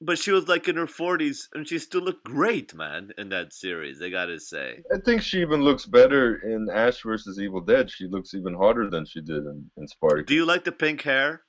but 0.00 0.18
she 0.18 0.30
was 0.30 0.48
like 0.48 0.68
in 0.68 0.76
her 0.76 0.86
40s 0.86 1.38
and 1.54 1.66
she 1.68 1.78
still 1.78 2.00
looked 2.02 2.24
great, 2.24 2.74
man, 2.74 3.10
in 3.18 3.28
that 3.30 3.52
series. 3.52 4.00
I 4.02 4.08
got 4.10 4.26
to 4.26 4.38
say. 4.40 4.82
I 4.92 4.98
think 5.04 5.22
she 5.22 5.40
even 5.40 5.62
looks 5.62 5.86
better 5.86 6.36
in 6.38 6.68
Ash 6.72 7.02
versus 7.02 7.38
Evil 7.38 7.60
Dead. 7.60 7.90
She 7.90 8.06
looks 8.08 8.34
even 8.34 8.54
hotter 8.54 8.88
than 8.90 9.04
she 9.06 9.20
did 9.20 9.38
in, 9.44 9.70
in 9.76 9.86
Spartacus. 9.88 10.26
Do 10.28 10.34
you 10.34 10.44
like 10.46 10.64
the 10.64 10.72
pink 10.72 11.02
hair? 11.02 11.42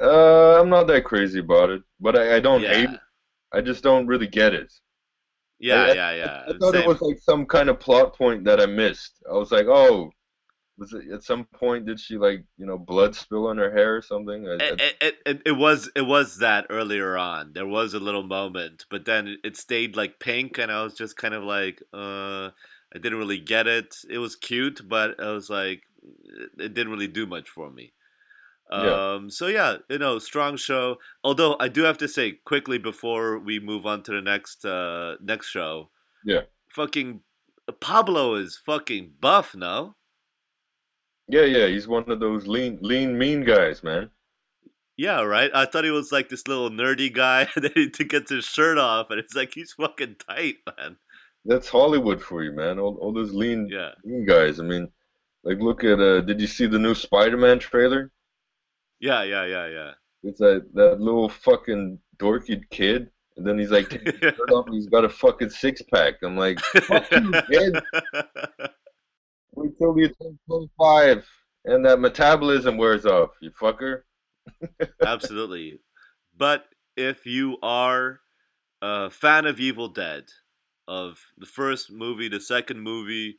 Uh, 0.00 0.60
I'm 0.60 0.68
not 0.68 0.86
that 0.88 1.04
crazy 1.04 1.40
about 1.40 1.70
it, 1.70 1.82
but 2.00 2.16
I, 2.16 2.36
I 2.36 2.40
don't 2.40 2.66
hate 2.66 2.92
it. 2.92 3.00
I 3.52 3.60
just 3.60 3.82
don't 3.84 4.06
really 4.06 4.26
get 4.26 4.54
it. 4.54 4.72
Yeah, 5.58 5.86
I- 5.88 5.94
yeah, 5.94 6.12
yeah. 6.14 6.46
I 6.50 6.54
thought 6.58 6.76
it 6.76 6.84
was 6.84 7.00
like 7.02 7.18
some 7.18 7.46
kind 7.46 7.68
of 7.70 7.80
plot 7.80 8.16
point 8.16 8.44
that 8.44 8.60
I 8.60 8.66
missed. 8.66 9.22
I 9.30 9.34
was 9.34 9.52
like, 9.52 9.66
oh, 9.68 10.10
was 10.78 10.92
it 10.94 11.10
at 11.12 11.24
some 11.24 11.46
point 11.46 11.86
did 11.86 12.00
she 12.00 12.18
like 12.18 12.44
you 12.58 12.66
know 12.66 12.78
blood 12.78 13.14
spill 13.16 13.48
on 13.48 13.58
her 13.58 13.72
hair 13.72 13.96
or 13.96 14.02
something? 14.02 14.48
I, 14.48 14.54
I- 14.54 14.76
it, 14.78 14.94
it, 15.00 15.14
it, 15.26 15.42
it 15.46 15.52
was 15.52 15.90
it 15.96 16.02
was 16.02 16.38
that 16.38 16.66
earlier 16.70 17.16
on. 17.16 17.52
There 17.54 17.66
was 17.66 17.94
a 17.94 18.00
little 18.00 18.22
moment, 18.24 18.84
but 18.90 19.04
then 19.04 19.38
it- 19.44 19.56
stayed 19.56 19.96
like 19.96 20.20
pink, 20.20 20.58
and 20.58 20.70
I 20.72 20.82
was 20.82 20.94
just 20.94 21.16
kind 21.16 21.34
of 21.34 21.42
like, 21.44 21.82
uh, 21.92 22.50
I 22.94 22.98
didn't 23.00 23.18
really 23.18 23.40
get 23.40 23.66
it. 23.66 23.94
It 24.08 24.18
was 24.18 24.36
cute, 24.36 24.82
but 24.88 25.20
I 25.22 25.30
was 25.32 25.50
like, 25.50 25.82
it 26.58 26.74
didn't 26.74 26.92
really 26.92 27.08
do 27.08 27.26
much 27.26 27.48
for 27.48 27.70
me. 27.70 27.92
Yeah. 28.82 29.14
Um, 29.14 29.30
so 29.30 29.46
yeah, 29.46 29.76
you 29.88 29.98
know, 29.98 30.18
strong 30.18 30.56
show. 30.56 30.96
Although 31.22 31.56
I 31.60 31.68
do 31.68 31.82
have 31.82 31.98
to 31.98 32.08
say 32.08 32.32
quickly 32.44 32.78
before 32.78 33.38
we 33.38 33.60
move 33.60 33.86
on 33.86 34.02
to 34.04 34.12
the 34.12 34.20
next 34.22 34.64
uh 34.64 35.16
next 35.22 35.48
show. 35.48 35.90
Yeah. 36.24 36.42
Fucking 36.70 37.20
Pablo 37.80 38.34
is 38.34 38.58
fucking 38.66 39.12
buff, 39.20 39.54
now. 39.54 39.96
yeah, 41.28 41.44
yeah, 41.44 41.66
he's 41.66 41.88
one 41.88 42.10
of 42.10 42.20
those 42.20 42.46
lean, 42.46 42.78
lean, 42.82 43.16
mean 43.16 43.44
guys, 43.44 43.82
man. 43.82 44.10
Yeah, 44.96 45.22
right. 45.22 45.50
I 45.54 45.64
thought 45.66 45.84
he 45.84 45.90
was 45.90 46.12
like 46.12 46.28
this 46.28 46.46
little 46.46 46.70
nerdy 46.70 47.12
guy, 47.12 47.48
then 47.56 47.72
he 47.74 48.04
gets 48.04 48.30
his 48.30 48.44
shirt 48.44 48.78
off, 48.78 49.10
and 49.10 49.18
it's 49.18 49.34
like 49.34 49.52
he's 49.54 49.72
fucking 49.72 50.16
tight, 50.28 50.56
man. 50.78 50.96
That's 51.46 51.68
Hollywood 51.68 52.22
for 52.22 52.42
you, 52.42 52.52
man. 52.52 52.78
All, 52.78 52.96
all 53.00 53.12
those 53.12 53.32
lean, 53.32 53.68
Yeah. 53.70 53.92
lean 54.04 54.24
guys. 54.26 54.60
I 54.60 54.62
mean, 54.64 54.88
like, 55.42 55.58
look 55.60 55.84
at. 55.84 56.00
uh 56.00 56.20
Did 56.22 56.40
you 56.40 56.46
see 56.46 56.66
the 56.66 56.78
new 56.78 56.94
Spider-Man 56.94 57.58
trailer? 57.58 58.10
Yeah, 59.04 59.22
yeah, 59.22 59.44
yeah, 59.44 59.66
yeah. 59.66 59.90
It's 60.22 60.38
that 60.38 60.64
that 60.72 60.98
little 60.98 61.28
fucking 61.28 61.98
dorky 62.16 62.62
kid, 62.70 63.10
and 63.36 63.46
then 63.46 63.58
he's 63.58 63.70
like, 63.70 63.90
taking 63.90 64.14
his 64.14 64.18
shirt 64.34 64.50
off, 64.50 64.64
he's 64.70 64.86
got 64.86 65.04
a 65.04 65.10
fucking 65.10 65.50
six 65.50 65.82
pack. 65.92 66.14
I'm 66.22 66.38
like, 66.38 66.58
fuck 66.60 67.10
you, 67.10 67.30
kid. 67.50 67.78
Wait 69.56 69.72
till 69.78 69.98
you 69.98 70.08
turn 70.08 70.38
25 70.48 71.28
and 71.66 71.84
that 71.84 72.00
metabolism 72.00 72.78
wears 72.78 73.04
off, 73.04 73.30
you 73.42 73.50
fucker. 73.50 74.04
Absolutely. 75.06 75.80
But 76.34 76.64
if 76.96 77.26
you 77.26 77.58
are 77.62 78.20
a 78.80 79.10
fan 79.10 79.44
of 79.44 79.60
Evil 79.60 79.88
Dead, 79.88 80.24
of 80.88 81.18
the 81.36 81.46
first 81.46 81.92
movie, 81.92 82.28
the 82.28 82.40
second 82.40 82.80
movie, 82.80 83.36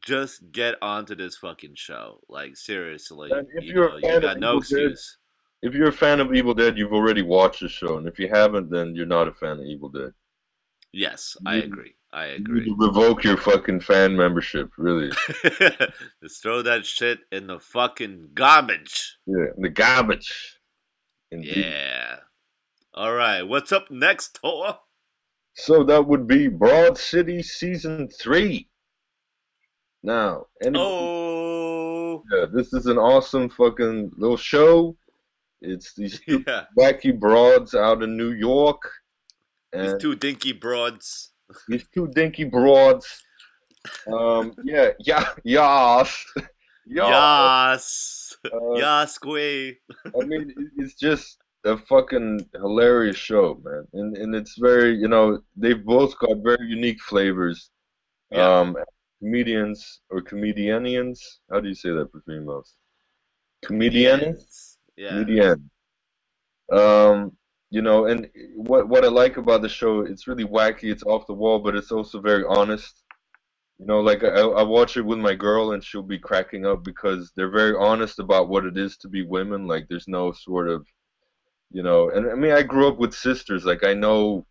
just 0.00 0.50
get 0.52 0.76
onto 0.82 1.14
this 1.14 1.36
fucking 1.36 1.74
show. 1.74 2.20
Like 2.28 2.56
seriously, 2.56 3.30
if 3.54 3.64
you, 3.64 3.74
you're 3.74 4.00
know, 4.00 4.14
you 4.14 4.20
got 4.20 4.38
no 4.38 4.56
Evil 4.56 4.60
Dead- 4.60 4.90
excuse. 4.90 5.18
If 5.62 5.74
you're 5.74 5.88
a 5.88 5.92
fan 5.92 6.18
of 6.18 6.34
Evil 6.34 6.54
Dead, 6.54 6.76
you've 6.76 6.92
already 6.92 7.22
watched 7.22 7.60
the 7.60 7.68
show, 7.68 7.96
and 7.96 8.08
if 8.08 8.18
you 8.18 8.28
haven't, 8.28 8.68
then 8.68 8.96
you're 8.96 9.06
not 9.06 9.28
a 9.28 9.32
fan 9.32 9.60
of 9.60 9.64
Evil 9.64 9.88
Dead. 9.88 10.12
Yes, 10.92 11.36
I 11.46 11.56
agree. 11.56 11.94
I 12.12 12.26
agree. 12.26 12.66
to 12.66 12.76
revoke 12.76 13.24
your 13.24 13.38
fucking 13.38 13.80
fan 13.80 14.14
membership, 14.14 14.70
really. 14.76 15.10
Just 16.22 16.42
throw 16.42 16.60
that 16.62 16.84
shit 16.84 17.20
in 17.30 17.46
the 17.46 17.58
fucking 17.58 18.30
garbage. 18.34 19.16
Yeah, 19.24 19.46
the 19.56 19.70
garbage. 19.70 20.58
Indeed. 21.30 21.56
Yeah. 21.56 22.16
All 22.92 23.14
right. 23.14 23.42
What's 23.42 23.72
up 23.72 23.90
next, 23.90 24.38
Toa? 24.42 24.80
So 25.54 25.84
that 25.84 26.06
would 26.06 26.26
be 26.26 26.48
Broad 26.48 26.98
City 26.98 27.42
season 27.42 28.08
three. 28.08 28.68
Now, 30.02 30.46
any, 30.64 30.78
Oh. 30.78 32.22
yeah, 32.32 32.46
this 32.52 32.72
is 32.72 32.86
an 32.86 32.98
awesome 32.98 33.48
fucking 33.48 34.12
little 34.16 34.36
show. 34.36 34.96
It's 35.60 35.94
these 35.94 36.20
two 36.20 36.42
Yeah. 36.46 36.64
wacky 36.78 37.18
broads 37.18 37.74
out 37.74 38.02
in 38.02 38.16
New 38.16 38.32
York, 38.32 38.82
These 39.72 39.94
two 40.00 40.16
dinky 40.16 40.52
broads. 40.52 41.32
these 41.68 41.86
two 41.94 42.08
dinky 42.08 42.44
broads. 42.44 43.22
Um, 44.12 44.54
yeah, 44.64 44.90
yeah, 45.00 45.32
yas, 45.44 46.24
yas. 46.86 47.06
Yas. 47.12 48.36
Uh, 48.44 48.74
Yas, 48.74 49.18
Gui. 49.18 49.78
I 50.06 50.24
mean, 50.24 50.52
it's 50.78 50.94
just 50.94 51.38
a 51.64 51.76
fucking 51.76 52.44
hilarious 52.54 53.16
show, 53.16 53.60
man. 53.64 53.86
And 53.92 54.16
and 54.16 54.34
it's 54.34 54.56
very, 54.58 54.96
you 54.96 55.06
know, 55.06 55.40
they've 55.56 55.84
both 55.84 56.18
got 56.18 56.38
very 56.42 56.66
unique 56.66 57.00
flavors. 57.00 57.70
Yeah. 58.32 58.60
Um, 58.60 58.76
comedians 59.22 60.00
or 60.10 60.20
comedianians. 60.20 61.18
How 61.50 61.60
do 61.60 61.68
you 61.68 61.74
say 61.74 61.90
that 61.90 62.10
for 62.10 62.20
females? 62.26 62.74
Comedians. 63.64 64.78
Yeah. 64.96 65.10
Comedian. 65.10 65.70
Um, 66.72 67.36
you 67.70 67.82
know, 67.82 68.06
and 68.06 68.28
what 68.54 68.88
what 68.88 69.04
I 69.04 69.08
like 69.08 69.36
about 69.36 69.62
the 69.62 69.68
show, 69.68 70.00
it's 70.00 70.26
really 70.26 70.44
wacky. 70.44 70.90
It's 70.92 71.04
off 71.04 71.26
the 71.26 71.34
wall, 71.34 71.58
but 71.58 71.74
it's 71.74 71.92
also 71.92 72.20
very 72.20 72.44
honest. 72.46 73.02
You 73.78 73.86
know, 73.86 74.00
like 74.00 74.22
I, 74.24 74.40
I 74.40 74.62
watch 74.62 74.96
it 74.96 75.02
with 75.02 75.18
my 75.18 75.34
girl, 75.34 75.72
and 75.72 75.82
she'll 75.82 76.02
be 76.02 76.18
cracking 76.18 76.66
up 76.66 76.84
because 76.84 77.32
they're 77.34 77.50
very 77.50 77.74
honest 77.76 78.18
about 78.18 78.48
what 78.48 78.66
it 78.66 78.76
is 78.76 78.96
to 78.98 79.08
be 79.08 79.24
women. 79.24 79.66
Like, 79.66 79.86
there's 79.88 80.08
no 80.08 80.32
sort 80.32 80.68
of, 80.68 80.86
you 81.70 81.82
know, 81.82 82.10
and 82.10 82.30
I 82.30 82.34
mean, 82.34 82.52
I 82.52 82.62
grew 82.62 82.88
up 82.88 82.98
with 82.98 83.14
sisters. 83.14 83.64
Like, 83.64 83.84
I 83.84 83.94
know 83.94 84.46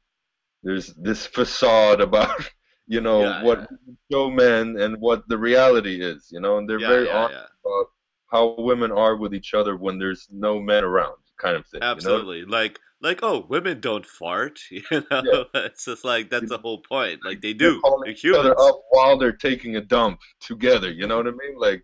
there's 0.64 0.88
this 0.96 1.26
facade 1.26 2.02
about, 2.02 2.50
you 2.94 3.02
know, 3.02 3.20
Yeah, 3.22 3.44
what 3.48 3.60
yeah. 3.60 3.94
show 4.12 4.26
men 4.30 4.78
and 4.84 4.92
what 5.06 5.20
the 5.32 5.38
reality 5.38 5.96
is. 6.12 6.22
You 6.34 6.42
know, 6.42 6.58
and 6.58 6.66
they're 6.70 6.80
yeah, 6.86 6.88
very 6.96 7.10
honest 7.10 7.52
about 7.66 7.86
how 8.34 8.56
women 8.72 8.92
are 8.92 9.16
with 9.18 9.34
each 9.34 9.54
other 9.54 9.74
when 9.78 9.98
there's 10.00 10.28
no 10.32 10.60
men 10.60 10.84
around, 10.84 11.18
kind 11.38 11.56
of 11.58 11.66
thing. 11.68 11.82
you 11.82 11.88
know? 11.88 11.92
Absolutely. 11.94 12.42
Like, 12.46 12.80
like, 13.02 13.20
oh, 13.24 13.46
women 13.50 13.80
don't 13.80 14.06
fart. 14.06 14.60
You 14.72 15.04
know, 15.12 15.46
it's 15.68 15.86
just 15.86 16.04
like 16.06 16.30
that's 16.30 16.50
the 16.50 16.58
whole 16.66 16.82
point. 16.96 17.20
Like 17.26 17.42
they 17.42 17.54
do. 17.54 17.82
They're 17.84 17.94
other 17.94 18.12
humans. 18.12 18.56
up 18.68 18.78
while 18.92 19.18
they're 19.18 19.32
taking 19.50 19.76
a 19.78 19.82
dump 19.82 20.20
together. 20.50 20.92
You 20.92 21.08
know 21.08 21.18
what 21.18 21.28
I 21.28 21.32
mean? 21.32 21.56
Like 21.58 21.84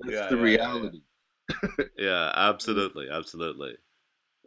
that's 0.00 0.30
the 0.30 0.36
reality. 0.36 1.00
Yeah, 1.98 2.30
absolutely, 2.34 3.08
absolutely. 3.10 3.74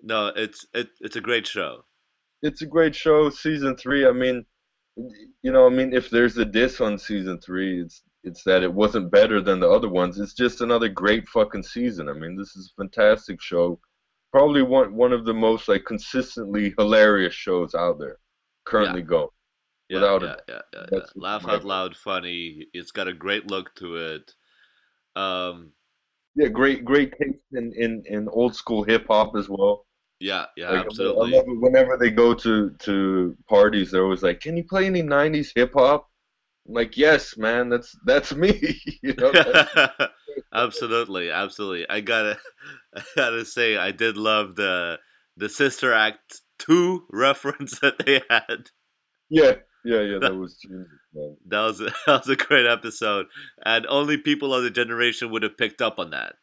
No, 0.01 0.27
it's 0.27 0.65
it, 0.73 0.87
it's 1.01 1.15
a 1.17 1.21
great 1.21 1.45
show. 1.47 1.85
It's 2.41 2.61
a 2.61 2.65
great 2.65 2.95
show. 2.95 3.29
Season 3.29 3.75
three. 3.75 4.05
I 4.07 4.11
mean, 4.11 4.45
you 4.95 5.51
know, 5.51 5.65
I 5.65 5.69
mean, 5.69 5.93
if 5.93 6.09
there's 6.09 6.37
a 6.37 6.45
diss 6.45 6.81
on 6.81 6.97
season 6.97 7.39
three, 7.39 7.81
it's 7.81 8.03
it's 8.23 8.43
that 8.43 8.63
it 8.63 8.73
wasn't 8.73 9.11
better 9.11 9.41
than 9.41 9.59
the 9.59 9.69
other 9.69 9.89
ones. 9.89 10.19
It's 10.19 10.33
just 10.33 10.61
another 10.61 10.87
great 10.89 11.27
fucking 11.27 11.63
season. 11.63 12.09
I 12.09 12.13
mean, 12.13 12.37
this 12.37 12.55
is 12.55 12.71
a 12.77 12.81
fantastic 12.83 13.41
show. 13.41 13.79
Probably 14.31 14.61
one 14.63 14.95
one 14.95 15.13
of 15.13 15.25
the 15.25 15.33
most 15.33 15.67
like 15.67 15.85
consistently 15.85 16.73
hilarious 16.77 17.33
shows 17.33 17.75
out 17.75 17.99
there 17.99 18.17
currently 18.65 19.01
going. 19.01 19.29
Yeah, 19.89 19.99
Without 19.99 20.23
a 20.23 20.27
yeah, 20.27 20.35
doubt. 20.37 20.41
yeah, 20.47 20.61
yeah, 20.73 20.85
yeah. 20.95 21.05
Laugh 21.15 21.47
out 21.47 21.63
loud, 21.63 21.95
funny. 21.95 22.67
It's 22.73 22.91
got 22.91 23.07
a 23.07 23.13
great 23.13 23.47
look 23.47 23.75
to 23.75 23.95
it. 23.97 24.33
Um, 25.15 25.73
Yeah, 26.35 26.47
great 26.49 26.85
great 26.85 27.11
taste 27.17 27.43
in 27.53 27.73
in, 27.73 28.03
in 28.05 28.29
old 28.29 28.55
school 28.55 28.83
hip 28.83 29.07
hop 29.07 29.35
as 29.35 29.49
well. 29.49 29.85
Yeah, 30.23 30.45
yeah, 30.55 30.71
Like, 30.71 30.85
I 30.85 30.85
absolutely. 30.85 31.31
love 31.31 31.45
it 31.47 31.59
whenever 31.59 31.97
they 31.97 32.09
go 32.09 32.33
to 32.33 32.69
to 32.71 33.37
parties, 33.49 33.91
they're 33.91 34.03
always 34.03 34.23
like, 34.23 34.39
"Can 34.39 34.57
you 34.57 34.63
play 34.63 34.85
any 34.85 35.01
'90s 35.03 35.51
hip 35.55 35.73
hop?" 35.75 36.09
I'm 36.67 36.75
like, 36.75 36.97
"Yes, 36.97 37.37
man, 37.37 37.69
that's 37.69 37.95
that's 38.05 38.33
me." 38.33 38.81
you 39.03 39.13
know, 39.15 39.31
absolutely, 40.53 41.29
absolutely. 41.29 41.87
I 41.89 42.01
gotta, 42.01 42.39
I 42.95 43.03
gotta 43.15 43.45
say, 43.45 43.77
I 43.77 43.91
did 43.91 44.17
love 44.17 44.55
the 44.55 44.99
the 45.37 45.49
Sister 45.49 45.93
Act 45.93 46.41
two 46.59 47.05
reference 47.11 47.79
that 47.79 48.05
they 48.05 48.21
had. 48.29 48.69
yeah, 49.29 49.55
yeah, 49.83 50.01
yeah. 50.01 50.19
That 50.19 50.35
was 50.35 50.57
genius. 50.57 50.87
That 51.47 51.61
was 51.61 51.77
that 51.79 51.93
was 52.07 52.29
a 52.29 52.35
great 52.35 52.65
episode, 52.65 53.27
and 53.65 53.85
only 53.87 54.17
people 54.17 54.53
of 54.53 54.63
the 54.63 54.71
generation 54.71 55.31
would 55.31 55.43
have 55.43 55.57
picked 55.57 55.81
up 55.81 55.99
on 55.99 56.11
that. 56.11 56.35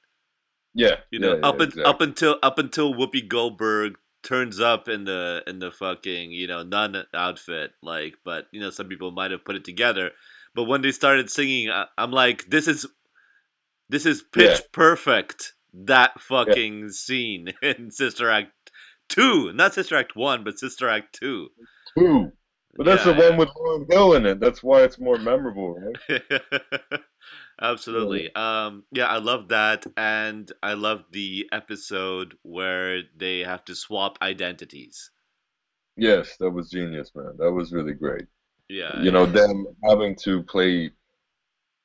Yeah, 0.75 0.97
You 1.11 1.19
know, 1.19 1.35
yeah, 1.37 1.47
up 1.49 1.59
yeah, 1.59 1.65
exactly. 1.65 1.85
up 1.85 2.01
until 2.01 2.37
up 2.43 2.59
until 2.59 2.95
Whoopi 2.95 3.27
Goldberg 3.27 3.95
turns 4.23 4.61
up 4.61 4.89
in 4.89 5.05
the 5.05 5.43
in 5.47 5.59
the 5.59 5.71
fucking 5.71 6.31
you 6.31 6.47
know 6.47 6.63
nun 6.63 7.05
outfit, 7.15 7.73
like, 7.83 8.15
but 8.25 8.47
you 8.53 8.61
know 8.61 8.71
some 8.71 8.89
people 8.89 9.11
might 9.11 9.31
have 9.31 9.45
put 9.45 9.57
it 9.57 9.65
together, 9.65 10.11
but 10.55 10.65
when 10.65 10.83
they 10.83 10.93
started 10.93 11.31
singing, 11.31 11.71
I, 11.71 11.87
I'm 11.99 12.13
like, 12.13 12.49
this 12.51 12.69
is 12.69 12.87
this 13.89 14.07
is 14.07 14.23
pitch 14.23 14.45
Yeah. 14.61 14.67
perfect. 14.73 15.55
That 15.73 16.21
fucking 16.21 16.91
scene 16.91 17.53
in 17.63 17.91
Sister 17.91 18.31
Act 18.31 18.53
two, 19.09 19.53
not 19.53 19.75
Sister 19.75 19.97
Act 19.97 20.15
one, 20.15 20.45
but 20.45 20.59
Sister 20.59 20.89
Act 20.89 21.19
two. 21.19 21.49
Ooh, 21.99 22.31
but 22.77 22.87
that's 22.87 23.05
the 23.05 23.13
one 23.15 23.37
with 23.37 23.49
Lauryn 23.51 23.91
Hill 23.93 24.15
in 24.15 24.27
it. 24.27 24.39
That's 24.41 24.63
why 24.63 24.83
it's 24.83 24.99
more 25.01 25.19
memorable, 25.19 25.75
right? 26.09 26.23
Absolutely. 27.61 28.35
Um, 28.35 28.85
yeah, 28.91 29.07
I 29.07 29.19
love 29.19 29.49
that, 29.49 29.87
and 29.97 30.51
I 30.63 30.73
love 30.75 31.05
the 31.13 31.49
episode 31.53 32.37
where 32.43 33.03
they 33.15 33.41
have 33.41 33.65
to 33.67 33.75
swap 33.77 34.19
identities. 34.21 35.11
Yes, 35.97 36.37
that 36.39 36.51
was 36.51 36.71
genius, 36.71 37.13
man. 37.15 37.37
That 37.39 37.53
was 37.53 37.73
really 37.73 37.95
great. 37.95 38.27
Yeah, 38.69 39.05
you 39.05 39.11
know, 39.13 39.27
them 39.27 39.67
having 39.85 40.17
to 40.25 40.43
play 40.45 40.93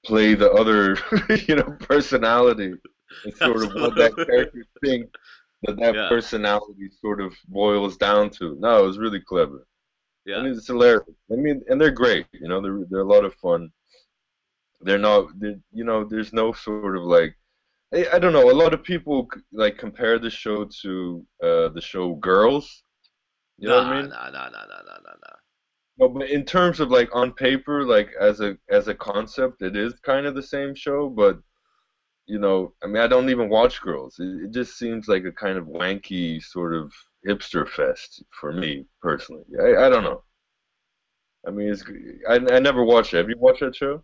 play 0.06 0.36
the 0.36 0.52
other, 0.52 0.98
you 1.48 1.56
know, 1.56 1.78
personality 1.82 2.74
and 3.26 3.34
sort 3.38 3.64
of 3.64 3.74
what 3.76 3.96
that 3.98 4.14
Absolutely. 4.18 4.26
character 4.26 4.66
think 4.84 5.10
that 5.64 5.78
that 5.80 5.96
Yeah. 5.96 6.08
personality 6.08 6.90
sort 7.02 7.22
of 7.22 7.34
boils 7.48 7.98
down 7.98 8.30
to. 8.32 8.56
No, 8.60 8.84
it 8.84 8.88
was 8.88 9.00
really 9.00 9.22
clever. 9.22 9.68
Yeah. 10.26 10.44
And 10.44 10.48
it's 10.48 10.68
hilarious. 10.68 11.04
I 11.32 11.36
mean, 11.36 11.64
and 11.70 11.82
they're 11.82 11.92
great. 11.92 12.28
You 12.34 12.48
know, 12.50 12.62
they're 12.62 12.86
they're 12.90 13.02
a 13.02 13.06
lot 13.16 13.26
of 13.26 13.36
fun. 13.36 13.72
They're 14.82 14.98
not. 15.00 15.28
They're, 15.40 15.60
you 15.72 15.84
know, 15.84 16.04
there's 16.04 16.34
no 16.34 16.52
sort 16.54 16.98
of 16.98 17.04
like. 17.04 17.36
I, 17.94 18.08
I 18.14 18.20
don't 18.20 18.34
know. 18.34 18.52
A 18.52 18.54
lot 18.54 18.74
of 18.74 18.84
people 18.84 19.28
like 19.52 19.78
compare 19.78 20.20
the 20.20 20.30
show 20.30 20.66
to 20.82 21.26
uh, 21.44 21.70
the 21.70 21.82
show 21.82 22.16
Girls. 22.16 22.84
You 23.58 23.70
know 23.70 23.82
nah, 23.82 23.88
what 23.88 23.98
I 23.98 24.02
mean? 24.02 24.10
nah, 24.10 24.30
nah, 24.30 24.50
nah, 24.50 24.50
nah, 24.50 24.82
nah, 24.86 25.00
nah, 25.04 25.14
nah. 25.24 25.36
No, 25.98 26.10
but 26.10 26.30
in 26.30 26.44
terms 26.44 26.80
of 26.82 26.92
like 26.92 27.10
on 27.16 27.32
paper, 27.34 27.86
like 27.86 28.10
as 28.20 28.42
a 28.42 28.58
as 28.70 28.88
a 28.90 28.96
concept, 28.96 29.62
it 29.62 29.76
is 29.76 29.94
kind 30.04 30.26
of 30.26 30.36
the 30.36 30.44
same 30.44 30.76
show. 30.76 31.10
But 31.10 31.40
you 32.28 32.40
know, 32.40 32.74
I 32.84 32.88
mean, 32.88 32.98
I 32.98 33.08
don't 33.08 33.30
even 33.30 33.50
watch 33.50 33.82
Girls. 33.82 34.20
It, 34.20 34.46
it 34.46 34.52
just 34.52 34.78
seems 34.78 35.08
like 35.08 35.26
a 35.26 35.32
kind 35.32 35.58
of 35.58 35.66
wanky 35.68 36.44
sort 36.44 36.74
of 36.76 36.92
hipster 37.28 37.68
fest 37.68 38.24
for 38.32 38.52
me 38.52 38.86
personally. 39.02 39.46
I, 39.60 39.86
I 39.86 39.90
don't 39.90 40.04
know. 40.04 40.24
I 41.48 41.52
mean, 41.52 41.70
it's 41.72 41.84
I, 42.28 42.36
I 42.56 42.60
never 42.60 42.84
watched 42.84 43.14
it. 43.14 43.18
Have 43.18 43.30
you 43.30 43.38
watched 43.38 43.62
that 43.62 43.76
show? 43.76 44.04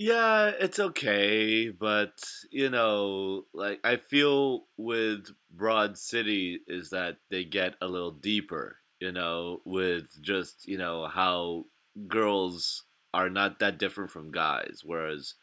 Yeah, 0.00 0.52
it's 0.60 0.78
okay, 0.78 1.70
but 1.70 2.22
you 2.52 2.70
know, 2.70 3.46
like 3.52 3.80
I 3.82 3.96
feel 3.96 4.66
with 4.76 5.26
Broad 5.50 5.98
City 5.98 6.60
is 6.68 6.90
that 6.90 7.16
they 7.30 7.44
get 7.44 7.74
a 7.82 7.88
little 7.88 8.12
deeper, 8.12 8.76
you 9.00 9.10
know, 9.10 9.60
with 9.64 10.22
just, 10.22 10.68
you 10.68 10.78
know, 10.78 11.08
how 11.08 11.64
girls 12.06 12.84
are 13.12 13.28
not 13.28 13.58
that 13.58 13.78
different 13.78 14.10
from 14.10 14.30
guys, 14.30 14.82
whereas 14.84 15.34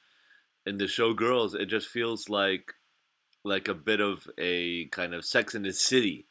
in 0.65 0.77
the 0.77 0.87
show 0.87 1.13
Girls, 1.13 1.53
it 1.53 1.65
just 1.65 1.87
feels 1.89 2.29
like 2.29 2.73
like 3.43 3.67
a 3.67 3.73
bit 3.73 3.99
of 3.99 4.27
a 4.37 4.85
kind 4.87 5.13
of 5.13 5.25
Sex 5.25 5.53
in 5.53 5.63
the 5.63 5.73
City 5.73 6.27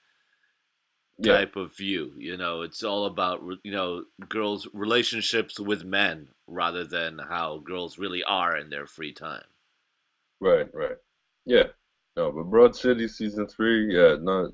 Yeah. 1.18 1.34
type 1.34 1.56
of 1.56 1.76
view. 1.76 2.12
You 2.16 2.36
know, 2.36 2.62
it's 2.62 2.82
all 2.82 3.06
about 3.06 3.42
you 3.62 3.70
know 3.70 4.04
girls' 4.28 4.66
relationships 4.72 5.60
with 5.60 5.84
men 5.84 6.28
rather 6.46 6.84
than 6.84 7.18
how 7.18 7.58
girls 7.58 7.98
really 7.98 8.22
are 8.24 8.56
in 8.56 8.70
their 8.70 8.86
free 8.86 9.12
time. 9.12 9.44
Right, 10.40 10.66
right. 10.74 10.96
Yeah. 11.46 11.68
No, 12.16 12.30
but 12.30 12.44
Broad 12.44 12.76
City 12.76 13.08
season 13.08 13.46
three, 13.46 13.94
yeah, 13.94 14.16
no, 14.20 14.50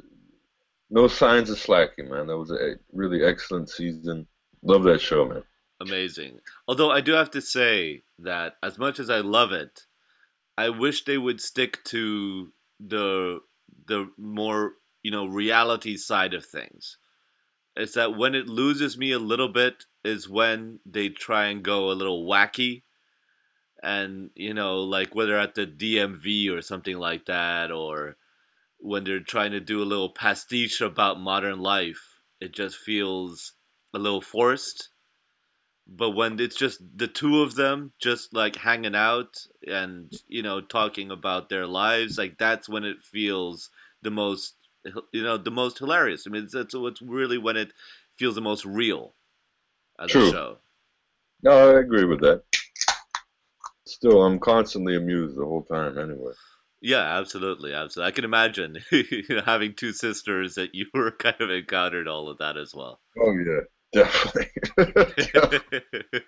no 0.91 1.09
signs 1.09 1.51
of 1.51 1.59
slacking, 1.59 2.09
man. 2.09 2.27
That 2.27 2.39
was 2.39 2.51
a 2.51 2.77
really 2.93 3.25
excellent 3.25 3.69
season. 3.69 4.27
Love 4.63 4.83
that 4.85 5.01
show, 5.01 5.27
man. 5.27 5.43
Amazing. 5.81 6.41
Although 6.69 6.91
I 6.91 7.01
do 7.01 7.13
have 7.13 7.31
to 7.33 7.41
say 7.41 8.03
that 8.19 8.55
as 8.63 8.79
much 8.79 8.99
as 8.99 9.09
I 9.09 9.21
love 9.21 9.53
it, 9.53 9.87
I 10.59 10.69
wish 10.69 11.05
they 11.05 11.17
would 11.17 11.41
stick 11.41 11.83
to 11.85 12.53
the 12.79 13.41
the 13.87 14.11
more 14.19 14.73
you 15.03 15.11
know 15.11 15.27
reality 15.27 15.97
side 15.97 16.35
of 16.35 16.45
things. 16.45 16.99
It's 17.77 17.95
that 17.95 18.17
when 18.17 18.35
it 18.35 18.49
loses 18.49 18.99
me 18.99 19.13
a 19.13 19.19
little 19.19 19.49
bit 19.49 19.85
is 20.05 20.29
when 20.29 20.81
they 20.85 21.09
try 21.09 21.47
and 21.47 21.63
go 21.63 21.91
a 21.91 21.95
little 21.95 22.27
wacky 22.27 22.83
and 23.83 24.31
you 24.35 24.55
know 24.55 24.81
like 24.81 25.15
whether 25.15 25.39
at 25.39 25.55
the 25.55 25.67
DMV 25.67 26.51
or 26.51 26.63
something 26.63 26.99
like 26.99 27.27
that 27.27 27.71
or 27.71 28.17
when 28.79 29.05
they're 29.05 29.21
trying 29.21 29.53
to 29.53 29.61
do 29.61 29.83
a 29.83 29.85
little 29.85 30.11
pastiche 30.11 30.81
about 30.81 31.21
modern 31.21 31.61
life 31.61 32.21
it 32.41 32.53
just 32.53 32.77
feels 32.77 33.55
a 33.95 33.99
little 33.99 34.21
forced 34.21 34.91
but 35.87 36.11
when 36.11 36.39
it's 36.39 36.57
just 36.57 36.81
the 36.97 37.09
two 37.09 37.43
of 37.43 37.55
them 37.57 37.93
just 38.01 38.33
like 38.35 38.57
hanging 38.57 38.95
out 38.95 39.47
and 39.67 40.13
you 40.29 40.43
know 40.43 40.61
talking 40.61 41.11
about 41.11 41.49
their 41.49 41.67
lives 41.67 42.17
like 42.17 42.39
that's 42.39 42.69
when 42.69 42.85
it 42.85 42.99
feels 43.03 43.71
the 44.03 44.11
most 44.11 44.55
you 45.13 45.23
know 45.23 45.37
the 45.37 45.51
most 45.51 45.79
hilarious 45.79 46.25
i 46.27 46.31
mean 46.31 46.49
that's 46.53 46.75
what's 46.75 47.03
really 47.03 47.39
when 47.39 47.57
it 47.57 47.73
feels 48.17 48.35
the 48.35 48.41
most 48.41 48.65
real 48.65 49.15
as 49.99 50.11
True. 50.11 50.29
a 50.29 50.31
show 50.33 50.59
No, 51.43 51.51
I 51.77 51.81
agree 51.81 52.05
with 52.05 52.21
that. 52.21 52.43
Still, 53.87 54.23
I'm 54.23 54.39
constantly 54.39 54.95
amused 54.97 55.37
the 55.37 55.45
whole 55.45 55.65
time, 55.65 55.99
anyway. 55.99 56.33
yeah 56.81 57.19
absolutely 57.19 57.73
absolutely 57.75 58.09
i 58.09 58.15
can 58.15 58.25
imagine 58.25 58.79
you 58.93 59.23
know, 59.29 59.43
having 59.45 59.75
two 59.75 59.93
sisters 59.93 60.55
that 60.55 60.75
you 60.75 60.87
were 60.95 61.11
kind 61.11 61.41
of 61.41 61.51
encountered 61.51 62.09
all 62.09 62.29
of 62.31 62.39
that 62.39 62.57
as 62.57 62.75
well 62.75 63.01
Oh 63.19 63.33
yeah, 63.47 63.61
definitely. 63.93 64.49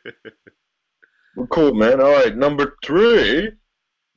well, 1.37 1.47
cool, 1.47 1.75
man. 1.75 2.01
All 2.01 2.13
right, 2.13 2.37
number 2.37 2.77
three, 2.85 3.51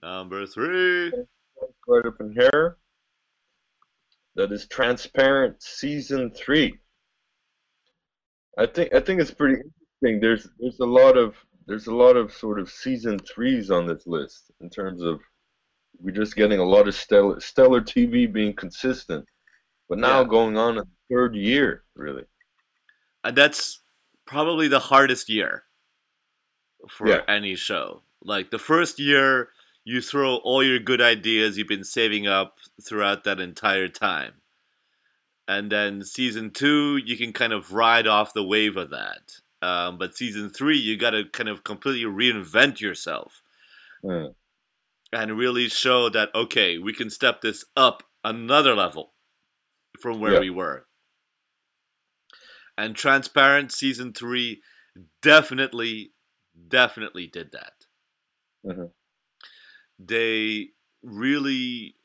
number 0.01 0.45
three 0.47 1.11
right 1.87 2.05
up 2.05 2.15
in 2.19 2.33
here. 2.33 2.77
That 4.35 4.51
is 4.51 4.67
Transparent 4.67 5.61
season 5.61 6.31
three. 6.31 6.77
I 8.57 8.65
think 8.65 8.93
I 8.93 8.99
think 8.99 9.21
it's 9.21 9.31
pretty 9.31 9.61
interesting. 9.61 10.19
There's 10.21 10.47
there's 10.59 10.79
a 10.79 10.85
lot 10.85 11.17
of 11.17 11.35
there's 11.67 11.87
a 11.87 11.93
lot 11.95 12.15
of 12.17 12.33
sort 12.33 12.59
of 12.59 12.69
season 12.69 13.19
threes 13.19 13.71
on 13.71 13.85
this 13.87 14.05
list 14.05 14.51
in 14.61 14.69
terms 14.69 15.01
of 15.01 15.19
we're 15.99 16.11
just 16.11 16.35
getting 16.35 16.59
a 16.59 16.63
lot 16.65 16.87
of 16.87 16.95
stellar 16.95 17.39
stellar 17.39 17.81
TV 17.81 18.31
being 18.31 18.53
consistent, 18.53 19.25
but 19.89 19.97
now 19.97 20.21
Yeah. 20.21 20.27
going 20.27 20.57
on 20.57 20.77
a 20.79 20.83
third 21.09 21.35
year 21.35 21.83
really. 21.95 22.25
and 23.23 23.35
that's 23.35 23.81
probably 24.25 24.67
the 24.67 24.79
hardest 24.79 25.29
year 25.29 25.63
for 26.89 27.07
Yeah. 27.07 27.23
any 27.27 27.55
show. 27.55 28.03
Like 28.21 28.51
the 28.51 28.59
first 28.59 28.99
year, 28.99 29.49
you 29.85 30.01
throw 30.01 30.37
all 30.37 30.63
your 30.63 30.79
good 30.79 30.99
ideas 31.01 31.57
you've 31.57 31.67
been 31.67 31.83
saving 31.83 32.27
up 32.27 32.57
throughout 32.83 33.23
that 33.23 33.39
entire 33.39 33.87
time. 33.87 34.41
And 35.47 35.71
then 35.71 36.03
season 36.03 36.51
two, 36.51 36.97
you 36.97 37.15
can 37.17 37.31
kind 37.31 37.53
of 37.53 37.71
ride 37.71 38.07
off 38.07 38.33
the 38.33 38.43
wave 38.43 38.77
of 38.77 38.89
that. 38.89 39.39
Um, 39.61 39.97
but 39.97 40.17
season 40.17 40.49
three, 40.49 40.77
you 40.77 40.97
got 40.97 41.11
to 41.11 41.25
kind 41.25 41.47
of 41.49 41.63
completely 41.63 42.03
reinvent 42.03 42.81
yourself 42.81 43.41
Hmm. 44.01 44.27
and 45.13 45.37
really 45.37 45.69
show 45.69 46.09
that, 46.09 46.33
okay, 46.33 46.77
we 46.79 46.93
can 46.93 47.09
step 47.11 47.41
this 47.41 47.63
up 47.77 48.03
another 48.23 48.75
level 48.75 49.13
from 50.01 50.19
where 50.19 50.33
Yeah. 50.33 50.39
we 50.39 50.49
were. 50.49 50.87
And 52.77 52.95
Transparent 52.95 53.71
season 53.71 54.13
three 54.13 54.61
definitely, 55.21 56.13
definitely 56.67 57.27
did 57.27 57.51
that. 57.51 57.85
Mhm. 58.65 58.91
They 59.99 60.69
really, 61.03 61.95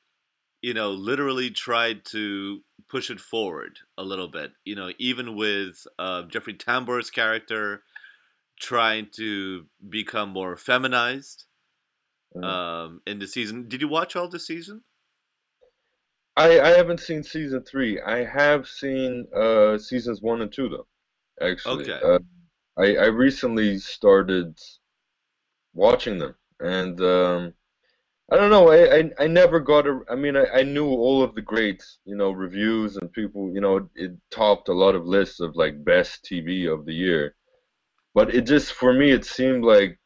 you 0.63 0.75
know, 0.75 0.93
literally 0.93 1.51
tried 1.51 2.05
to 2.07 2.63
push 2.89 3.11
it 3.11 3.21
forward 3.21 3.81
a 3.99 4.05
little 4.05 4.29
bit. 4.29 4.53
You 4.65 4.77
know, 4.77 4.93
even 4.99 5.37
with 5.37 5.87
uh, 5.99 6.25
Jeffrey 6.25 6.55
Tambor's 6.55 7.11
character 7.11 7.85
trying 8.61 9.09
to 9.17 9.67
become 9.89 10.31
more 10.31 10.57
feminized 10.57 11.47
Mhm. 12.35 12.45
um, 12.47 13.03
in 13.07 13.19
the 13.19 13.27
season. 13.27 13.69
Did 13.69 13.81
you 13.81 13.89
watch 13.89 14.17
all 14.17 14.29
the 14.29 14.39
season? 14.41 14.85
I, 16.37 16.61
I 16.61 16.69
haven't 16.71 17.01
seen 17.01 17.23
season 17.23 17.63
three. 17.63 18.01
I 18.01 18.25
have 18.25 18.69
seen 18.69 19.27
uh, 19.35 19.79
seasons 19.79 20.21
one 20.23 20.41
and 20.43 20.53
two 20.53 20.69
though. 20.69 20.87
Actually, 21.41 21.85
Okay. 21.85 22.01
uh, 22.03 22.19
I 22.79 22.97
I 22.97 23.07
recently 23.07 23.79
started 23.79 24.59
watching 25.75 26.19
them, 26.19 26.35
and 26.61 27.01
um, 27.01 27.55
I 28.31 28.37
don't 28.37 28.51
know. 28.51 28.71
I, 28.71 28.99
I, 28.99 29.11
I 29.25 29.27
never 29.27 29.59
got 29.59 29.87
a. 29.87 30.01
I 30.09 30.15
mean, 30.15 30.37
I, 30.37 30.45
I 30.55 30.63
knew 30.63 30.87
all 30.87 31.23
of 31.23 31.35
the 31.35 31.43
great 31.43 31.85
you 32.05 32.17
know 32.17 32.31
reviews 32.31 32.97
and 32.97 33.13
people. 33.13 33.51
You 33.53 33.61
know, 33.61 33.89
it 33.95 34.13
topped 34.31 34.69
a 34.69 34.75
lot 34.75 34.95
of 34.95 35.07
lists 35.07 35.41
of 35.41 35.57
like 35.57 35.85
best 35.85 36.25
TV 36.25 36.73
of 36.73 36.87
the 36.87 36.95
year, 36.95 37.35
but 38.15 38.35
it 38.35 38.43
just 38.43 38.73
for 38.73 38.93
me 38.93 39.11
it 39.11 39.25
seemed 39.25 39.65
like 39.65 39.99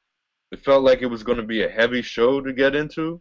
it 0.52 0.64
felt 0.64 0.84
like 0.84 1.02
it 1.02 1.06
was 1.06 1.22
going 1.22 1.38
to 1.38 1.44
be 1.44 1.64
a 1.64 1.68
heavy 1.68 2.02
show 2.02 2.40
to 2.40 2.52
get 2.52 2.74
into. 2.74 3.20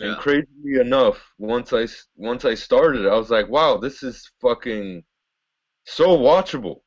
And 0.00 0.16
crazily 0.16 0.80
enough, 0.80 1.20
once 1.36 1.72
I 1.74 1.86
once 2.16 2.44
I 2.46 2.54
started, 2.54 3.06
I 3.06 3.16
was 3.16 3.28
like, 3.28 3.48
"Wow, 3.48 3.76
this 3.76 4.02
is 4.02 4.30
fucking 4.40 5.02
so 5.84 6.16
watchable." 6.16 6.80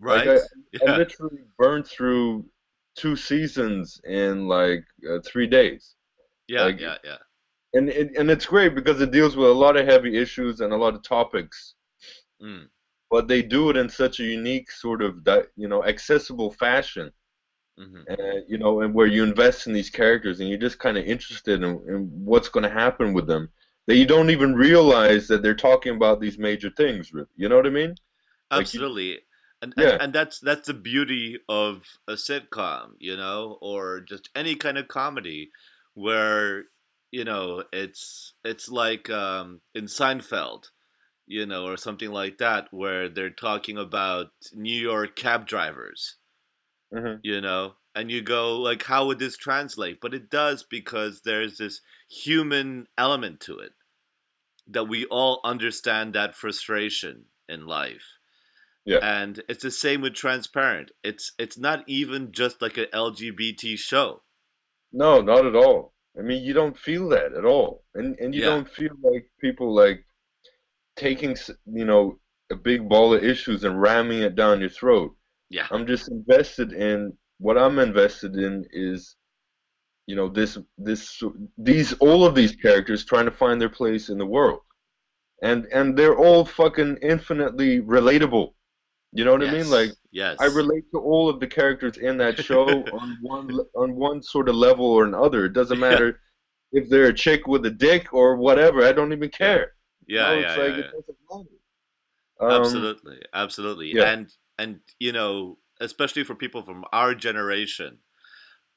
right. 0.00 0.26
Like, 0.26 0.38
I 0.38 0.40
yeah. 0.72 0.96
literally 0.96 1.42
burned 1.58 1.86
through 1.86 2.46
two 2.96 3.16
seasons 3.16 4.00
in 4.04 4.48
like 4.48 4.84
uh, 5.10 5.18
three 5.26 5.46
days, 5.46 5.95
yeah, 6.48 6.64
like- 6.64 6.80
yeah, 6.80 6.96
yeah. 7.04 7.18
and 7.74 7.88
it, 7.88 8.16
and 8.16 8.30
it's 8.30 8.46
great 8.46 8.74
because 8.74 9.00
it 9.00 9.10
deals 9.12 9.36
with 9.36 9.48
a 9.48 9.52
lot 9.52 9.76
of 9.76 9.86
heavy 9.86 10.16
issues 10.16 10.60
and 10.60 10.72
a 10.72 10.76
lot 10.76 10.94
of 10.94 11.02
topics, 11.02 11.74
Mm. 12.40 12.68
but 13.10 13.28
they 13.28 13.42
do 13.42 13.70
it 13.70 13.76
in 13.76 13.88
such 13.88 14.20
a 14.20 14.24
unique 14.24 14.70
sort 14.70 15.02
of 15.02 15.26
you 15.56 15.68
know 15.68 15.84
accessible 15.84 16.52
fashion, 16.52 17.10
hmm 17.78 18.08
and 18.08 18.44
you 18.48 18.58
know, 18.58 18.80
and 18.82 18.94
where 18.94 19.06
you 19.06 19.22
invest 19.24 19.66
in 19.66 19.72
these 19.72 19.90
characters 19.90 20.40
and 20.40 20.48
you're 20.48 20.58
just 20.58 20.78
kind 20.78 20.98
of 20.98 21.04
interested 21.04 21.62
in, 21.62 21.70
in 21.88 22.10
what's 22.24 22.48
going 22.48 22.62
to 22.64 22.70
happen 22.70 23.12
with 23.12 23.26
them. 23.26 23.48
That 23.86 23.96
you 23.96 24.06
don't 24.06 24.30
even 24.30 24.54
realize 24.54 25.28
that 25.28 25.42
they're 25.42 25.54
talking 25.54 25.94
about 25.96 26.20
these 26.20 26.38
major 26.38 26.70
things. 26.70 27.12
really. 27.12 27.28
You 27.36 27.48
know 27.48 27.56
what 27.56 27.66
I 27.66 27.70
mean? 27.70 27.94
Like 28.54 28.74
you- 28.74 28.80
Absolutely. 28.80 29.20
And, 29.62 29.74
Yeah. 29.76 29.98
and 29.98 30.02
and 30.02 30.12
that's 30.12 30.38
that's 30.40 30.66
the 30.66 30.74
beauty 30.74 31.38
of 31.48 31.84
a 32.06 32.12
sitcom, 32.12 32.92
you 32.98 33.16
know, 33.16 33.58
or 33.60 34.00
just 34.00 34.28
any 34.34 34.54
kind 34.54 34.76
of 34.78 34.88
comedy 34.88 35.50
where 35.96 36.66
you 37.12 37.24
know 37.24 37.64
it's 37.74 38.34
it's 38.44 38.70
like 38.70 39.10
um, 39.10 39.62
in 39.74 39.86
Seinfeld 39.86 40.66
you 41.26 41.46
know, 41.46 41.66
or 41.66 41.76
something 41.78 42.10
like 42.10 42.38
that, 42.38 42.68
where 42.72 43.08
they're 43.08 43.30
talking 43.30 43.78
about 43.78 44.32
New 44.52 44.80
York 44.80 45.16
cab 45.16 45.46
drivers, 45.46 46.18
Mhm. 46.92 47.22
you 47.22 47.40
know, 47.40 47.76
and 47.94 48.10
you 48.10 48.22
go 48.22 48.58
like, 48.60 48.82
how 48.84 49.06
would 49.06 49.18
this 49.18 49.36
translate? 49.36 50.00
But 50.00 50.14
it 50.14 50.30
does 50.30 50.62
because 50.64 51.22
there's 51.22 51.58
this 51.58 51.80
human 52.08 52.86
element 52.98 53.40
to 53.42 53.58
it 53.58 53.72
that 54.66 54.84
we 54.84 55.06
all 55.06 55.40
understand 55.44 56.14
that 56.14 56.34
frustration 56.34 57.26
in 57.48 57.66
life. 57.66 58.04
Yeah. 58.84 59.00
And 59.00 59.42
it's 59.48 59.62
the 59.64 59.70
same 59.72 60.02
with 60.02 60.14
Transparent. 60.14 60.92
It's 61.04 61.32
it's 61.38 61.58
not 61.58 61.84
even 61.88 62.32
just 62.32 62.62
like 62.62 62.78
an 62.78 62.88
LGBT 62.92 63.76
show. 63.76 64.24
No, 64.96 65.20
not 65.20 65.44
at 65.46 65.54
all. 65.54 65.92
I 66.18 66.22
mean, 66.22 66.42
you 66.42 66.54
don't 66.54 66.78
feel 66.78 67.08
that 67.10 67.34
at 67.34 67.44
all, 67.44 67.84
and 67.94 68.18
and 68.18 68.34
you 68.34 68.40
Yeah. 68.42 68.50
don't 68.52 68.68
feel 68.78 68.94
like 69.02 69.30
people 69.40 69.74
like 69.74 70.04
taking 70.96 71.36
you 71.66 71.84
know 71.84 72.18
a 72.50 72.56
big 72.56 72.88
ball 72.88 73.14
of 73.14 73.22
issues 73.24 73.64
and 73.64 73.80
ramming 73.80 74.22
it 74.22 74.34
down 74.36 74.60
your 74.60 74.70
throat. 74.70 75.14
Yeah. 75.50 75.66
I'm 75.70 75.86
just 75.86 76.08
invested 76.10 76.72
in 76.72 77.16
what 77.38 77.58
I'm 77.58 77.78
invested 77.78 78.36
in 78.36 78.64
is 78.72 79.16
you 80.06 80.16
know 80.16 80.28
this 80.28 80.58
this 80.78 81.22
these 81.58 81.92
all 81.94 82.24
of 82.24 82.34
these 82.34 82.56
characters 82.56 83.04
trying 83.04 83.26
to 83.26 83.38
find 83.42 83.60
their 83.60 83.68
place 83.80 84.08
in 84.08 84.18
the 84.18 84.26
world, 84.36 84.60
and 85.42 85.66
and 85.66 85.96
they're 85.96 86.16
all 86.26 86.44
fucking 86.46 86.98
infinitely 87.02 87.80
relatable. 87.82 88.54
You 89.16 89.24
know 89.24 89.32
what 89.32 89.44
I 89.46 89.50
mean? 89.50 89.70
Like 89.70 89.90
yes. 90.12 90.36
I 90.40 90.46
relate 90.46 90.84
to 90.92 90.98
all 90.98 91.28
of 91.28 91.40
the 91.40 91.46
characters 91.46 91.96
in 91.98 92.16
that 92.18 92.38
show 92.44 92.66
on 92.92 93.18
one 93.22 93.50
on 93.74 93.94
one 93.96 94.22
sort 94.22 94.48
of 94.48 94.54
level 94.56 94.86
or 94.86 95.04
another. 95.04 95.46
It 95.46 95.52
doesn't 95.52 95.78
Yeah. 95.80 95.88
matter 95.90 96.20
if 96.72 96.88
they're 96.88 97.06
a 97.06 97.14
chick 97.14 97.46
with 97.46 97.64
a 97.66 97.70
dick 97.70 98.12
or 98.12 98.36
whatever. 98.36 98.84
I 98.84 98.92
don't 98.92 99.12
even 99.12 99.30
care. 99.30 99.72
Yeah, 100.06 100.32
You 100.32 100.36
know, 100.36 100.40
yeah, 100.40 100.48
it's 100.48 100.56
yeah, 100.56 100.62
like 100.64 100.72
yeah. 100.72 100.84
it 100.84 100.92
doesn't 100.92 101.18
matter. 101.30 101.48
Um, 102.38 102.50
absolutely 102.50 103.18
absolutely 103.32 103.94
yeah. 103.94 104.10
and 104.12 104.32
and 104.58 104.80
you 104.98 105.10
know 105.12 105.58
especially 105.80 106.22
for 106.22 106.34
people 106.34 106.62
from 106.62 106.84
our 106.92 107.14
generation 107.14 107.98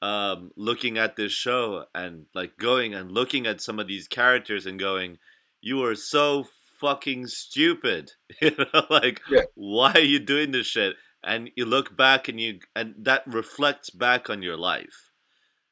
um 0.00 0.50
looking 0.56 0.96
at 0.96 1.16
this 1.16 1.32
show 1.32 1.84
and 1.94 2.24
like 2.34 2.56
going 2.56 2.94
and 2.94 3.12
looking 3.12 3.46
at 3.46 3.60
some 3.60 3.78
of 3.78 3.86
these 3.86 4.08
characters 4.08 4.64
and 4.64 4.78
going 4.78 5.18
you 5.60 5.84
are 5.84 5.94
so 5.94 6.44
fucking 6.80 7.26
stupid 7.26 8.12
you 8.40 8.52
know 8.56 8.86
like 8.90 9.20
Yeah. 9.30 9.42
why 9.54 9.92
are 9.92 10.00
you 10.00 10.18
doing 10.18 10.50
this 10.52 10.66
shit 10.66 10.96
and 11.22 11.50
you 11.56 11.64
look 11.66 11.96
back 11.96 12.28
and 12.28 12.40
you 12.40 12.60
and 12.74 12.94
that 12.98 13.22
reflects 13.26 13.90
back 13.90 14.30
on 14.30 14.42
your 14.42 14.56
life 14.56 15.10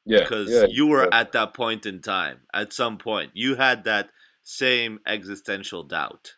Yeah, 0.05 0.19
because 0.21 0.49
yeah, 0.49 0.65
you 0.69 0.87
were 0.87 1.03
yeah. 1.03 1.19
at 1.19 1.31
that 1.33 1.53
point 1.53 1.85
in 1.85 2.01
time 2.01 2.41
at 2.53 2.73
some 2.73 2.97
point 2.97 3.31
you 3.33 3.55
had 3.55 3.83
that 3.85 4.09
same 4.43 4.99
existential 5.05 5.83
doubt 5.83 6.33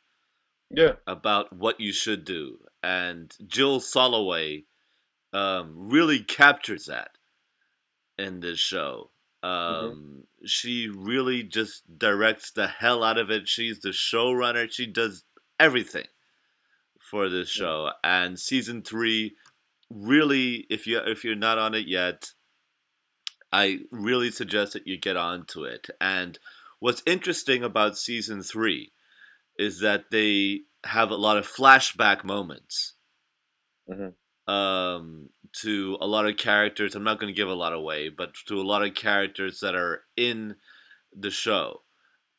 yeah, 0.69 0.93
about 1.05 1.51
what 1.53 1.79
you 1.79 1.91
should 1.91 2.23
do. 2.25 2.59
And 2.81 3.31
Jill 3.45 3.79
Soloway 3.79 4.65
um, 5.33 5.73
really 5.75 6.19
captures 6.19 6.85
that 6.85 7.11
in 8.17 8.39
this 8.39 8.59
show. 8.59 9.11
Um, 9.43 10.23
She 10.45 10.87
really 10.87 11.43
just 11.43 11.97
directs 11.97 12.51
the 12.51 12.67
hell 12.67 13.03
out 13.03 13.17
of 13.17 13.29
it. 13.29 13.47
She's 13.47 13.79
the 13.79 13.89
showrunner. 13.89 14.71
She 14.71 14.85
does 14.87 15.23
everything 15.59 16.07
for 16.99 17.29
this 17.29 17.49
show. 17.49 17.91
And 18.03 18.39
season 18.39 18.81
three, 18.83 19.35
really, 19.89 20.65
if 20.69 20.87
you 20.87 20.99
if 20.99 21.23
you're 21.23 21.35
not 21.35 21.57
on 21.57 21.73
it 21.75 21.87
yet, 21.87 22.31
I 23.51 23.81
really 23.91 24.31
suggest 24.31 24.73
that 24.73 24.87
you 24.87 24.97
get 24.97 25.17
onto 25.17 25.63
it. 25.63 25.89
And 25.99 26.39
what's 26.79 27.03
interesting 27.05 27.63
about 27.63 27.97
season 27.97 28.43
three 28.43 28.93
is 29.59 29.79
that 29.79 30.05
they 30.11 30.61
have 30.85 31.11
a 31.11 31.15
lot 31.15 31.37
of 31.37 31.47
flashback 31.47 32.23
moments 32.23 32.93
Mhm. 33.89 34.15
um, 34.47 35.29
to 35.61 35.97
a 36.01 36.07
lot 36.07 36.27
of 36.27 36.37
characters. 36.37 36.95
I'm 36.95 37.03
not 37.03 37.19
going 37.19 37.33
to 37.33 37.37
give 37.37 37.49
a 37.49 37.53
lot 37.53 37.73
away, 37.73 38.09
but 38.09 38.33
to 38.47 38.59
a 38.59 38.63
lot 38.63 38.83
of 38.83 38.95
characters 38.95 39.59
that 39.59 39.75
are 39.75 40.03
in 40.15 40.55
the 41.15 41.31
show. 41.31 41.81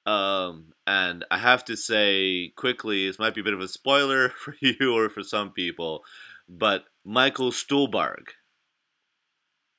Um, 0.06 0.72
and 0.86 1.24
I 1.30 1.38
have 1.38 1.64
to 1.66 1.76
say 1.76 2.52
quickly, 2.56 3.06
this 3.06 3.18
might 3.18 3.34
be 3.34 3.40
a 3.40 3.44
bit 3.44 3.54
of 3.54 3.60
a 3.60 3.68
spoiler 3.68 4.28
for 4.36 4.56
you 4.60 4.94
or 4.94 5.08
for 5.08 5.22
some 5.22 5.50
people, 5.50 6.02
but 6.48 6.84
Michael 7.04 7.50
Stuhlbarg 7.50 8.28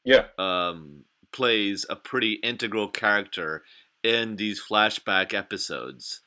yeah, 0.05 0.25
um, 0.37 1.05
plays 1.31 1.85
a 1.89 1.95
pretty 1.95 2.33
integral 2.33 2.89
character 2.89 3.63
in 4.03 4.35
these 4.35 4.61
flashback 4.61 5.33
episodes. 5.33 6.21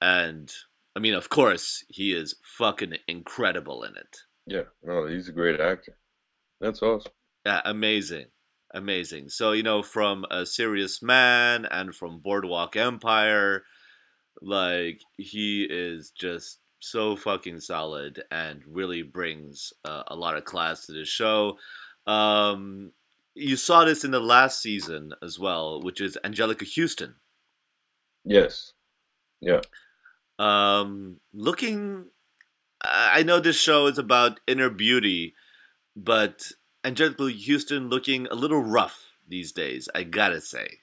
And 0.00 0.52
I 0.96 1.00
mean, 1.00 1.14
of 1.14 1.28
course, 1.28 1.84
he 1.88 2.12
is 2.12 2.36
fucking 2.42 2.94
incredible 3.08 3.82
in 3.82 3.96
it. 3.96 4.18
yeah. 4.46 4.62
No, 4.82 5.06
he's 5.06 5.28
a 5.28 5.32
great 5.32 5.60
actor. 5.60 5.96
That's 6.60 6.82
awesome. 6.82 7.12
Yeah, 7.44 7.60
amazing. 7.64 8.26
Amazing. 8.72 9.28
So, 9.28 9.52
you 9.52 9.62
know, 9.62 9.82
from 9.82 10.24
A 10.30 10.44
Serious 10.44 11.02
Man 11.02 11.64
and 11.66 11.94
from 11.94 12.20
Boardwalk 12.20 12.74
Empire, 12.76 13.62
like, 14.42 15.00
he 15.16 15.66
is 15.68 16.10
just 16.10 16.58
so 16.80 17.16
fucking 17.16 17.60
solid 17.60 18.24
and 18.30 18.62
really 18.66 19.02
brings 19.02 19.72
uh, 19.84 20.02
a 20.08 20.16
lot 20.16 20.36
of 20.36 20.44
class 20.44 20.86
to 20.86 20.92
the 20.92 21.04
show. 21.04 21.56
Um, 22.06 22.92
you 23.34 23.56
saw 23.56 23.84
this 23.84 24.04
in 24.04 24.10
the 24.10 24.20
last 24.20 24.60
season 24.60 25.12
as 25.22 25.38
well, 25.38 25.80
which 25.82 26.00
is 26.00 26.18
Anjelica 26.24 26.66
Huston. 26.66 27.14
Yes. 28.24 28.72
Yeah. 29.40 29.60
Um, 30.38 31.20
looking, 31.32 32.06
I 32.82 33.20
I 33.20 33.22
know 33.22 33.40
this 33.40 33.58
show 33.58 33.86
is 33.86 33.98
about 33.98 34.40
inner 34.46 34.70
beauty, 34.70 35.34
but 35.96 36.52
Anjelica 36.84 37.32
Huston 37.46 37.88
looking 37.88 38.26
a 38.28 38.34
little 38.34 38.62
rough 38.62 39.12
these 39.26 39.52
days. 39.52 39.88
I 39.94 40.04
gotta 40.04 40.40
say. 40.40 40.80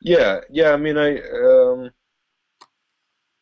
Yeah, 0.00 0.40
yeah. 0.50 0.72
I 0.72 0.76
mean, 0.76 0.96
I 0.96 1.18
um. 1.20 1.90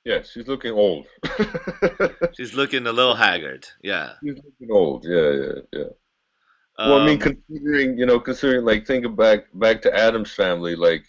Yeah, 0.05 0.22
she's 0.22 0.46
looking 0.48 0.72
old. 0.72 1.07
She's 2.36 2.55
looking 2.55 2.86
a 2.86 2.92
little 2.92 3.14
haggard. 3.14 3.68
Yeah. 3.82 4.14
She's 4.22 4.36
looking 4.36 4.70
old. 4.74 5.05
Yeah, 5.05 5.30
yeah, 5.30 5.61
yeah. 5.72 5.88
Well, 6.84 6.96
I 6.96 7.00
mean, 7.00 7.18
Um, 7.18 7.34
considering 7.48 7.98
you 7.98 8.07
know, 8.07 8.20
considering 8.20 8.64
like 8.64 8.86
think 8.86 9.05
of 9.05 9.16
back 9.16 9.46
back 9.55 9.82
to 9.82 9.94
Addams 9.96 10.32
Family, 10.32 10.74
like 10.76 11.05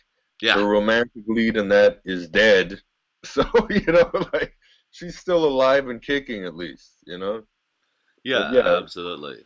the 0.54 0.64
romantic 0.64 1.24
lead 1.28 1.58
in 1.58 1.70
that 1.70 2.02
is 2.06 2.30
dead. 2.30 2.82
So 3.26 3.46
you 3.70 3.86
know, 3.86 4.12
like 4.34 4.54
she's 4.92 5.18
still 5.18 5.46
alive 5.46 5.88
and 5.88 6.02
kicking 6.02 6.44
at 6.44 6.56
least. 6.58 6.98
You 7.06 7.18
know, 7.18 7.44
yeah, 8.24 8.52
yeah. 8.54 8.78
absolutely. 8.78 9.44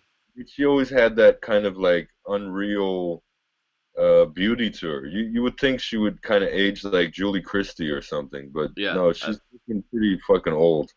she 0.47 0.65
always 0.65 0.89
had 0.89 1.15
that 1.15 1.41
kind 1.41 1.65
of 1.65 1.77
like 1.77 2.09
unreal 2.27 3.23
uh, 3.97 4.25
beauty 4.25 4.69
to 4.69 4.87
her. 4.87 5.05
You 5.05 5.25
you 5.25 5.41
would 5.43 5.57
think 5.57 5.81
she 5.81 5.97
would 5.97 6.21
kind 6.21 6.43
of 6.43 6.49
age 6.49 6.83
like 6.83 7.11
Julie 7.11 7.41
Christie 7.41 7.89
or 7.89 8.01
something, 8.01 8.51
but 8.53 8.71
Yeah, 8.75 8.93
no, 8.93 9.13
she's 9.13 9.39
looking 9.51 9.83
pretty 9.91 10.19
fucking 10.27 10.53
old. 10.53 10.91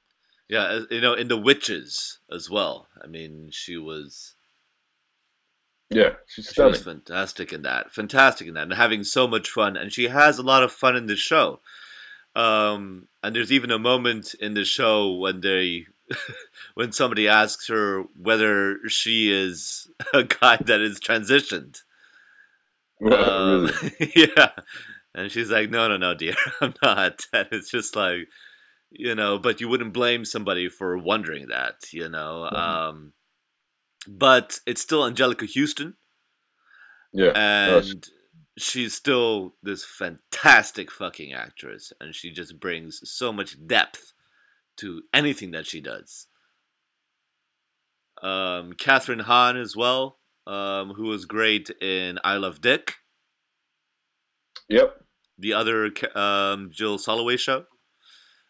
Yeah, 0.48 0.80
you 0.90 1.00
know, 1.00 1.14
in 1.14 1.28
the 1.28 1.38
Witches 1.38 2.18
as 2.30 2.50
well. 2.50 2.88
I 3.02 3.06
mean, 3.06 3.50
she 3.52 3.76
was 3.76 4.34
Yeah, 5.90 6.14
she's 6.26 6.52
she 6.52 6.60
was 6.60 6.82
fantastic 6.82 7.52
in 7.52 7.62
that. 7.62 7.92
Fantastic 7.92 8.48
in 8.48 8.54
that, 8.54 8.64
and 8.64 8.74
having 8.74 9.04
so 9.04 9.26
much 9.26 9.48
fun. 9.48 9.76
And 9.76 9.92
she 9.92 10.08
has 10.08 10.38
a 10.38 10.42
lot 10.42 10.62
of 10.62 10.72
fun 10.72 10.96
in 10.96 11.06
the 11.06 11.16
show. 11.16 11.60
Um, 12.36 13.08
and 13.22 13.34
there's 13.34 13.52
even 13.52 13.70
a 13.70 13.78
moment 13.78 14.34
in 14.34 14.54
the 14.54 14.64
show 14.64 15.14
when 15.14 15.40
they, 15.40 15.86
when 16.74 16.92
somebody 16.92 17.28
asks 17.28 17.68
her 17.68 18.04
whether 18.16 18.78
she 18.88 19.30
is 19.32 19.88
a 20.14 20.24
guy 20.24 20.56
that 20.56 20.80
is 20.80 21.00
transitioned. 21.00 21.78
Um, 23.02 23.64
really. 23.98 24.12
yeah. 24.14 24.50
And 25.14 25.32
she's 25.32 25.50
like, 25.50 25.70
no, 25.70 25.88
no, 25.88 25.96
no, 25.96 26.12
dear, 26.14 26.34
I'm 26.60 26.74
not. 26.82 27.22
And 27.32 27.48
it's 27.50 27.70
just 27.70 27.96
like, 27.96 28.28
you 28.90 29.14
know, 29.14 29.38
but 29.38 29.58
you 29.58 29.70
wouldn't 29.70 29.94
blame 29.94 30.26
somebody 30.26 30.68
for 30.68 30.98
wondering 30.98 31.48
that, 31.48 31.76
you 31.94 32.10
know. 32.10 32.46
Mhm. 32.52 32.58
Um, 32.58 33.12
but 34.06 34.60
it's 34.66 34.82
still 34.82 35.00
Anjelica 35.10 35.48
Huston, 35.50 35.94
Yeah. 37.14 37.32
and 37.34 38.06
she's 38.58 38.92
still 38.94 39.54
this 39.62 39.82
fantastic 39.82 40.90
fucking 40.90 41.32
actress, 41.32 41.94
and 42.00 42.14
she 42.14 42.30
just 42.30 42.60
brings 42.60 43.00
so 43.10 43.32
much 43.32 43.56
depth 43.66 44.12
to 44.80 45.02
anything 45.14 45.52
that 45.52 45.66
she 45.66 45.80
does. 45.80 46.26
Um, 48.22 48.74
Kathryn 48.74 49.22
Hahn 49.22 49.56
as 49.56 49.74
well, 49.76 50.18
um, 50.46 50.90
who 50.90 51.04
was 51.04 51.24
great 51.24 51.70
in 51.80 52.18
I 52.22 52.36
Love 52.36 52.60
Dick 52.60 52.94
Yep. 54.68 55.00
the 55.38 55.54
other 55.54 55.90
um, 56.14 56.70
Jill 56.72 56.98
Soloway 56.98 57.38
show. 57.38 57.64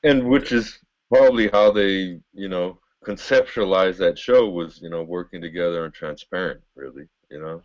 And 0.04 0.28
which 0.28 0.52
is 0.52 0.78
probably 1.12 1.48
how 1.48 1.70
they, 1.72 2.20
you 2.32 2.48
know, 2.48 2.78
conceptualized 3.04 3.98
that 3.98 4.18
show 4.18 4.48
was, 4.48 4.80
you 4.82 4.90
know, 4.90 5.02
working 5.02 5.40
together 5.40 5.84
and 5.84 5.94
transparent, 5.94 6.60
really, 6.74 7.04
you 7.30 7.40
know. 7.40 7.62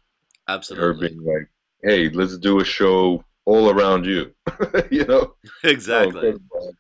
Absolutely. 0.48 0.86
Her 0.86 0.94
being 0.94 1.24
like, 1.24 1.50
hey, 1.84 2.10
let's 2.10 2.38
do 2.38 2.60
a 2.60 2.66
show 2.66 3.24
all 3.46 3.70
around 3.70 4.06
you, 4.06 4.34
you 4.92 5.06
know. 5.06 5.36
exactly. 5.64 6.34
Oh, 6.54 6.72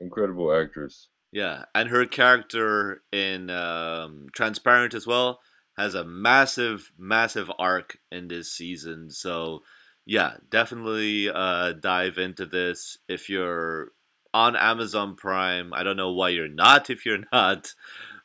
incredible 0.00 0.52
actress. 0.54 1.08
Yeah, 1.32 1.64
and 1.74 1.88
her 1.88 2.06
character 2.06 3.02
in 3.12 3.50
um, 3.50 4.26
Transparent 4.34 4.94
as 4.94 5.06
well 5.06 5.40
has 5.76 5.94
a 5.94 6.04
massive, 6.04 6.92
massive 6.98 7.50
arc 7.58 7.98
in 8.10 8.28
this 8.28 8.52
season. 8.52 9.10
So, 9.10 9.62
yeah, 10.04 10.34
definitely 10.50 11.30
uh, 11.30 11.72
dive 11.72 12.18
into 12.18 12.46
this 12.46 12.98
if 13.08 13.28
you're 13.28 13.92
on 14.34 14.56
Amazon 14.56 15.14
Prime. 15.16 15.72
I 15.72 15.82
don't 15.82 15.96
know 15.96 16.12
why 16.12 16.30
you're 16.30 16.48
not 16.48 16.90
if 16.90 17.06
you're 17.06 17.24
not, 17.32 17.74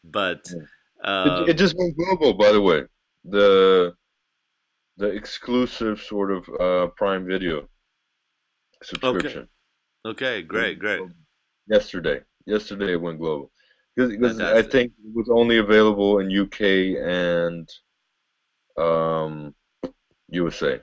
but 0.04 0.50
uh, 1.04 1.44
it, 1.44 1.52
it, 1.52 1.58
just 1.58 1.78
went 1.78 1.96
global, 1.96 2.34
by 2.34 2.52
the 2.52 2.62
way. 2.62 2.84
The 3.24 3.94
the 4.98 5.08
exclusive 5.08 6.02
sort 6.02 6.32
of 6.32 6.50
uh, 6.60 6.88
Prime 6.96 7.26
Video 7.26 7.68
subscription. 8.84 9.48
Okay, 10.06 10.38
okay 10.38 10.42
great, 10.42 10.80
great. 10.80 11.02
Yesterday, 11.68 12.22
yesterday 12.46 12.94
it 12.94 13.02
went 13.02 13.20
global 13.20 13.52
because 13.96 14.40
I 14.42 14.62
think 14.62 14.92
it 15.04 15.16
was 15.16 15.30
only 15.30 15.58
available 15.58 16.20
in 16.20 16.38
UK 16.38 16.62
and 17.02 17.70
um, 18.78 19.56
USA. 20.30 20.82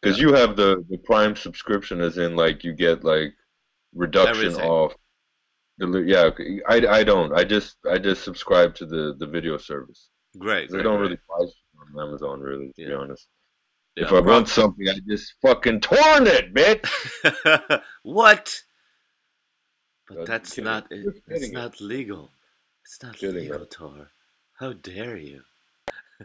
Because 0.00 0.18
yeah. 0.18 0.26
you 0.26 0.34
have 0.34 0.56
the, 0.56 0.84
the 0.88 0.98
Prime 0.98 1.36
subscription, 1.36 2.00
as 2.00 2.18
in 2.18 2.36
like 2.36 2.64
you 2.64 2.72
get 2.72 3.04
like 3.04 3.34
reduction 3.94 4.46
Everything. 4.46 4.70
off. 4.70 4.94
The, 5.78 6.00
yeah, 6.00 6.30
I, 6.68 6.98
I 6.98 7.04
don't. 7.04 7.32
I 7.32 7.44
just 7.44 7.76
I 7.90 7.98
just 7.98 8.22
subscribe 8.22 8.74
to 8.76 8.86
the 8.86 9.14
the 9.18 9.26
video 9.26 9.56
service. 9.56 10.10
Great. 10.38 10.72
I 10.74 10.82
don't 10.82 11.00
really 11.00 11.18
buy 11.28 11.44
on 11.44 12.08
Amazon, 12.08 12.40
really, 12.40 12.72
to 12.76 12.82
yeah. 12.82 12.88
be 12.88 12.94
honest. 12.94 13.26
Yeah, 13.96 14.04
if 14.04 14.12
I 14.12 14.20
want 14.20 14.48
something, 14.48 14.88
I 14.88 14.98
just 15.08 15.34
fucking 15.42 15.80
torn 15.80 16.26
it, 16.26 16.54
bitch. 16.54 17.80
what? 18.02 18.62
But 20.10 20.26
that's 20.26 20.58
not 20.58 20.86
it, 20.90 21.22
it's 21.28 21.50
not 21.50 21.80
legal. 21.80 22.30
It's 22.84 23.02
not 23.02 23.16
kidding, 23.16 23.44
legal, 23.44 23.66
Tor. 23.66 24.08
How 24.58 24.72
dare 24.72 25.16
you? 25.16 25.42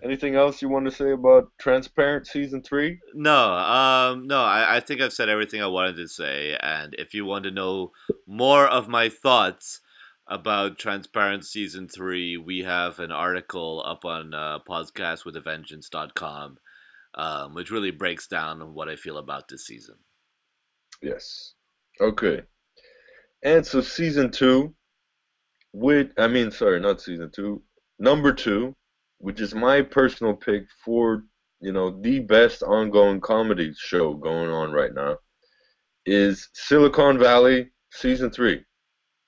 Anything 0.03 0.35
else 0.35 0.61
you 0.61 0.67
want 0.67 0.85
to 0.85 0.91
say 0.91 1.11
about 1.11 1.51
Transparent 1.57 2.27
season 2.27 2.61
three? 2.61 2.99
No, 3.13 3.53
um, 3.53 4.27
no. 4.27 4.41
I, 4.41 4.77
I 4.77 4.79
think 4.81 4.99
I've 4.99 5.13
said 5.13 5.29
everything 5.29 5.61
I 5.61 5.67
wanted 5.67 5.95
to 5.97 6.07
say. 6.07 6.57
And 6.61 6.93
if 6.97 7.13
you 7.13 7.25
want 7.25 7.45
to 7.45 7.51
know 7.51 7.93
more 8.27 8.67
of 8.67 8.89
my 8.89 9.07
thoughts 9.07 9.79
about 10.27 10.79
Transparent 10.79 11.45
season 11.45 11.87
three, 11.87 12.35
we 12.35 12.59
have 12.63 12.99
an 12.99 13.11
article 13.11 13.83
up 13.85 14.03
on 14.03 14.33
uh, 14.33 14.59
podcastwithavengeance.com, 14.67 16.57
um, 17.13 17.53
which 17.53 17.71
really 17.71 17.91
breaks 17.91 18.27
down 18.27 18.73
what 18.73 18.89
I 18.89 18.97
feel 18.97 19.17
about 19.17 19.47
this 19.47 19.65
season. 19.65 19.95
Yes. 21.01 21.53
Okay. 22.01 22.41
And 23.45 23.63
so 23.63 23.79
season 23.79 24.31
two, 24.31 24.73
with 25.71 26.11
I 26.17 26.27
mean, 26.27 26.49
sorry, 26.49 26.79
not 26.79 26.99
season 26.99 27.29
two, 27.31 27.61
number 27.99 28.33
two, 28.33 28.75
which 29.19 29.39
is 29.39 29.53
my 29.53 29.83
personal 29.83 30.33
pick 30.33 30.63
for 30.83 31.23
you 31.61 31.71
know 31.71 32.01
the 32.01 32.19
best 32.19 32.63
ongoing 32.63 33.21
comedy 33.21 33.71
show 33.77 34.15
going 34.15 34.49
on 34.49 34.71
right 34.71 34.95
now, 34.95 35.17
is 36.07 36.49
Silicon 36.53 37.19
Valley 37.19 37.69
season 37.91 38.31
three. 38.31 38.65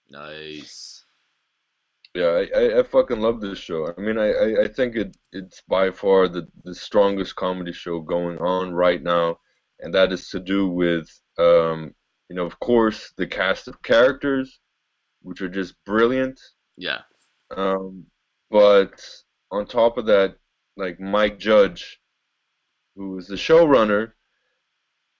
Nice. 0.09 1.05
Yeah, 2.15 2.43
I, 2.43 2.59
I, 2.59 2.80
I 2.80 2.84
fucking 2.84 3.20
love 3.20 3.39
this 3.39 3.59
show. 3.59 3.93
I 3.95 4.01
mean, 4.01 4.18
I, 4.18 4.32
I, 4.32 4.63
I 4.63 4.68
think 4.68 4.95
it 4.95 5.15
it's 5.32 5.61
by 5.68 5.91
far 5.91 6.28
the, 6.28 6.47
the 6.63 6.74
strongest 6.74 7.36
comedy 7.36 7.72
show 7.72 7.99
going 7.99 8.39
on 8.39 8.74
right 8.74 9.03
now, 9.03 9.38
and 9.82 9.93
that 9.93 10.11
is 10.11 10.28
to 10.30 10.39
do 10.39 10.68
with 10.68 11.07
um, 11.38 11.93
you 12.30 12.36
know, 12.36 12.45
of 12.45 12.59
course, 12.59 13.13
the 13.17 13.28
cast 13.28 13.67
of 13.67 13.82
characters, 13.82 14.59
which 15.21 15.41
are 15.41 15.49
just 15.49 15.75
brilliant. 15.86 16.39
Yeah. 16.78 17.01
Um, 17.55 18.05
but 18.49 19.03
on 19.51 19.65
top 19.65 19.97
of 19.97 20.05
that, 20.07 20.36
like 20.75 20.99
Mike 20.99 21.39
Judge, 21.39 21.99
who 22.95 23.17
is 23.17 23.28
the 23.28 23.36
showrunner, 23.36 24.11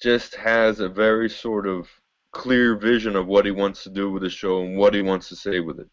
just 0.02 0.36
has 0.36 0.80
a 0.80 0.90
very 0.90 1.30
sort 1.30 1.66
of 1.66 1.88
clear 2.32 2.76
vision 2.76 3.16
of 3.16 3.28
what 3.28 3.46
he 3.46 3.52
wants 3.52 3.84
to 3.84 3.90
do 3.90 4.12
with 4.12 4.24
the 4.24 4.30
show 4.30 4.62
and 4.62 4.78
what 4.78 4.94
he 4.94 5.02
wants 5.02 5.30
to 5.30 5.36
say 5.36 5.60
with 5.60 5.80
it. 5.80 5.88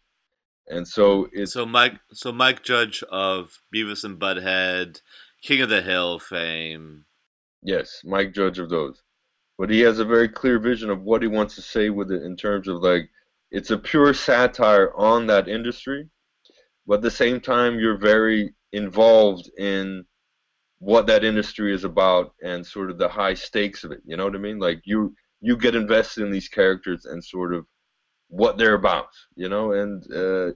And 0.67 0.87
so 0.87 1.29
it's 1.31 1.53
so 1.53 1.65
Mike 1.65 1.99
so 2.11 2.31
Mike 2.31 2.63
Judge 2.63 3.03
of 3.03 3.59
Beavis 3.73 4.03
and 4.03 4.19
Butthead, 4.19 5.01
King 5.41 5.61
of 5.61 5.69
the 5.69 5.81
Hill 5.81 6.19
fame. 6.19 7.05
Yes, 7.61 8.01
Mike 8.03 8.33
Judge 8.33 8.59
of 8.59 8.69
those 8.69 9.01
but 9.57 9.69
he 9.69 9.79
has 9.81 9.99
a 9.99 10.05
very 10.05 10.27
clear 10.27 10.59
vision 10.59 10.89
of 10.89 11.03
what 11.03 11.21
he 11.21 11.27
wants 11.27 11.55
to 11.55 11.61
say 11.61 11.89
with 11.89 12.11
it 12.11 12.23
in 12.23 12.35
terms 12.35 12.67
of 12.67 12.81
like 12.81 13.09
it's 13.51 13.71
a 13.71 13.77
pure 13.77 14.13
satire 14.13 14.93
on 14.95 15.27
that 15.27 15.47
industry 15.47 16.09
but 16.87 16.95
at 16.95 17.01
the 17.01 17.11
same 17.11 17.39
time 17.39 17.79
you're 17.79 17.97
very 17.97 18.53
involved 18.73 19.49
in 19.57 20.05
what 20.79 21.07
that 21.07 21.23
industry 21.23 21.73
is 21.73 21.83
about 21.83 22.33
and 22.43 22.65
sort 22.65 22.91
of 22.91 22.97
the 22.97 23.07
high 23.07 23.33
stakes 23.33 23.83
of 23.83 23.91
it 23.91 24.01
you 24.05 24.17
know 24.17 24.25
what 24.25 24.35
i 24.35 24.39
mean? 24.39 24.59
Like 24.59 24.81
you 24.83 25.15
you 25.41 25.57
get 25.57 25.75
invested 25.75 26.23
in 26.23 26.31
these 26.31 26.49
characters 26.49 27.05
and 27.05 27.23
sort 27.23 27.53
of 27.53 27.65
what 28.27 28.57
they're 28.57 28.75
about 28.75 29.07
you 29.35 29.49
know? 29.49 29.71
And 29.73 30.03
uh, 30.11 30.47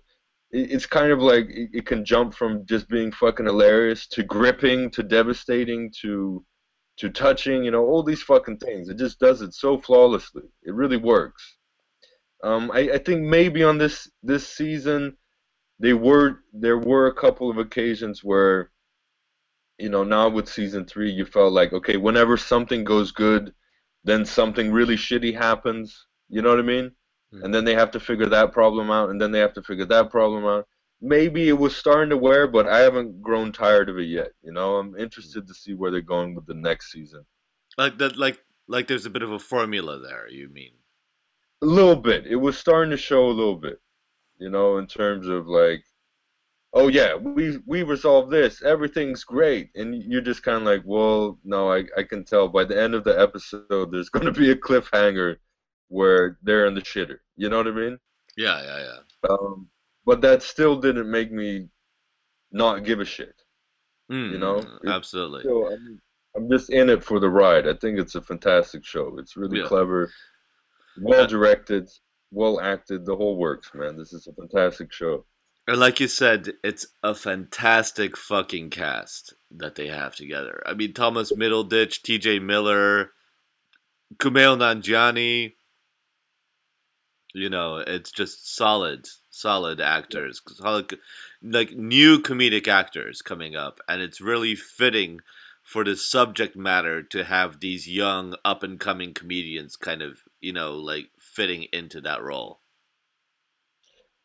it, 0.51 0.71
it's 0.71 0.85
kind 0.85 1.11
of 1.11 1.19
like 1.19 1.47
it, 1.49 1.69
it 1.73 1.85
can 1.85 2.03
jump 2.03 2.33
from 2.33 2.65
just 2.65 2.89
being 2.89 3.11
fucking 3.11 3.45
hilarious 3.45 4.07
to 4.07 4.23
gripping 4.23 4.89
to 4.91 5.03
devastating 5.03 5.91
to 6.01 6.43
to 6.99 7.09
touching, 7.09 7.63
you 7.63 7.71
know, 7.71 7.85
all 7.85 8.03
these 8.03 8.21
fucking 8.21 8.57
things. 8.57 8.89
It 8.89 8.97
just 8.97 9.19
does 9.19 9.41
it 9.41 9.53
so 9.53 9.77
flawlessly. 9.77 10.43
It 10.63 10.73
really 10.73 10.97
works. 10.97 11.57
Um, 12.43 12.71
I, 12.71 12.91
I 12.93 12.97
think 12.97 13.21
maybe 13.21 13.63
on 13.63 13.77
this 13.77 14.09
this 14.21 14.47
season, 14.47 15.17
they 15.79 15.93
were 15.93 16.39
there 16.53 16.77
were 16.77 17.07
a 17.07 17.13
couple 17.13 17.49
of 17.49 17.57
occasions 17.57 18.23
where, 18.23 18.71
you 19.77 19.89
know, 19.89 20.03
now 20.03 20.29
with 20.29 20.47
season 20.47 20.85
three, 20.85 21.11
you 21.11 21.25
felt 21.25 21.53
like 21.53 21.73
okay, 21.73 21.97
whenever 21.97 22.37
something 22.37 22.83
goes 22.83 23.11
good, 23.11 23.53
then 24.03 24.25
something 24.25 24.71
really 24.71 24.95
shitty 24.95 25.35
happens. 25.35 26.05
You 26.29 26.41
know 26.41 26.49
what 26.49 26.59
I 26.59 26.63
mean? 26.63 26.91
Mm-hmm. 27.33 27.45
And 27.45 27.53
then 27.53 27.65
they 27.65 27.75
have 27.75 27.91
to 27.91 27.99
figure 27.99 28.27
that 28.27 28.51
problem 28.51 28.91
out, 28.91 29.09
and 29.09 29.19
then 29.19 29.31
they 29.31 29.39
have 29.39 29.53
to 29.53 29.63
figure 29.63 29.85
that 29.85 30.09
problem 30.09 30.45
out 30.45 30.67
maybe 31.01 31.47
it 31.47 31.57
was 31.57 31.75
starting 31.75 32.09
to 32.09 32.17
wear, 32.17 32.47
but 32.47 32.67
I 32.67 32.79
haven't 32.79 33.21
grown 33.21 33.51
tired 33.51 33.89
of 33.89 33.97
it 33.97 34.07
yet. 34.07 34.31
You 34.43 34.51
know, 34.51 34.77
I'm 34.77 34.95
interested 34.97 35.47
to 35.47 35.53
see 35.53 35.73
where 35.73 35.91
they're 35.91 36.01
going 36.01 36.35
with 36.35 36.45
the 36.45 36.53
next 36.53 36.91
season. 36.91 37.25
Like 37.77 37.97
that, 37.99 38.17
like 38.17 38.39
like 38.67 38.87
there's 38.87 39.05
a 39.05 39.09
bit 39.09 39.23
of 39.23 39.31
a 39.31 39.39
formula 39.39 39.99
there. 39.99 40.27
You 40.29 40.49
mean? 40.49 40.71
A 41.61 41.65
little 41.65 41.95
bit. 41.95 42.27
It 42.27 42.35
was 42.35 42.57
starting 42.57 42.91
to 42.91 42.97
show 42.97 43.27
a 43.27 43.31
little 43.31 43.55
bit. 43.55 43.79
You 44.37 44.49
know, 44.49 44.77
in 44.77 44.87
terms 44.87 45.27
of 45.27 45.47
like, 45.47 45.83
oh 46.73 46.87
yeah, 46.87 47.15
we 47.15 47.59
we 47.65 47.83
resolved 47.83 48.31
this. 48.31 48.61
Everything's 48.61 49.23
great, 49.23 49.69
and 49.75 50.03
you're 50.03 50.21
just 50.21 50.43
kind 50.43 50.57
of 50.57 50.63
like, 50.63 50.83
well, 50.85 51.37
no, 51.43 51.71
I 51.71 51.85
I 51.97 52.03
can 52.03 52.23
tell 52.23 52.47
by 52.47 52.63
the 52.63 52.81
end 52.81 52.95
of 52.95 53.03
the 53.03 53.19
episode, 53.19 53.91
there's 53.91 54.09
going 54.15 54.25
to 54.25 54.39
be 54.39 54.51
a 54.51 54.55
cliffhanger 54.55 55.37
where 55.89 56.37
they're 56.43 56.67
in 56.67 56.75
the 56.75 56.81
shitter. 56.81 57.17
You 57.35 57.49
know 57.49 57.57
what 57.57 57.67
I 57.67 57.71
mean? 57.71 57.97
Yeah, 58.37 58.61
yeah, 58.61 58.79
yeah. 58.79 59.29
Um, 59.29 59.67
but 60.09 60.21
that 60.21 60.41
still 60.41 60.75
didn't 60.75 61.11
make 61.11 61.31
me 61.31 61.67
not 62.51 62.83
give 62.83 62.99
a 62.99 63.05
shit. 63.05 63.35
Mm, 64.11 64.31
you 64.31 64.39
know, 64.39 64.55
it, 64.55 64.67
absolutely. 64.87 65.41
Still, 65.41 65.67
I'm, 65.67 66.01
I'm, 66.35 66.49
just 66.49 66.71
in 66.71 66.89
it 66.89 67.03
for 67.03 67.19
the 67.19 67.29
ride. 67.29 67.67
I 67.67 67.75
think 67.75 67.99
it's 67.99 68.15
a 68.15 68.21
fantastic 68.23 68.83
show. 68.83 69.19
It's 69.19 69.37
really 69.37 69.59
yeah. 69.59 69.67
clever, 69.67 70.11
well 70.99 71.27
directed, 71.27 71.91
well 72.31 72.59
acted. 72.59 73.05
The 73.05 73.15
whole 73.15 73.37
works, 73.37 73.69
man. 73.75 73.99
This 73.99 74.11
is 74.11 74.25
a 74.25 74.33
fantastic 74.33 74.91
show. 74.91 75.25
And 75.67 75.79
like 75.79 75.99
you 75.99 76.07
said, 76.07 76.53
it's 76.63 76.87
a 77.03 77.13
fantastic 77.13 78.17
fucking 78.17 78.71
cast 78.71 79.35
that 79.51 79.75
they 79.75 79.89
have 79.89 80.15
together. 80.15 80.63
I 80.65 80.73
mean, 80.73 80.93
Thomas 80.93 81.31
Middleditch, 81.33 82.01
T.J. 82.01 82.39
Miller, 82.39 83.11
Kumail 84.17 84.57
Nanjiani. 84.57 85.53
You 87.33 87.49
know, 87.49 87.77
it's 87.77 88.11
just 88.11 88.55
solid 88.55 89.07
solid 89.31 89.81
actors, 89.81 90.41
solid, 90.47 90.99
like 91.41 91.71
new 91.75 92.19
comedic 92.21 92.67
actors 92.67 93.21
coming 93.23 93.55
up, 93.55 93.79
and 93.87 94.01
it's 94.01 94.21
really 94.21 94.55
fitting 94.55 95.21
for 95.63 95.83
the 95.83 95.95
subject 95.95 96.55
matter 96.55 97.01
to 97.01 97.23
have 97.23 97.59
these 97.61 97.87
young 97.87 98.35
up 98.45 98.61
and 98.63 98.79
coming 98.79 99.13
comedians 99.15 99.75
kind 99.75 100.01
of 100.03 100.23
you 100.39 100.53
know 100.53 100.75
like 100.75 101.09
fitting 101.19 101.63
into 101.73 101.99
that 102.01 102.21
role. 102.21 102.61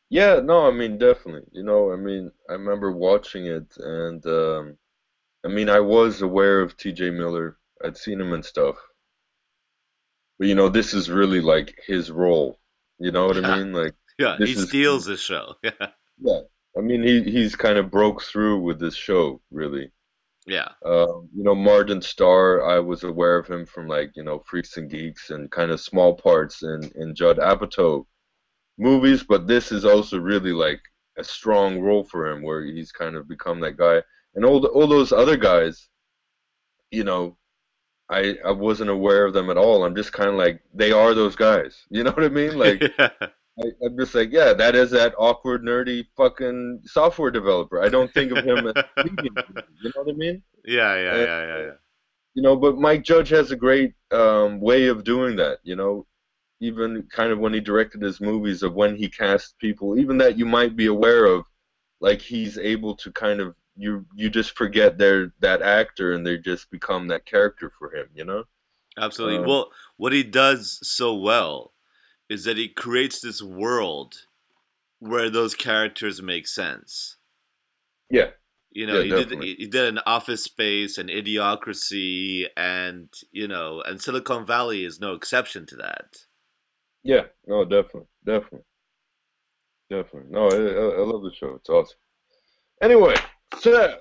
Yeah, 0.09 0.41
no, 0.41 0.67
I 0.67 0.71
mean 0.71 0.97
definitely. 0.97 1.47
You 1.53 1.63
know, 1.63 1.93
I 1.93 1.97
mean, 1.97 2.33
I 2.49 2.55
remember 2.55 2.91
watching 2.93 3.45
it, 3.47 3.77
and 3.77 4.25
um, 4.27 4.79
I 5.45 5.49
mean, 5.49 5.71
I 5.71 5.81
was 5.81 6.23
aware 6.23 6.61
of 6.63 6.77
T.J. 6.77 7.11
Miller. 7.11 7.59
I'd 7.85 7.97
seen 7.99 8.21
him 8.21 8.33
and 8.33 8.45
stuff, 8.45 8.77
but 10.39 10.47
you 10.47 10.55
know, 10.55 10.69
this 10.69 10.95
is 10.95 11.11
really 11.11 11.41
like 11.41 11.77
his 11.87 12.09
role. 12.11 12.61
You 12.99 13.13
know 13.13 13.27
what 13.27 13.37
yeah. 13.37 13.51
I 13.51 13.59
mean? 13.59 13.73
Like 13.73 13.95
yeah, 14.19 14.37
he 14.39 14.55
steals 14.55 15.05
this 15.07 15.21
show. 15.21 15.55
Yeah. 15.63 15.89
Yeah. 16.21 16.41
I 16.77 16.81
mean, 16.81 17.03
he 17.03 17.23
he's 17.23 17.57
kind 17.57 17.79
of 17.79 17.91
broke 17.91 18.23
through 18.23 18.61
with 18.61 18.79
this 18.79 18.95
show, 18.95 19.41
really. 19.51 19.91
Yeah. 20.47 20.69
Um, 20.85 21.29
you 21.35 21.43
know, 21.43 21.55
Martin 21.55 22.03
Starr, 22.03 22.69
I 22.69 22.79
was 22.79 23.05
aware 23.05 23.39
of 23.39 23.47
him 23.47 23.65
from 23.65 23.89
like, 23.89 24.11
you 24.15 24.23
know, 24.23 24.43
Freaks 24.47 24.77
and 24.77 24.91
Geeks 24.91 25.31
and 25.31 25.51
kind 25.51 25.71
of 25.71 25.81
small 25.81 26.15
parts 26.15 26.63
in, 26.63 26.91
in 26.97 27.15
Judd 27.15 27.39
Apatow 27.39 28.05
movies, 28.79 29.23
but 29.23 29.47
this 29.47 29.73
is 29.73 29.85
also 29.85 30.19
really 30.19 30.53
like 30.53 30.81
a 31.19 31.25
strong 31.25 31.81
role 31.81 32.05
for 32.05 32.31
him 32.31 32.43
where 32.43 32.63
he's 32.65 32.93
kind 32.93 33.17
of 33.17 33.29
become 33.29 33.61
that 33.61 33.77
guy. 33.77 34.03
And 34.35 34.45
all 34.45 34.61
the, 34.61 34.69
all 34.69 34.87
those 34.87 35.13
other 35.13 35.37
guys, 35.37 35.89
you 36.91 37.05
know, 37.05 37.39
I 38.11 38.37
I 38.45 38.51
wasn't 38.53 38.91
aware 38.91 39.25
of 39.25 39.33
them 39.33 39.51
at 39.51 39.57
all. 39.57 39.85
I'm 39.85 39.97
just 39.97 40.13
kind 40.13 40.31
of 40.31 40.37
like 40.37 40.63
they 40.75 40.93
are 40.93 41.15
those 41.15 41.37
guys. 41.37 41.85
You 41.91 42.05
know 42.05 42.13
what 42.13 42.25
I 42.25 42.29
mean? 42.29 42.59
Like 42.59 42.83
yeah. 42.99 43.11
I, 43.61 43.65
I'm 43.85 43.97
just 43.99 44.15
like, 44.15 44.31
yeah, 44.33 44.53
that 44.55 44.75
is 44.75 44.91
that 44.91 45.15
awkward, 45.19 45.63
nerdy, 45.63 46.07
fucking 46.17 46.83
software 46.87 47.31
developer. 47.31 47.81
I 47.83 47.89
don't 47.89 48.13
think 48.13 48.33
of 48.33 48.45
him 48.45 48.67
as. 48.67 48.75
You 49.83 49.91
know 49.95 50.03
what 50.03 50.15
I 50.15 50.17
mean? 50.17 50.43
yeah, 50.65 50.97
yeah, 50.97 51.13
Uh, 51.13 51.25
yeah, 51.25 51.47
yeah, 51.47 51.59
yeah. 51.67 51.73
You 52.35 52.43
know, 52.43 52.57
but 52.57 52.79
Mike 52.79 53.05
Judge 53.05 53.29
has 53.31 53.51
a 53.53 53.57
great 53.57 53.95
um, 54.11 54.61
way 54.61 54.87
of 54.89 55.05
doing 55.05 55.37
that. 55.37 55.59
You 55.63 55.77
know, 55.77 56.07
even 56.61 57.05
kind 57.13 57.33
of 57.33 57.39
when 57.39 57.53
he 57.55 57.61
directed 57.61 58.03
his 58.03 58.21
movies 58.21 58.63
of 58.63 58.75
when 58.75 58.97
he 58.97 59.09
cast 59.09 59.59
people, 59.59 59.99
even 59.99 60.19
that 60.19 60.39
you 60.39 60.47
might 60.47 60.77
be 60.77 60.87
aware 60.87 61.27
of, 61.27 61.45
like 62.01 62.21
he's 62.21 62.59
able 62.59 62.97
to 62.97 63.13
kind 63.13 63.41
of 63.41 63.55
you 63.77 64.07
you 64.15 64.31
just 64.31 64.57
forget 64.57 64.99
they're 64.99 65.33
that 65.41 65.63
actor 65.63 66.13
and 66.13 66.27
they 66.27 66.39
just 66.39 66.71
become 66.71 67.09
that 67.09 67.27
character 67.27 67.73
for 67.79 67.95
him. 67.95 68.09
You 68.15 68.25
know? 68.25 68.45
Absolutely. 68.97 69.39
Um, 69.39 69.47
well, 69.47 69.71
what 69.97 70.13
he 70.13 70.23
does 70.23 70.79
so 70.83 71.15
well 71.15 71.73
is 72.29 72.45
that 72.45 72.57
he 72.57 72.69
creates 72.69 73.21
this 73.21 73.43
world 73.43 74.15
where 74.99 75.29
those 75.29 75.55
characters 75.55 76.23
make 76.23 76.47
sense. 76.47 77.17
Yeah. 78.11 78.31
You 78.71 78.87
know, 78.87 79.01
Yeah, 79.01 79.19
he 79.19 79.25
did 79.25 79.43
he 79.43 79.67
did 79.67 79.85
an 79.85 80.01
Office 80.05 80.43
Space 80.43 80.99
and 80.99 81.09
Idiocracy, 81.09 82.47
and 82.57 83.09
you 83.31 83.47
know, 83.47 83.83
and 83.83 84.01
Silicon 84.01 84.45
Valley 84.45 84.85
is 84.85 84.99
no 84.99 85.15
exception 85.15 85.65
to 85.67 85.77
that. 85.77 86.17
Yeah. 87.05 87.25
No, 87.47 87.65
definitely, 87.65 88.09
definitely, 88.25 88.65
definitely. 89.91 90.31
No, 90.31 90.49
I, 90.49 91.01
I 91.01 91.05
love 91.05 91.23
the 91.23 91.33
show. 91.33 91.55
It's 91.55 91.69
awesome. 91.69 91.99
Anyway, 92.83 93.15
so 93.61 93.99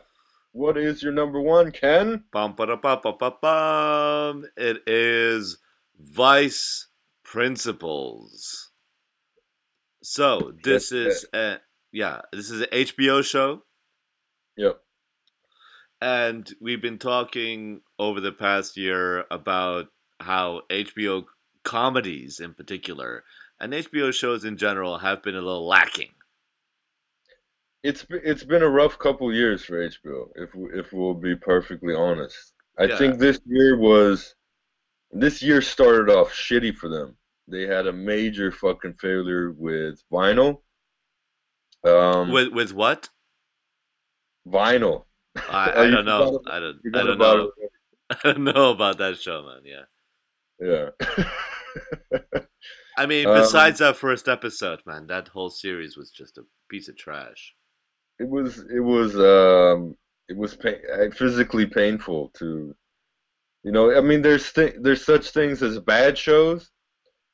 what 0.51 0.77
is 0.77 1.01
your 1.01 1.13
number 1.13 1.41
one, 1.41 1.71
Ken? 1.71 2.23
Bum, 2.31 2.53
ba, 2.55 2.67
da, 2.67 2.75
ba, 2.75 2.99
ba, 3.01 3.13
ba, 3.13 3.33
bum. 3.41 4.45
It 4.55 4.83
is 4.87 5.57
Vice 5.99 6.87
Principals. 7.23 8.71
So 10.03 10.53
this 10.63 10.91
is 10.91 11.25
a 11.33 11.57
yeah, 11.91 12.21
this 12.31 12.49
is 12.49 12.61
an 12.61 12.67
HBO 12.71 13.23
show. 13.23 13.63
Yep. 14.57 14.79
And 16.01 16.53
we've 16.59 16.81
been 16.81 16.99
talking 16.99 17.81
over 17.97 18.19
the 18.19 18.33
past 18.33 18.75
year 18.75 19.25
about 19.31 19.87
how 20.19 20.61
HBO 20.69 21.25
comedies 21.63 22.39
in 22.39 22.53
particular 22.53 23.23
and 23.59 23.71
HBO 23.71 24.13
shows 24.13 24.43
in 24.43 24.57
general 24.57 24.97
have 24.97 25.23
been 25.23 25.35
a 25.35 25.41
little 25.41 25.65
lacking. 25.65 26.11
It's 27.83 28.05
it's 28.09 28.43
been 28.45 28.63
a 28.63 28.69
rough 28.69 28.97
couple 28.97 29.33
years 29.33 29.65
for 29.65 29.77
HBO. 29.87 30.29
If 30.35 30.55
we, 30.55 30.69
if 30.79 30.93
we'll 30.93 31.13
be 31.13 31.35
perfectly 31.35 31.93
honest, 31.93 32.53
I 32.79 32.85
Yeah. 32.85 32.97
think 32.97 33.19
this 33.19 33.39
year 33.45 33.77
was 33.77 34.35
this 35.11 35.41
year 35.43 35.61
started 35.61 36.09
off 36.09 36.31
shitty 36.33 36.75
for 36.75 36.89
them. 36.89 37.17
They 37.47 37.63
had 37.63 37.87
a 37.87 37.93
major 37.93 38.51
fucking 38.51 38.93
failure 38.95 39.51
with 39.51 40.01
Vinyl. 40.11 40.61
Um, 41.83 42.31
With 42.31 42.53
with 42.53 42.73
what? 42.73 43.09
Vinyl. 44.47 45.05
I, 45.35 45.71
I 45.83 45.89
don't 45.89 46.05
know. 46.05 46.41
I 46.47 46.59
don't 46.59 46.77
I 46.95 47.03
don't 47.03 47.17
know. 47.17 47.51
I 48.09 48.17
don't 48.23 48.43
know 48.45 48.71
about 48.71 48.97
that 48.99 49.17
show, 49.19 49.43
man. 49.43 49.63
Yeah. 49.65 49.85
Yeah. 50.59 50.89
I 52.97 53.05
mean, 53.07 53.27
Um, 53.27 53.33
besides 53.41 53.79
that 53.79 53.97
first 53.97 54.27
episode, 54.29 54.81
man, 54.85 55.07
that 55.07 55.27
whole 55.29 55.49
series 55.49 55.97
was 55.97 56.11
just 56.11 56.37
a 56.37 56.43
piece 56.69 56.87
of 56.87 56.95
trash. 56.95 57.55
It 58.19 58.27
was 58.27 58.59
it 58.73 58.79
was 58.79 59.15
um 59.15 59.95
it 60.29 60.37
was 60.37 60.55
pain, 60.55 60.75
uh, 60.93 61.09
physically 61.13 61.65
painful 61.65 62.29
to 62.35 62.75
you 63.63 63.71
know 63.71 63.95
i 63.95 64.01
mean 64.01 64.21
there's 64.21 64.51
th- 64.51 64.75
there's 64.81 65.05
such 65.05 65.29
things 65.29 65.61
as 65.61 65.79
bad 65.79 66.17
shows 66.17 66.71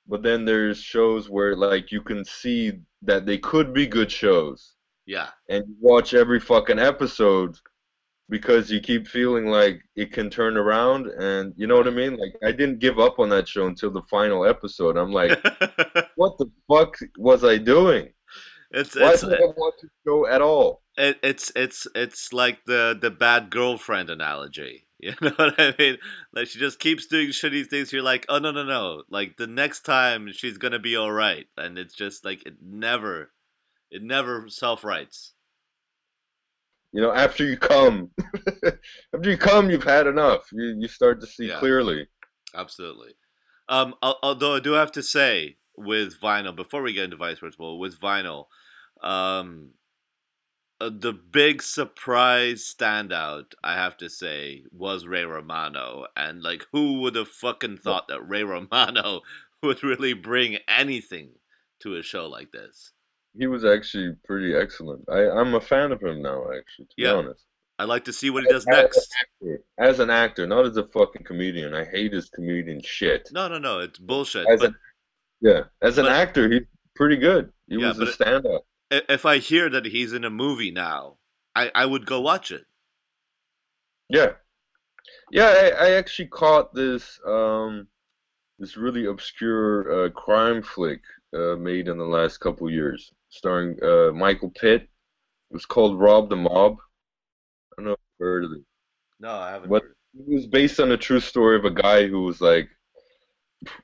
but 0.09 0.23
then 0.23 0.43
there's 0.43 0.81
shows 0.81 1.29
where 1.29 1.55
like 1.55 1.91
you 1.91 2.01
can 2.01 2.25
see 2.25 2.73
that 3.03 3.25
they 3.25 3.37
could 3.37 3.73
be 3.73 3.85
good 3.85 4.11
shows. 4.11 4.75
Yeah. 5.05 5.29
and 5.49 5.63
you 5.67 5.75
watch 5.79 6.13
every 6.13 6.39
fucking 6.39 6.77
episode 6.77 7.57
because 8.29 8.69
you 8.69 8.79
keep 8.79 9.07
feeling 9.07 9.47
like 9.47 9.81
it 9.95 10.11
can 10.11 10.29
turn 10.29 10.55
around 10.55 11.07
and 11.07 11.51
you 11.57 11.65
know 11.65 11.77
what 11.77 11.87
i 11.87 11.91
mean? 11.91 12.17
Like 12.17 12.35
i 12.43 12.51
didn't 12.51 12.79
give 12.79 12.99
up 12.99 13.17
on 13.19 13.29
that 13.29 13.47
show 13.47 13.65
until 13.67 13.91
the 13.91 14.03
final 14.03 14.45
episode. 14.45 14.97
I'm 14.97 15.11
like 15.11 15.31
what 16.15 16.37
the 16.37 16.51
fuck 16.67 16.95
was 17.17 17.43
i 17.43 17.57
doing 17.57 18.09
it's 18.71 18.95
why 18.95 19.11
it's 19.13 19.21
did 19.21 19.33
i 19.33 19.45
watch 19.57 19.73
this 19.81 19.91
show 20.05 20.27
at 20.27 20.41
all 20.41 20.81
it, 20.99 21.17
it's 21.23 21.51
it's 21.55 21.87
it's 21.95 22.33
like 22.33 22.65
the 22.65 22.97
the 22.99 23.09
bad 23.09 23.49
girlfriend 23.49 24.09
analogy. 24.09 24.85
You 25.01 25.13
know 25.21 25.31
what 25.37 25.55
I 25.57 25.73
mean? 25.79 25.97
Like 26.33 26.47
she 26.49 26.59
just 26.59 26.77
keeps 26.77 27.05
doing 27.05 27.29
shitty 27.29 27.67
things. 27.67 27.93
You're 27.93 28.01
like, 28.01 28.25
oh 28.27 28.37
no 28.37 28.51
no 28.51 28.65
no! 28.65 29.03
Like 29.09 29.37
the 29.37 29.47
next 29.47 29.85
time 29.85 30.27
she's 30.33 30.57
gonna 30.57 30.77
be 30.77 30.97
all 30.97 31.09
right, 31.09 31.45
and 31.55 31.77
it's 31.77 31.95
just 31.95 32.25
like 32.25 32.45
it 32.45 32.55
never, 32.61 33.31
it 33.89 34.03
never 34.03 34.49
self 34.49 34.83
rights. 34.83 35.35
You 36.91 37.01
know, 37.01 37.13
after 37.13 37.45
you 37.45 37.55
come, 37.55 38.11
after 39.15 39.29
you 39.29 39.37
come, 39.37 39.69
you've 39.69 39.85
had 39.85 40.05
enough. 40.05 40.49
You 40.51 40.75
you 40.77 40.89
start 40.89 41.21
to 41.21 41.27
see 41.27 41.47
Yeah. 41.47 41.59
clearly. 41.59 42.09
Absolutely. 42.53 43.13
Um, 43.69 43.93
although 44.01 44.57
I 44.57 44.59
do 44.59 44.73
have 44.73 44.91
to 44.91 45.01
say 45.01 45.59
with 45.79 46.19
vinyl, 46.21 46.55
before 46.55 46.81
we 46.81 46.93
get 46.93 47.05
into 47.05 47.17
vice 47.17 47.39
principal, 47.39 47.79
with 47.79 47.99
vinyl, 47.99 48.45
um, 49.01 49.69
uh, 50.81 50.89
the 50.93 51.13
big 51.13 51.61
surprise 51.61 52.73
standout, 52.77 53.53
I 53.63 53.73
have 53.73 53.97
to 53.97 54.09
say, 54.09 54.63
was 54.71 55.05
Ray 55.07 55.25
Romano. 55.25 56.05
And 56.15 56.41
like, 56.41 56.65
who 56.71 56.99
would 57.01 57.15
have 57.15 57.27
fucking 57.27 57.77
thought 57.77 58.07
that 58.07 58.27
Ray 58.27 58.43
Romano 58.55 59.21
would 59.63 59.83
really 59.83 60.13
bring 60.13 60.57
anything 60.67 61.31
to 61.81 61.95
a 61.95 62.03
show 62.03 62.27
like 62.27 62.51
this? 62.51 62.91
He 63.37 63.47
was 63.47 63.63
actually 63.65 64.15
pretty 64.25 64.55
excellent. 64.55 65.03
I 65.09 65.29
I'm 65.29 65.53
a 65.53 65.61
fan 65.61 65.91
of 65.91 66.01
him 66.01 66.21
now. 66.21 66.45
Actually, 66.57 66.85
to 66.85 66.93
Yeah. 66.97 67.11
be 67.13 67.17
honest, 67.19 67.45
I'd 67.77 67.85
like 67.85 68.03
to 68.05 68.13
see 68.13 68.29
what 68.29 68.43
he 68.43 68.49
does 68.49 68.65
As 68.67 68.75
an 68.75 68.81
next. 68.83 69.15
actor- 69.21 69.63
As 69.77 69.99
an 69.99 70.09
actor, 70.09 70.47
not 70.47 70.65
as 70.65 70.77
a 70.77 70.87
fucking 70.87 71.23
comedian. 71.25 71.73
I 71.73 71.85
hate 71.85 72.11
his 72.13 72.29
comedian 72.29 72.81
shit. 72.81 73.29
No, 73.31 73.47
no, 73.47 73.59
no, 73.59 73.79
it's 73.79 73.99
bullshit. 73.99 74.47
As 74.49 74.59
But 74.61 74.69
an 74.69 74.75
yeah, 75.41 75.63
as 75.81 75.97
an 75.97 76.05
but- 76.05 76.11
actor, 76.13 76.49
he's 76.51 76.63
pretty 76.95 77.17
good. 77.17 77.51
He 77.67 77.77
Yeah, 77.79 77.89
was 77.89 77.97
a 77.97 77.99
but 78.01 78.09
it- 78.09 78.17
standout. 78.19 78.59
if 79.09 79.25
I 79.25 79.37
hear 79.37 79.69
that 79.69 79.85
he's 79.85 80.13
in 80.13 80.23
a 80.23 80.29
movie 80.29 80.71
now, 80.71 81.17
I, 81.55 81.71
I 81.75 81.85
would 81.85 82.05
go 82.05 82.19
watch 82.21 82.51
it. 82.51 82.65
Yeah, 84.09 84.33
yeah. 85.31 85.45
I, 85.79 85.87
I 85.87 85.91
actually 85.91 86.27
caught 86.29 86.73
this 86.73 87.19
um 87.25 87.87
this 88.57 88.75
really 88.75 89.05
obscure 89.05 90.05
uh, 90.05 90.09
crime 90.09 90.61
flick 90.61 91.01
uh, 91.35 91.55
made 91.55 91.87
in 91.87 91.97
the 91.97 92.05
last 92.05 92.39
couple 92.39 92.69
years, 92.69 93.11
starring 93.29 93.77
uh, 93.83 94.11
Michael 94.13 94.49
Pitt. 94.49 94.81
It 94.83 94.89
was 95.53 95.65
called 95.65 95.99
Rob 95.99 96.29
the 96.29 96.35
Mob. 96.35 96.77
I 97.71 97.75
don't 97.81 97.85
know 97.85 97.91
if 97.93 97.99
you've 98.19 98.25
heard 98.25 98.43
of 98.45 98.51
it. 98.53 98.63
No, 99.19 99.31
I 99.31 99.51
haven't. 99.51 99.69
What- 99.69 99.83
heard. 99.83 99.95
It 100.27 100.33
was 100.33 100.47
based 100.47 100.79
on 100.79 100.91
a 100.91 100.97
true 100.97 101.19
story 101.19 101.55
of 101.55 101.65
a 101.65 101.69
guy 101.71 102.07
who 102.07 102.23
was 102.23 102.41
like 102.41 102.67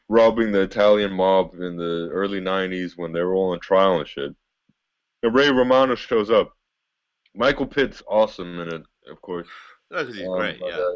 robbing 0.09 0.51
the 0.51 0.61
Italian 0.61 1.11
mob 1.13 1.53
in 1.55 1.76
the 1.78 2.09
early 2.11 2.39
'90s 2.39 2.93
when 2.95 3.11
they 3.11 3.21
were 3.21 3.34
all 3.36 3.51
on 3.51 3.59
trial 3.59 3.99
and 3.99 4.07
shit. 4.07 4.34
And 5.23 5.34
Ray 5.36 5.49
Romano 5.49 5.95
shows 5.95 6.30
up. 6.30 6.51
Michael 7.36 7.65
Pitt's 7.67 8.01
awesome 8.07 8.59
in 8.59 8.73
it, 8.73 8.84
of 9.09 9.21
course. 9.21 9.47
He's 9.91 10.21
Um, 10.21 10.38
great. 10.38 10.59
Yeah. 10.61 10.67
uh, 10.78 10.95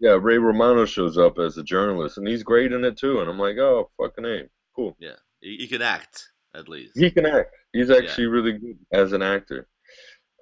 yeah, 0.00 0.18
Ray 0.20 0.38
Romano 0.38 0.84
shows 0.86 1.18
up 1.18 1.38
as 1.38 1.56
a 1.58 1.62
journalist, 1.62 2.18
and 2.18 2.26
he's 2.26 2.42
great 2.42 2.72
in 2.72 2.84
it 2.84 2.96
too. 2.96 3.20
And 3.20 3.28
I'm 3.30 3.38
like, 3.38 3.58
oh, 3.58 3.90
fucking 4.00 4.24
a, 4.24 4.42
cool. 4.74 4.96
Yeah, 4.98 5.16
he, 5.40 5.56
he 5.56 5.66
can 5.68 5.82
act 5.82 6.30
at 6.54 6.68
least. 6.68 6.98
He 6.98 7.10
can 7.10 7.26
act. 7.26 7.50
He's 7.72 7.90
actually 7.90 8.26
really 8.26 8.52
good 8.52 8.78
as 8.92 9.12
an 9.12 9.22
actor. 9.22 9.66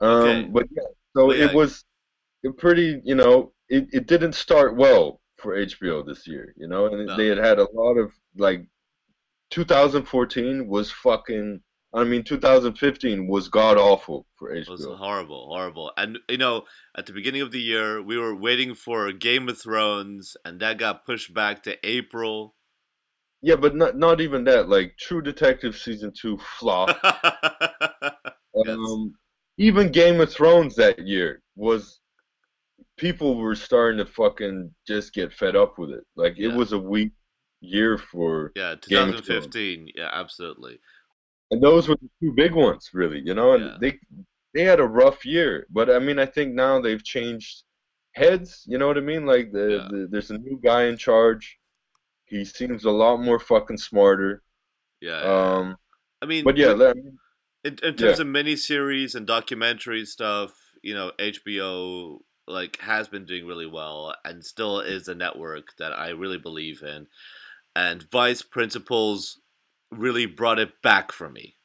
Um, 0.00 0.10
Okay. 0.10 0.42
But 0.50 0.66
yeah, 0.70 0.82
so 1.16 1.26
Well, 1.26 1.36
yeah. 1.36 1.46
it 1.46 1.54
was 1.54 1.84
pretty, 2.58 3.00
you 3.04 3.14
know, 3.14 3.52
it, 3.68 3.88
it 3.92 4.06
didn't 4.06 4.34
start 4.34 4.76
well 4.76 5.20
for 5.43 5.57
HBO 5.57 6.03
this 6.03 6.26
year, 6.26 6.55
you 6.57 6.68
know, 6.68 6.86
and 6.86 7.07
No. 7.07 7.16
they 7.16 7.26
had 7.26 7.38
had 7.38 7.59
a 7.59 7.70
lot 7.72 7.97
of 7.99 8.12
like 8.36 8.66
2014 9.51 10.66
was 10.68 10.90
fucking. 10.93 11.62
I 11.95 12.05
mean, 12.05 12.24
2015 12.24 13.26
was 13.28 13.49
god 13.49 13.76
awful 13.76 14.26
for 14.38 14.51
It 14.55 14.66
was 14.66 14.84
horrible, 14.86 15.49
horrible. 15.49 15.93
And 15.99 16.18
you 16.28 16.38
know, 16.38 16.64
at 16.97 17.05
the 17.07 17.12
beginning 17.12 17.43
of 17.43 17.51
the 17.53 17.61
year, 17.61 18.01
we 18.03 18.16
were 18.16 18.34
waiting 18.34 18.74
for 18.74 19.12
Game 19.12 19.49
of 19.49 19.61
Thrones, 19.61 20.36
and 20.45 20.59
that 20.61 20.78
got 20.78 21.05
pushed 21.05 21.34
back 21.34 21.62
to 21.64 21.76
April. 21.86 22.55
Yeah, 23.43 23.57
but 23.57 23.74
not 23.76 23.97
not 23.97 24.20
even 24.22 24.45
that. 24.45 24.68
Like 24.70 24.97
True 24.99 25.20
Detective 25.20 25.76
season 25.76 26.12
two 26.18 26.38
flopped. 26.59 26.99
Yes. 28.55 28.76
Um, 28.76 29.14
even 29.57 29.90
Game 29.90 30.20
of 30.20 30.30
Thrones 30.30 30.76
that 30.76 30.99
year 31.07 31.43
was 31.57 32.01
people 32.97 33.36
were 33.36 33.55
starting 33.55 33.99
to 33.99 34.07
fucking 34.12 34.74
just 34.86 35.12
get 35.14 35.32
fed 35.32 35.57
up 35.57 35.78
with 35.78 35.90
it. 35.90 36.05
Like 36.16 36.34
it 36.38 36.49
Yeah. 36.51 36.57
was 36.57 36.72
a 36.72 36.78
weak 36.78 37.12
year 37.61 37.99
for 37.99 38.53
Yeah, 38.57 38.74
Game 38.88 39.11
of 39.11 39.24
2015. 39.24 39.88
Yeah, 39.95 40.11
absolutely. 40.12 40.80
and 41.51 41.62
those 41.62 41.88
were 41.88 41.97
the 41.97 42.09
two 42.20 42.32
big 42.32 42.53
ones 42.55 42.90
really, 42.95 43.20
you 43.20 43.34
know, 43.34 43.53
and 43.55 43.64
Yeah. 43.64 43.78
they 43.80 44.01
they 44.55 44.64
had 44.64 44.80
a 44.80 44.86
rough 44.86 45.24
year. 45.24 45.66
But 45.70 45.90
I 45.90 45.99
mean 45.99 46.18
I 46.18 46.26
think 46.26 46.55
now 46.55 46.80
they've 46.80 47.03
changed 47.05 47.64
heads, 48.14 48.64
you 48.66 48.78
know 48.78 48.86
what 48.86 48.99
I 48.99 49.01
mean? 49.01 49.26
Like 49.26 49.53
the, 49.53 49.66
Yeah. 49.70 49.88
the 49.90 50.09
there's 50.11 50.30
a 50.30 50.38
new 50.38 50.59
guy 50.62 50.84
in 50.84 50.97
charge. 50.97 51.59
He 52.26 52.45
seems 52.45 52.84
a 52.84 52.90
lot 52.90 53.18
more 53.18 53.38
fucking 53.40 53.78
smarter. 53.78 54.43
Yeah. 55.01 55.22
yeah. 55.22 55.57
Um 55.57 55.76
I 56.22 56.26
mean, 56.26 56.45
but 56.45 56.57
yeah, 56.57 56.72
in, 57.64 57.78
in 57.82 57.95
terms 57.97 58.20
of 58.20 58.26
miniseries 58.26 59.14
and 59.14 59.26
documentary 59.26 60.05
stuff, 60.05 60.53
you 60.82 60.95
know, 60.95 61.12
HBO 61.18 62.20
like 62.53 62.78
has 62.80 63.09
been 63.09 63.24
doing 63.24 63.46
really 63.46 63.66
well 63.66 64.14
and 64.24 64.44
still 64.44 64.80
is 64.80 65.09
a 65.09 65.14
network 65.14 65.76
that 65.78 65.92
I 65.98 66.11
really 66.11 66.38
believe 66.38 66.82
in. 66.82 67.07
And 67.74 68.05
Vice 68.11 68.42
Principals 68.42 69.40
really 69.90 70.26
brought 70.26 70.59
it 70.59 70.82
back 70.82 71.12
for 71.12 71.28
me. 71.28 71.57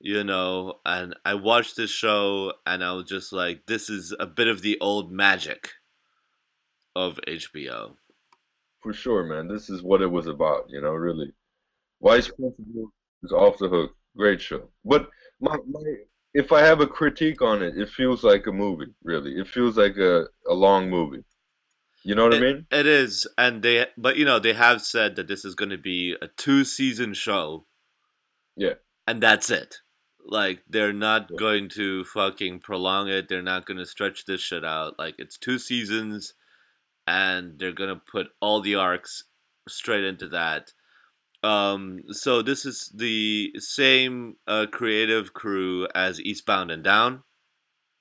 You 0.00 0.24
know, 0.24 0.80
and 0.84 1.14
I 1.24 1.34
watched 1.34 1.76
this 1.76 1.90
show 1.90 2.54
and 2.66 2.82
I 2.82 2.92
was 2.92 3.04
just 3.04 3.32
like, 3.32 3.66
this 3.66 3.88
is 3.88 4.12
a 4.18 4.26
bit 4.26 4.48
of 4.48 4.62
the 4.62 4.78
old 4.80 5.12
magic 5.12 5.70
of 6.96 7.20
HBO. 7.28 7.94
for 8.82 8.92
sure, 8.92 9.24
man. 9.24 9.48
This 9.48 9.70
is 9.70 9.82
what 9.82 10.02
it 10.02 10.10
was 10.10 10.26
about, 10.26 10.66
you 10.68 10.80
know, 10.80 10.92
really. 10.92 11.32
Vice 12.02 12.28
Principal 12.28 12.92
is 13.22 13.32
off 13.32 13.58
the 13.58 13.68
hook. 13.68 13.92
Great 14.16 14.40
show. 14.40 14.68
But 14.84 15.08
my, 15.40 15.56
my 15.70 15.82
if 16.34 16.52
I 16.52 16.60
have 16.62 16.80
a 16.80 16.86
critique 16.86 17.42
on 17.42 17.62
it, 17.62 17.76
it 17.76 17.88
feels 17.88 18.24
like 18.24 18.46
a 18.46 18.52
movie, 18.52 18.92
really. 19.04 19.32
It 19.38 19.48
feels 19.48 19.76
like 19.76 19.96
a, 19.98 20.26
a 20.48 20.54
long 20.54 20.88
movie. 20.90 21.24
You 22.04 22.14
know 22.16 22.24
what 22.24 22.34
I 22.34 22.40
mean? 22.40 22.66
It 22.70 22.86
is, 22.86 23.28
and 23.38 23.62
they, 23.62 23.86
but 23.96 24.16
you 24.16 24.24
know, 24.24 24.38
they 24.40 24.54
have 24.54 24.82
said 24.82 25.14
that 25.16 25.28
this 25.28 25.44
is 25.44 25.54
going 25.54 25.70
to 25.70 25.78
be 25.78 26.16
a 26.20 26.26
two-season 26.28 27.14
show. 27.14 27.66
Yeah. 28.56 28.74
and 29.06 29.22
that's 29.22 29.50
it. 29.50 29.76
Like 30.26 30.62
they're 30.68 30.92
not 30.92 31.28
Yeah. 31.30 31.36
going 31.38 31.68
to 31.70 32.04
fucking 32.04 32.60
prolong 32.60 33.08
it. 33.08 33.28
They're 33.28 33.42
not 33.42 33.66
going 33.66 33.78
to 33.78 33.86
stretch 33.86 34.24
this 34.24 34.40
shit 34.40 34.64
out. 34.64 34.98
Like 34.98 35.14
it's 35.18 35.38
two 35.38 35.58
seasons, 35.58 36.34
and 37.06 37.58
they're 37.58 37.72
gonna 37.72 37.96
put 37.96 38.28
all 38.40 38.60
the 38.60 38.74
arcs 38.76 39.24
straight 39.68 40.04
into 40.04 40.28
that. 40.28 40.72
Um, 41.42 42.00
so 42.10 42.40
this 42.42 42.64
is 42.64 42.92
the 42.94 43.52
same 43.58 44.36
uh, 44.46 44.66
creative 44.70 45.32
crew 45.34 45.88
as 45.94 46.20
Eastbound 46.20 46.70
and 46.70 46.84
Down. 46.84 47.22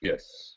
Yes. 0.01 0.55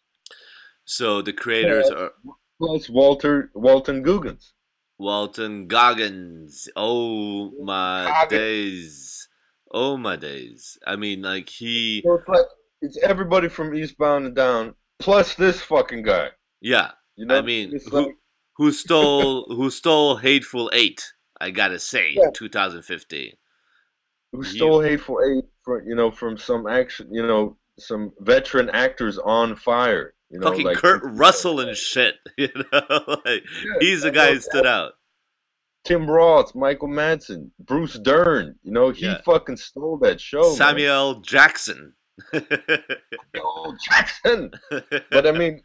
So 0.84 1.22
the 1.22 1.32
creators 1.32 1.86
Yeah. 1.90 1.96
are 1.96 2.10
Plus 2.58 2.88
Walter 2.88 3.50
Walton 3.54 4.02
Goggins. 4.02 4.52
Walton 4.98 5.66
Goggins. 5.66 6.68
Oh 6.76 7.50
my 7.62 8.04
Goggins. 8.06 8.30
days. 8.30 9.28
Oh 9.72 9.96
my 9.96 10.16
days. 10.16 10.78
I 10.86 10.96
mean, 10.96 11.22
like 11.22 11.48
he, 11.48 12.02
So 12.04 12.14
it's 12.14 12.28
like 12.28 12.46
it's 12.82 12.98
everybody 12.98 13.48
from 13.48 13.74
Eastbound 13.74 14.26
and 14.26 14.36
Down 14.36 14.74
plus 14.98 15.34
this 15.34 15.60
fucking 15.60 16.02
guy. 16.02 16.28
yeah. 16.60 16.92
You 17.16 17.26
know, 17.26 17.38
I 17.38 17.42
mean, 17.42 17.78
who, 17.90 17.90
like 17.90 18.16
who 18.56 18.72
stole 18.72 19.46
who 19.48 19.70
stole 19.70 20.16
Hateful 20.16 20.70
Eight? 20.74 21.12
I 21.40 21.50
gotta 21.50 21.78
say, 21.78 22.12
Yeah. 22.16 22.30
2015. 22.34 23.32
who 24.32 24.38
You- 24.38 24.44
stole 24.44 24.80
Hateful 24.80 25.20
Eight 25.22 25.44
from 25.64 25.86
you 25.86 25.94
know 25.94 26.10
from 26.10 26.36
some 26.36 26.66
action 26.66 27.08
you 27.12 27.24
know 27.26 27.56
some 27.78 28.12
veteran 28.20 28.70
actors 28.70 29.18
on 29.18 29.56
fire. 29.56 30.14
You 30.30 30.38
know, 30.40 30.50
Fucking 30.50 30.66
like 30.66 30.76
Kurt 30.78 31.02
Russell 31.04 31.60
and 31.60 31.76
shit. 31.76 32.16
You 32.38 32.48
know, 32.54 32.82
like 33.24 33.42
Yeah, 33.64 33.72
he's 33.80 34.02
the 34.02 34.10
guy 34.10 34.32
who 34.32 34.40
stood 34.40 34.66
out. 34.66 34.92
Tim 35.84 36.08
Roth, 36.10 36.54
Michael 36.54 36.88
Madsen, 36.88 37.50
Bruce 37.60 37.98
Dern. 37.98 38.58
You 38.62 38.72
know, 38.72 38.90
he 38.90 39.04
Yeah. 39.06 39.20
fucking 39.24 39.56
stole 39.58 39.98
that 39.98 40.20
show. 40.20 40.42
man. 40.42 40.54
Samuel 40.56 41.20
Jackson. 41.20 41.94
Oh, 43.36 43.76
Jackson. 43.84 44.50
But 45.10 45.26
I 45.26 45.32
mean, 45.32 45.62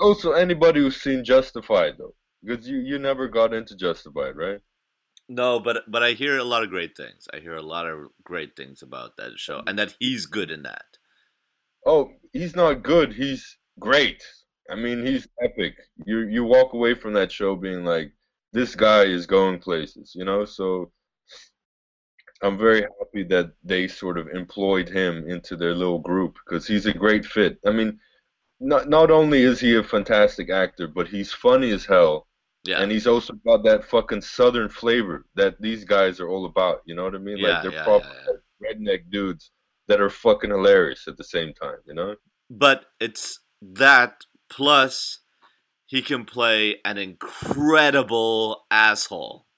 also 0.00 0.32
anybody 0.32 0.80
who's 0.80 1.00
seen 1.00 1.24
Justified 1.24 1.94
though, 1.98 2.14
because 2.42 2.68
you 2.68 2.78
you 2.78 2.98
never 2.98 3.28
got 3.28 3.52
into 3.52 3.76
Justified, 3.76 4.36
right? 4.36 4.60
No, 5.28 5.60
but 5.60 5.84
but 5.90 6.02
I 6.02 6.12
hear 6.12 6.38
a 6.38 6.44
lot 6.44 6.62
of 6.62 6.70
great 6.70 6.96
things. 6.96 7.28
I 7.32 7.38
hear 7.40 7.56
a 7.56 7.62
lot 7.62 7.86
of 7.86 8.08
great 8.24 8.56
things 8.56 8.82
about 8.82 9.16
that 9.18 9.38
show, 9.38 9.62
and 9.66 9.78
that 9.78 9.94
he's 9.98 10.26
good 10.26 10.50
in 10.50 10.62
that. 10.62 10.86
Oh, 11.86 12.10
he's 12.32 12.56
not 12.56 12.82
good. 12.82 13.12
He's 13.12 13.58
great. 13.78 14.22
I 14.70 14.74
mean, 14.76 15.04
he's 15.04 15.28
epic. 15.42 15.76
You 16.04 16.20
you 16.20 16.44
walk 16.44 16.72
away 16.72 16.94
from 16.94 17.14
that 17.14 17.32
show 17.32 17.56
being 17.56 17.84
like, 17.84 18.12
this 18.52 18.74
guy 18.74 19.04
is 19.04 19.26
going 19.26 19.58
places, 19.60 20.12
you 20.14 20.24
know. 20.24 20.44
So 20.44 20.92
I'm 22.42 22.56
very 22.58 22.82
happy 22.82 23.24
that 23.24 23.52
they 23.64 23.88
sort 23.88 24.18
of 24.18 24.28
employed 24.28 24.88
him 24.88 25.28
into 25.28 25.56
their 25.56 25.74
little 25.74 25.98
group 25.98 26.36
because 26.44 26.66
he's 26.66 26.86
a 26.86 26.92
great 26.94 27.26
fit. 27.26 27.58
I 27.66 27.72
mean, 27.72 27.98
not 28.60 28.88
not 28.88 29.10
only 29.10 29.42
is 29.42 29.60
he 29.60 29.76
a 29.76 29.82
fantastic 29.82 30.50
actor, 30.50 30.88
but 30.88 31.08
he's 31.08 31.32
funny 31.32 31.70
as 31.72 31.84
hell, 31.86 32.27
Yeah, 32.68 32.82
and 32.82 32.90
he's 32.92 33.06
also 33.06 33.34
got 33.46 33.64
that 33.64 33.84
fucking 33.84 34.22
southern 34.22 34.68
flavor 34.68 35.26
that 35.34 35.60
these 35.60 35.84
guys 35.84 36.20
are 36.20 36.28
all 36.28 36.46
about. 36.46 36.82
You 36.86 36.94
know 36.94 37.04
what 37.04 37.14
I 37.14 37.18
mean? 37.18 37.38
Yeah, 37.38 37.48
like 37.48 37.62
they're 37.62 37.72
yeah, 37.72 37.84
proper 37.84 38.06
yeah, 38.26 38.32
redneck 38.62 39.10
dudes 39.10 39.50
that 39.88 40.00
are 40.00 40.10
fucking 40.10 40.50
hilarious 40.50 41.08
at 41.08 41.16
the 41.16 41.24
same 41.24 41.54
time. 41.54 41.78
You 41.86 41.94
know? 41.94 42.14
but 42.50 42.86
it's 43.00 43.40
that 43.62 44.24
plus 44.50 45.20
he 45.86 46.02
can 46.02 46.24
play 46.24 46.76
an 46.84 46.98
incredible 46.98 48.64
asshole. 48.70 49.46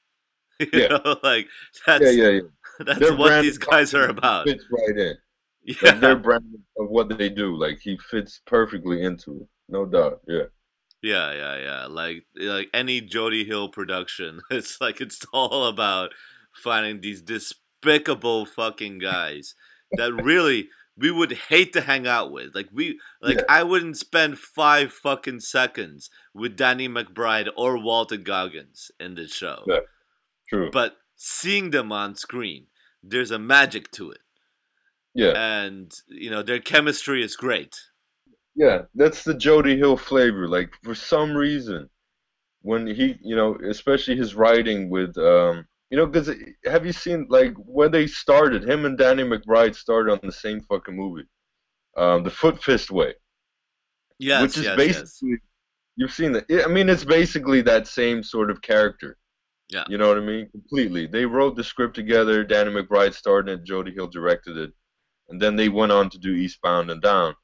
You 0.60 0.68
Yeah. 0.72 0.88
know, 0.88 1.16
like 1.22 1.48
that's 1.86 2.04
yeah, 2.04 2.10
yeah, 2.10 2.28
yeah. 2.28 2.40
that's 2.80 3.10
Their 3.10 3.16
what 3.16 3.38
these 3.38 3.58
guys 3.58 3.94
are 3.94 4.08
about. 4.08 4.46
Fits 4.46 4.64
right 4.70 4.96
in. 4.98 5.16
Like 5.82 6.00
their 6.00 6.16
Yeah, 6.16 6.18
brand 6.18 6.44
of 6.78 6.88
what 6.90 7.08
they 7.16 7.28
do, 7.30 7.56
like 7.56 7.78
he 7.80 7.98
fits 7.98 8.40
perfectly 8.46 9.02
into 9.02 9.42
it, 9.42 9.48
no 9.68 9.86
doubt. 9.86 10.20
Yeah, 10.28 10.44
yeah, 11.02 11.32
yeah, 11.32 11.58
yeah. 11.58 11.86
Like 11.86 12.24
like 12.36 12.68
any 12.74 13.00
Jody 13.00 13.44
Hill 13.44 13.68
production, 13.68 14.40
it's 14.50 14.80
like 14.80 15.00
it's 15.00 15.24
all 15.32 15.66
about 15.66 16.10
finding 16.52 17.00
these 17.00 17.22
despicable 17.22 18.46
fucking 18.46 18.98
guys 18.98 19.54
that 19.92 20.12
really 20.12 20.68
we 20.96 21.10
would 21.10 21.32
hate 21.32 21.72
to 21.72 21.80
hang 21.80 22.06
out 22.06 22.30
with. 22.30 22.54
Like 22.54 22.68
we 22.72 22.98
like 23.22 23.36
Yeah. 23.38 23.44
I 23.48 23.62
wouldn't 23.62 23.96
spend 23.96 24.38
five 24.38 24.92
fucking 24.92 25.40
seconds 25.40 26.10
with 26.34 26.56
Danny 26.56 26.88
McBride 26.88 27.48
or 27.56 27.78
Walter 27.82 28.16
Goggins 28.18 28.90
in 29.00 29.14
this 29.14 29.32
show. 29.34 29.64
Yeah. 29.66 29.80
true. 30.48 30.70
But 30.70 30.96
seeing 31.16 31.70
them 31.70 31.90
on 31.92 32.14
screen, 32.16 32.66
there's 33.02 33.30
a 33.30 33.38
magic 33.38 33.90
to 33.92 34.10
it. 34.10 34.20
yeah, 35.14 35.32
And 35.32 35.92
you 36.08 36.30
know, 36.30 36.42
their 36.42 36.60
chemistry 36.60 37.22
is 37.24 37.34
great. 37.36 37.80
Yeah, 38.54 38.82
that's 38.94 39.24
the 39.24 39.34
Jody 39.34 39.76
Hill 39.76 39.96
flavor. 39.96 40.48
Like 40.48 40.70
for 40.82 40.94
some 40.94 41.36
reason, 41.36 41.88
when 42.62 42.86
he, 42.86 43.16
you 43.22 43.36
know, 43.36 43.56
especially 43.68 44.16
his 44.16 44.34
writing 44.34 44.90
with, 44.90 45.16
um, 45.18 45.66
you 45.90 45.96
know, 45.96 46.06
because 46.06 46.30
have 46.64 46.86
you 46.86 46.92
seen 46.92 47.26
like 47.28 47.54
when 47.56 47.90
they 47.90 48.06
started? 48.06 48.68
Him 48.68 48.84
and 48.84 48.98
Danny 48.98 49.22
McBride 49.22 49.74
started 49.74 50.12
on 50.12 50.20
the 50.22 50.32
same 50.32 50.60
fucking 50.62 50.96
movie, 50.96 51.26
um, 51.96 52.22
The 52.22 52.30
Foot 52.30 52.62
Fist 52.62 52.90
Way. 52.90 53.14
Yeah, 54.18 54.40
yes, 54.40 54.42
which 54.42 54.58
is 54.58 54.64
yes, 54.64 54.76
basically 54.76 55.30
yes. 55.30 55.38
you've 55.96 56.12
seen 56.12 56.32
that. 56.32 56.64
I 56.64 56.68
mean, 56.68 56.88
it's 56.88 57.04
basically 57.04 57.62
that 57.62 57.86
same 57.86 58.22
sort 58.22 58.50
of 58.50 58.60
character. 58.60 59.16
Yeah. 59.70 59.84
You 59.88 59.98
know 59.98 60.08
what 60.08 60.18
I 60.18 60.20
mean? 60.20 60.50
Completely. 60.50 61.06
They 61.06 61.24
wrote 61.24 61.56
the 61.56 61.64
script 61.64 61.94
together. 61.94 62.42
Danny 62.44 62.70
McBride 62.72 63.14
starred 63.14 63.48
it. 63.48 63.64
Jody 63.64 63.92
Hill 63.92 64.08
directed 64.08 64.56
it, 64.56 64.72
and 65.28 65.40
then 65.40 65.56
they 65.56 65.68
went 65.68 65.92
on 65.92 66.10
to 66.10 66.18
do 66.18 66.34
Eastbound 66.34 66.90
and 66.90 67.00
Down. 67.00 67.34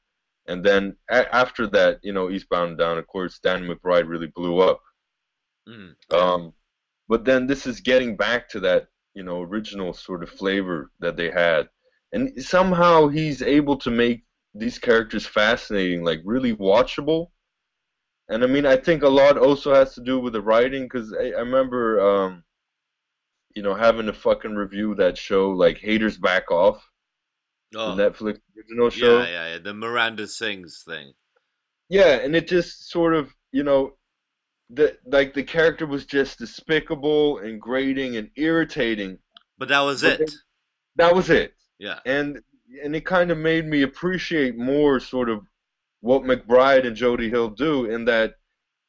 And 0.47 0.63
then 0.63 0.95
a- 1.09 1.35
after 1.35 1.67
that, 1.67 1.99
you 2.03 2.13
know, 2.13 2.29
Eastbound 2.29 2.69
and 2.69 2.77
Down, 2.77 2.97
of 2.97 3.07
course, 3.07 3.39
Danny 3.39 3.67
McBride 3.67 4.07
really 4.07 4.27
blew 4.27 4.59
up. 4.59 4.81
Mm. 5.67 5.93
Um, 6.13 6.53
but 7.09 7.25
then 7.25 7.47
this 7.47 7.67
is 7.67 7.81
getting 7.81 8.15
back 8.15 8.47
to 8.49 8.59
that, 8.61 8.87
you 9.13 9.23
know, 9.23 9.41
original 9.41 9.93
sort 9.93 10.23
of 10.23 10.29
flavor 10.29 10.91
that 10.99 11.17
they 11.17 11.31
had, 11.31 11.67
and 12.13 12.31
somehow 12.41 13.07
he's 13.07 13.41
able 13.41 13.75
to 13.77 13.91
make 13.91 14.23
these 14.53 14.79
characters 14.79 15.25
fascinating, 15.25 16.03
like 16.03 16.21
really 16.23 16.55
watchable. 16.55 17.31
And 18.29 18.43
I 18.43 18.47
mean, 18.47 18.65
I 18.65 18.75
think 18.77 19.03
a 19.03 19.09
lot 19.09 19.37
also 19.37 19.73
has 19.73 19.95
to 19.95 20.01
do 20.01 20.19
with 20.19 20.33
the 20.33 20.41
writing, 20.41 20.83
because 20.83 21.13
I, 21.13 21.29
I 21.29 21.39
remember, 21.39 21.99
um, 21.99 22.43
you 23.55 23.63
know, 23.63 23.73
having 23.73 24.05
to 24.05 24.13
fucking 24.13 24.55
review 24.55 24.95
that 24.95 25.17
show, 25.17 25.49
like 25.49 25.77
Haters 25.77 26.17
Back 26.17 26.51
Off, 26.51 26.81
Oh, 27.75 27.95
the 27.95 28.09
Netflix 28.09 28.39
original 28.57 28.89
show. 28.89 29.19
yeah, 29.19 29.27
yeah, 29.27 29.53
yeah. 29.53 29.57
The 29.59 29.73
Miranda 29.73 30.27
Sings 30.27 30.83
thing. 30.87 31.13
Yeah, 31.89 32.15
and 32.17 32.35
it 32.35 32.47
just 32.47 32.89
sort 32.89 33.13
of, 33.13 33.33
you 33.51 33.63
know, 33.63 33.93
the 34.69 34.97
like 35.05 35.33
the 35.33 35.43
character 35.43 35.85
was 35.85 36.05
just 36.05 36.39
despicable 36.39 37.39
and 37.39 37.61
grating 37.61 38.17
and 38.17 38.29
irritating. 38.35 39.17
But 39.57 39.69
that 39.69 39.79
was 39.81 40.01
But 40.01 40.21
it. 40.21 40.31
That 40.97 41.15
was 41.15 41.29
it. 41.29 41.53
Yeah. 41.79 41.99
And 42.05 42.39
and 42.83 42.95
it 42.95 43.05
kind 43.05 43.31
of 43.31 43.37
made 43.37 43.65
me 43.65 43.83
appreciate 43.83 44.57
more 44.57 44.99
sort 44.99 45.29
of 45.29 45.45
what 46.01 46.23
McBride 46.23 46.85
and 46.85 46.95
Jody 46.95 47.29
Hill 47.29 47.49
do 47.49 47.85
in 47.85 48.05
that 48.05 48.35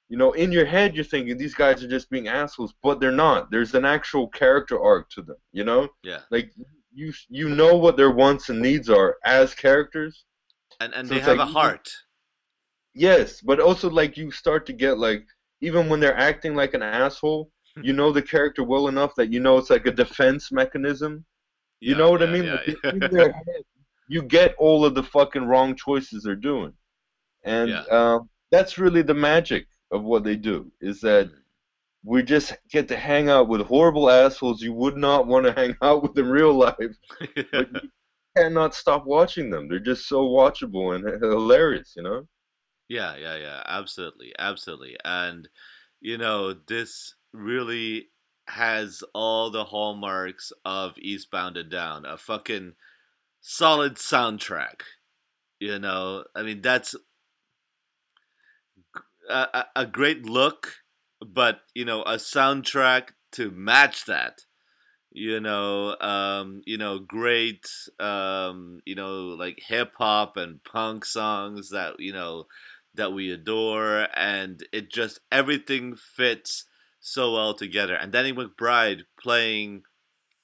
you 0.09 0.17
know, 0.17 0.33
in 0.33 0.51
your 0.51 0.65
head 0.65 0.95
you're 0.95 1.05
thinking 1.05 1.37
these 1.37 1.55
guys 1.55 1.83
are 1.85 1.89
just 1.89 2.11
being 2.11 2.29
assholes, 2.29 2.75
but 2.83 2.99
they're 2.99 3.13
not. 3.13 3.51
There's 3.51 3.75
an 3.75 3.85
actual 3.85 4.29
character 4.29 4.81
arc 4.83 5.11
to 5.11 5.23
them, 5.23 5.37
you 5.53 5.65
know? 5.65 5.89
Yeah. 6.03 6.21
Like 6.31 6.53
you 6.99 7.13
you 7.29 7.49
know 7.49 7.77
what 7.77 7.97
their 7.97 8.11
wants 8.11 8.49
and 8.49 8.61
needs 8.61 8.89
are 8.91 9.17
as 9.25 9.55
characters. 9.55 10.25
And 10.81 10.93
and 10.95 11.09
So 11.09 11.15
they 11.15 11.21
have 11.21 11.39
like 11.39 11.39
a 11.39 11.47
heart. 11.47 11.91
Yes, 12.95 13.41
but 13.41 13.61
also 13.61 13.89
like 13.91 14.17
you 14.17 14.31
start 14.31 14.67
to 14.67 14.73
get 14.73 14.99
like 14.99 15.27
even 15.61 15.89
when 15.89 16.01
they're 16.01 16.17
acting 16.19 16.55
like 16.55 16.75
an 16.75 16.83
asshole, 16.83 17.51
you 17.83 17.93
know 17.93 18.13
the 18.13 18.23
character 18.23 18.65
well 18.65 18.89
enough 18.89 19.15
that 19.17 19.33
you 19.33 19.41
know 19.41 19.59
it's 19.59 19.71
like 19.71 19.87
a 19.87 19.93
defense 19.93 20.51
mechanism. 20.53 21.25
You 21.81 21.95
know 21.95 22.11
what 22.11 22.23
I 22.23 22.27
mean? 22.27 22.47
yeah, 22.47 22.55
Like, 22.55 22.79
yeah. 23.13 23.29
head, 23.47 23.65
you 24.09 24.23
get 24.23 24.55
all 24.59 24.85
of 24.85 24.95
the 24.95 25.03
fucking 25.05 25.45
wrong 25.47 25.77
choices 25.77 26.25
they're 26.25 26.37
doing, 26.37 26.73
and 27.45 27.71
Yeah. 27.71 27.85
um, 27.91 28.31
that's 28.51 28.79
really 28.79 29.03
the 29.03 29.15
magic 29.15 29.67
of 29.93 30.05
what 30.05 30.25
they 30.25 30.37
do. 30.37 30.73
Is 30.81 31.01
that 31.03 31.31
we 32.05 32.23
just 32.23 32.57
get 32.71 32.89
to 32.89 32.97
hang 32.97 33.29
out 33.29 33.49
with 33.49 33.61
horrible 33.63 34.09
assholes 34.11 34.63
you 34.63 34.73
would 34.73 34.97
not 34.97 35.27
want 35.27 35.47
to 35.47 35.53
hang 35.61 35.77
out 35.83 36.03
with 36.03 36.19
in 36.19 36.29
real 36.29 36.55
life. 36.55 36.97
But 37.19 37.31
you 37.83 37.91
cannot 38.37 38.75
stop 38.75 39.05
watching 39.07 39.51
them. 39.51 39.69
They're 39.69 39.79
just 39.79 40.09
so 40.09 40.29
watchable 40.29 40.95
and 40.95 41.23
hilarious. 41.23 41.95
You 41.97 42.03
know? 42.03 42.29
Yeah, 42.89 43.17
yeah, 43.17 43.37
yeah, 43.37 43.63
absolutely, 43.67 44.33
absolutely. 44.39 44.97
And 45.05 45.49
you 46.01 46.17
know, 46.17 46.55
this 46.55 47.15
really 47.33 48.09
has 48.49 49.03
all 49.15 49.51
the 49.51 49.65
hallmarks 49.65 50.53
of 50.65 50.97
Eastbound 50.99 51.57
and 51.57 51.71
Down, 51.71 52.07
a 52.07 52.17
fucking 52.17 52.75
solid 53.41 53.97
soundtrack. 53.97 54.83
You 55.61 55.79
know, 55.79 56.25
I 56.35 56.43
mean, 56.43 56.63
that's 56.63 56.95
a, 59.29 59.35
a, 59.53 59.67
a 59.77 59.87
great 59.87 60.25
look, 60.25 60.73
but 61.27 61.61
you 61.75 61.85
know, 61.85 62.03
a 62.03 62.15
soundtrack 62.15 63.11
to 63.33 63.51
match 63.51 64.05
that. 64.07 64.41
You 65.11 65.41
know, 65.41 65.97
um, 66.01 66.61
you 66.67 66.77
know, 66.77 66.99
great, 66.99 67.67
um, 67.99 68.81
you 68.85 68.95
know, 68.95 69.29
like 69.39 69.59
hip 69.67 69.93
hop 69.97 70.37
and 70.37 70.63
punk 70.63 71.05
songs 71.05 71.71
that 71.71 71.95
you 71.99 72.13
know 72.13 72.47
that 72.95 73.13
we 73.13 73.33
adore, 73.33 74.09
and 74.15 74.63
it 74.73 74.93
just 74.93 75.21
everything 75.33 75.97
fits 75.97 76.67
so 77.01 77.33
well 77.33 77.55
together. 77.55 77.95
And 77.95 78.13
Danny 78.13 78.33
McBride 78.33 79.03
playing 79.21 79.83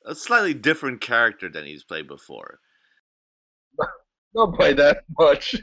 a 0.04 0.14
slightly 0.14 0.54
different 0.54 1.00
character 1.00 1.48
than 1.48 1.66
he's 1.66 1.84
played 1.84 2.08
before. 2.08 2.60
Not 4.36 4.58
by 4.58 4.72
that 4.72 5.04
much. 5.18 5.56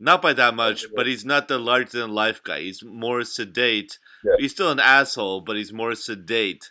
Not 0.00 0.20
by 0.20 0.34
that 0.34 0.54
much, 0.54 0.84
but 0.94 1.06
he's 1.06 1.24
not 1.24 1.48
the 1.48 1.58
larger 1.58 2.00
than 2.00 2.10
life 2.10 2.42
guy. 2.42 2.60
He's 2.60 2.84
more 2.84 3.24
sedate. 3.24 3.98
Yeah. 4.22 4.34
He's 4.38 4.52
still 4.52 4.70
an 4.70 4.80
asshole, 4.80 5.40
but 5.40 5.56
he's 5.56 5.72
more 5.72 5.94
sedate 5.94 6.70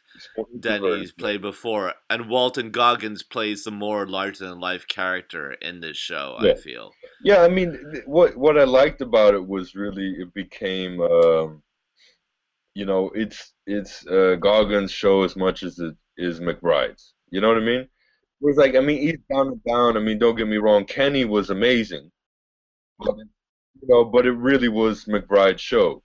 than 0.54 0.84
he's 1.00 1.14
played 1.14 1.41
before. 1.41 1.94
And 2.12 2.30
Walton 2.30 2.70
Goggins 2.70 3.24
plays 3.24 3.64
the 3.64 3.72
more 3.72 4.06
larger 4.06 4.48
than 4.48 4.60
life 4.60 4.88
character 4.88 5.54
in 5.54 5.80
this 5.80 5.98
show, 5.98 6.36
I 6.38 6.54
feel. 6.54 6.91
Yeah, 7.24 7.41
I 7.41 7.48
mean, 7.48 8.04
what 8.06 8.38
what 8.38 8.60
I 8.60 8.66
liked 8.66 9.02
about 9.02 9.34
it 9.34 9.48
was 9.48 9.74
really 9.74 10.16
it 10.20 10.32
became, 10.36 11.02
um, 11.02 11.64
you 12.76 12.86
know, 12.86 13.10
it's 13.16 13.54
it's 13.66 14.06
uh, 14.06 14.36
Goggins' 14.39 14.91
show 14.91 15.24
as 15.24 15.36
much 15.36 15.64
as 15.64 15.80
it 15.80 15.96
is 16.18 16.39
McBride's. 16.39 17.14
You 17.32 17.41
know 17.41 17.48
what 17.48 17.58
I 17.58 17.62
mean? 17.62 17.88
It 18.44 18.48
was 18.48 18.58
like, 18.58 18.76
I 18.76 18.82
mean, 18.82 19.02
he's 19.02 19.20
down 19.32 19.48
and 19.50 19.64
down. 19.64 19.98
I 19.98 20.02
mean, 20.02 20.20
don't 20.20 20.36
get 20.36 20.48
me 20.50 20.58
wrong, 20.58 20.86
Kenny 20.86 21.26
was 21.26 21.50
amazing, 21.50 22.12
but 23.00 23.16
you 23.82 23.88
know, 23.88 24.06
but 24.06 24.26
it 24.26 24.34
really 24.34 24.70
was 24.70 25.06
McBride's 25.06 25.62
show 25.62 26.04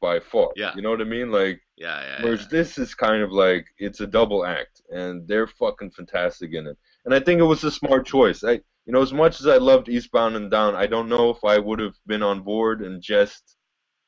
by 0.00 0.20
far. 0.20 0.50
Yeah. 0.56 0.72
You 0.76 0.82
know 0.82 0.90
what 0.90 1.00
I 1.00 1.04
mean? 1.04 1.32
Like, 1.32 1.60
Yeah, 1.76 2.00
yeah. 2.02 2.22
whereas 2.22 2.42
yeah. 2.42 2.48
this 2.50 2.78
is 2.78 2.94
kind 2.94 3.22
of 3.22 3.32
like 3.32 3.66
it's 3.78 4.00
a 4.00 4.06
double 4.06 4.44
act, 4.46 4.82
and 4.90 5.26
they're 5.28 5.48
fucking 5.48 5.90
fantastic 5.92 6.54
in 6.54 6.66
it. 6.68 6.78
And 7.04 7.14
I 7.14 7.20
think 7.20 7.40
it 7.40 7.44
was 7.44 7.64
a 7.64 7.70
smart 7.72 8.06
choice. 8.06 8.44
I, 8.44 8.52
you 8.86 8.92
know, 8.94 9.02
as 9.02 9.12
much 9.12 9.40
as 9.40 9.46
I 9.48 9.56
loved 9.58 9.88
Eastbound 9.88 10.36
and 10.36 10.50
Down, 10.50 10.74
I 10.76 10.86
don't 10.86 11.08
know 11.08 11.30
if 11.30 11.44
I 11.44 11.58
would 11.58 11.80
have 11.80 11.96
been 12.06 12.22
on 12.22 12.42
board 12.42 12.82
and 12.82 13.02
just, 13.02 13.56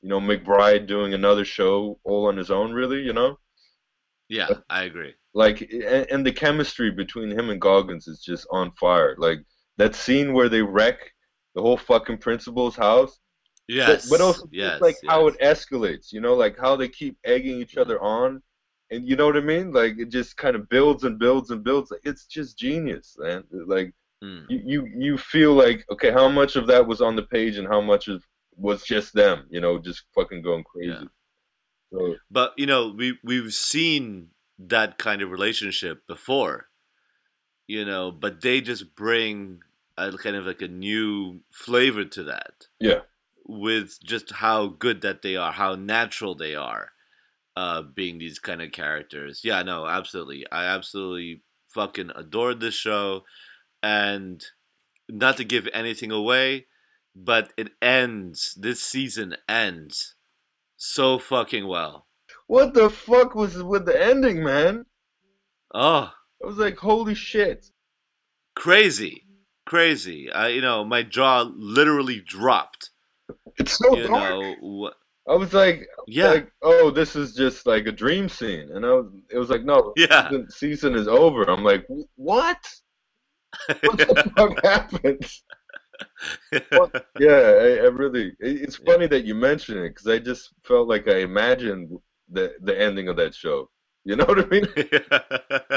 you 0.03 0.09
know, 0.09 0.21
McBride 0.21 0.87
doing 0.87 1.15
another 1.15 1.45
show 1.45 1.99
all 2.05 2.29
on 2.29 2.37
his 2.37 2.51
own. 2.51 2.73
Really, 2.73 3.03
you 3.03 3.13
know, 3.13 3.39
Yeah, 4.29 4.49
I 4.71 4.85
agree. 4.85 5.15
Like, 5.35 5.61
and, 5.73 6.07
and 6.11 6.27
the 6.27 6.33
chemistry 6.33 6.91
between 6.91 7.31
him 7.31 7.51
and 7.51 7.61
Goggins 7.61 8.07
is 8.09 8.21
just 8.21 8.47
on 8.51 8.73
fire. 8.73 9.15
Like 9.19 9.41
that 9.79 9.95
scene 9.95 10.33
where 10.33 10.49
they 10.49 10.63
wreck 10.63 10.99
the 11.55 11.63
whole 11.63 11.77
fucking 11.79 12.19
principal's 12.19 12.77
house. 12.77 13.19
But- 13.69 13.75
Yes. 13.75 14.11
but, 14.11 14.21
also 14.21 14.49
yes, 14.51 14.81
like 14.83 14.97
how 15.07 15.29
it 15.29 15.39
escalates, 15.41 16.13
you 16.13 16.21
know, 16.21 16.35
like 16.35 16.59
how 16.59 16.77
they 16.77 16.89
keep 16.89 17.17
egging 17.25 17.61
each 17.63 17.77
other 17.77 18.03
on, 18.03 18.43
and 18.91 19.09
you 19.09 19.15
know 19.17 19.25
what 19.27 19.37
I 19.37 19.41
mean? 19.41 19.73
Like 19.73 19.95
it 19.99 20.11
just 20.11 20.37
kind 20.37 20.57
of 20.57 20.69
builds 20.69 21.05
and 21.05 21.17
builds 21.19 21.51
and 21.51 21.63
builds. 21.65 21.91
Like, 21.91 22.01
It's 22.05 22.27
just 22.27 22.59
genius, 22.59 23.17
man. 23.19 23.45
Like 23.51 23.93
Mm. 24.23 24.45
you, 24.49 24.61
you 24.67 24.87
you 25.05 25.19
feel 25.19 25.53
like 25.55 25.85
okay, 25.91 26.11
how 26.13 26.29
much 26.29 26.55
of 26.57 26.67
that 26.69 26.87
was 26.87 27.01
on 27.01 27.17
the 27.17 27.23
page 27.25 27.57
and 27.57 27.67
how 27.67 27.81
much 27.81 28.07
of 28.09 28.23
was 28.57 28.85
just 28.85 29.15
them, 29.15 29.47
you 29.51 29.61
know, 29.61 29.79
just 29.79 30.05
fucking 30.15 30.43
going 30.43 30.63
crazy. 30.65 30.91
Yeah. 30.93 31.05
So 31.93 32.17
But 32.31 32.53
you 32.57 32.67
know, 32.67 32.95
we 32.97 33.19
we've 33.25 33.53
seen 33.55 34.29
that 34.69 34.99
kind 34.99 35.23
of 35.23 35.31
relationship 35.31 36.07
before. 36.07 36.69
You 37.67 37.85
know, 37.85 38.11
but 38.11 38.41
they 38.41 38.61
just 38.61 38.95
bring 38.95 39.61
a 39.97 40.13
kind 40.13 40.37
of 40.37 40.47
like 40.47 40.63
a 40.63 40.69
new 40.69 41.41
flavor 41.51 42.05
to 42.05 42.25
that 42.25 42.67
yeah, 42.81 43.01
with 43.47 43.99
just 44.03 44.33
how 44.33 44.67
good 44.67 45.01
that 45.03 45.23
they 45.23 45.37
are, 45.37 45.53
how 45.53 45.75
natural 45.75 46.35
they 46.35 46.55
are, 46.55 46.91
uh, 47.57 47.83
being 47.83 48.19
these 48.19 48.39
kind 48.39 48.61
of 48.61 48.73
characters. 48.73 49.41
Yeah, 49.45 49.63
no, 49.63 49.87
absolutely. 49.87 50.45
I 50.51 50.65
absolutely 50.65 51.43
fucking 51.69 52.11
adored 52.15 52.61
this 52.61 52.75
show, 52.75 53.25
and 53.83 54.45
not 55.09 55.37
to 55.39 55.45
give 55.45 55.69
anything 55.73 56.11
away, 56.11 56.67
but 57.15 57.53
it 57.57 57.71
ends. 57.81 58.57
This 58.59 58.83
season 58.83 59.37
ends 59.49 60.15
so 60.77 61.19
fucking 61.19 61.67
well. 61.67 62.07
What 62.53 62.75
the 62.75 62.91
fuck 62.91 63.35
was 63.35 63.63
with 63.63 63.87
the 63.87 63.99
ending, 64.11 64.43
man? 64.45 64.85
Oh, 65.75 66.13
I 66.43 66.47
was 66.47 66.59
like, 66.59 66.77
holy 66.77 67.15
shit. 67.15 67.67
crazy, 68.55 69.25
crazy. 69.67 70.31
I, 70.31 70.49
you 70.49 70.61
know, 70.61 70.85
my 70.85 71.03
jaw 71.03 71.51
literally 71.57 72.21
dropped. 72.21 72.91
It's 73.59 73.79
so 73.79 73.97
You 73.97 74.09
dark. 74.09 74.31
know, 74.31 74.91
I 75.29 75.35
was 75.37 75.55
like, 75.55 75.87
yeah, 76.07 76.29
like, 76.29 76.53
oh, 76.63 76.91
this 76.91 77.17
is 77.17 77.35
just 77.35 77.67
like 77.67 77.87
a 77.87 77.93
dream 77.93 78.29
scene, 78.29 78.71
and 78.75 78.85
I 78.85 78.93
was, 78.93 79.07
it 79.31 79.39
was 79.39 79.51
like, 79.51 79.65
no, 79.65 79.93
yeah. 79.97 80.29
the 80.31 80.47
season 80.51 80.95
is 80.95 81.09
over. 81.09 81.45
I'm 81.45 81.65
like, 81.65 81.87
what? 82.17 82.59
What 83.83 83.99
the 83.99 84.33
fuck 84.37 84.65
happened? 84.65 85.25
Yeah, 87.19 87.29
I, 87.31 87.69
I 87.85 87.89
really. 88.01 88.29
it- 88.41 88.63
It's 88.63 88.79
Yeah. 88.79 88.93
funny 88.93 89.07
that 89.09 89.25
you 89.25 89.35
mention 89.35 89.79
it 89.79 89.91
because 89.91 90.07
I 90.09 90.19
just 90.19 90.51
felt 90.65 90.89
like 90.89 91.09
I 91.09 91.19
imagined 91.19 91.91
the 92.33 92.55
the 92.61 92.79
ending 92.79 93.09
of 93.09 93.17
that 93.17 93.35
show. 93.35 93.71
You 94.05 94.17
know 94.17 94.25
what 94.25 94.41
I 94.41 94.47
mean? 94.49 94.67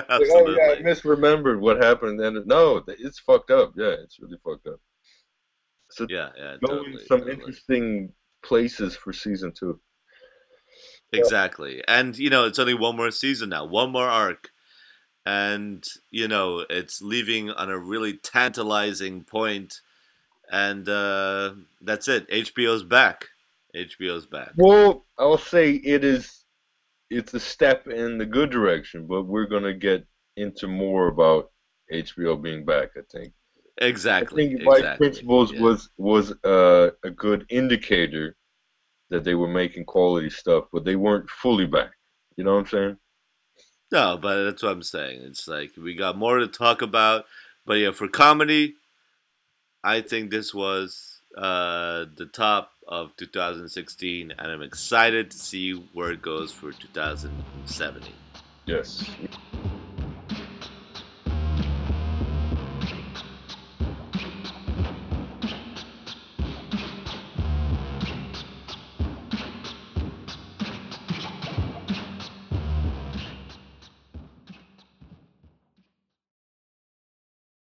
Like, 0.07 0.29
oh 0.31 0.49
yeah, 0.49 0.75
I 0.77 0.81
misremembered 0.81 1.59
what 1.59 1.83
happened. 1.83 2.21
And 2.21 2.45
no, 2.47 2.81
it's 2.87 3.19
fucked 3.19 3.51
up. 3.51 3.73
Yeah, 3.75 3.95
it's 4.03 4.17
really 4.19 4.37
fucked 4.43 4.67
up. 4.67 4.79
So 5.91 6.07
yeah, 6.09 6.29
yeah, 6.37 6.55
going 6.65 6.83
totally, 6.83 7.05
some 7.05 7.19
totally. 7.19 7.33
interesting 7.33 8.13
places 8.43 8.95
for 8.95 9.11
season 9.11 9.51
two. 9.57 9.79
Exactly. 11.11 11.83
And 11.87 12.17
you 12.17 12.29
know, 12.29 12.45
it's 12.45 12.59
only 12.59 12.73
one 12.73 12.95
more 12.95 13.11
season 13.11 13.49
now, 13.49 13.65
one 13.65 13.91
more 13.91 14.07
arc. 14.07 14.49
And 15.25 15.83
you 16.11 16.27
know, 16.27 16.65
it's 16.69 17.01
leaving 17.01 17.49
on 17.49 17.69
a 17.69 17.77
really 17.77 18.17
tantalizing 18.17 19.23
point 19.23 19.81
and 20.51 20.87
uh 20.87 21.53
that's 21.81 22.07
it. 22.07 22.29
HBO's 22.29 22.83
back. 22.83 23.27
HBO's 23.75 24.25
back. 24.25 24.51
Well, 24.55 25.05
I'll 25.17 25.37
say 25.37 25.71
it 25.71 26.03
is. 26.03 26.44
It's 27.09 27.33
a 27.33 27.39
step 27.39 27.87
in 27.87 28.17
the 28.17 28.25
good 28.25 28.49
direction, 28.49 29.07
but 29.07 29.23
we're 29.23 29.45
gonna 29.45 29.73
get 29.73 30.05
into 30.37 30.67
more 30.67 31.07
about 31.07 31.51
HBO 31.91 32.41
being 32.41 32.65
back. 32.65 32.89
I 32.97 33.01
think. 33.11 33.33
Exactly. 33.77 34.45
I 34.45 34.49
think 34.49 34.67
White 34.67 34.79
exactly. 34.79 35.07
Principals 35.07 35.53
yeah. 35.53 35.61
was 35.61 35.89
was 35.97 36.31
uh, 36.43 36.91
a 37.03 37.09
good 37.09 37.45
indicator 37.49 38.35
that 39.09 39.23
they 39.23 39.35
were 39.35 39.47
making 39.47 39.85
quality 39.85 40.29
stuff, 40.29 40.65
but 40.71 40.85
they 40.85 40.95
weren't 40.95 41.29
fully 41.29 41.65
back. 41.65 41.91
You 42.37 42.43
know 42.43 42.53
what 42.53 42.61
I'm 42.61 42.67
saying? 42.67 42.97
No, 43.91 44.17
but 44.17 44.43
that's 44.43 44.63
what 44.63 44.71
I'm 44.71 44.83
saying. 44.83 45.21
It's 45.23 45.47
like 45.47 45.71
we 45.77 45.95
got 45.95 46.17
more 46.17 46.39
to 46.39 46.47
talk 46.47 46.81
about. 46.81 47.25
But 47.65 47.75
yeah, 47.75 47.91
for 47.91 48.07
comedy, 48.07 48.75
I 49.83 50.01
think 50.01 50.31
this 50.31 50.53
was 50.53 51.21
uh, 51.37 52.05
the 52.15 52.29
top 52.31 52.71
of 52.87 53.15
2016, 53.17 54.31
and 54.37 54.51
I'm 54.51 54.61
excited 54.61 55.31
to 55.31 55.37
see 55.37 55.73
where 55.93 56.11
it 56.11 56.21
goes 56.21 56.51
for 56.51 56.71
2070. 56.71 58.13
Yes. 58.65 59.09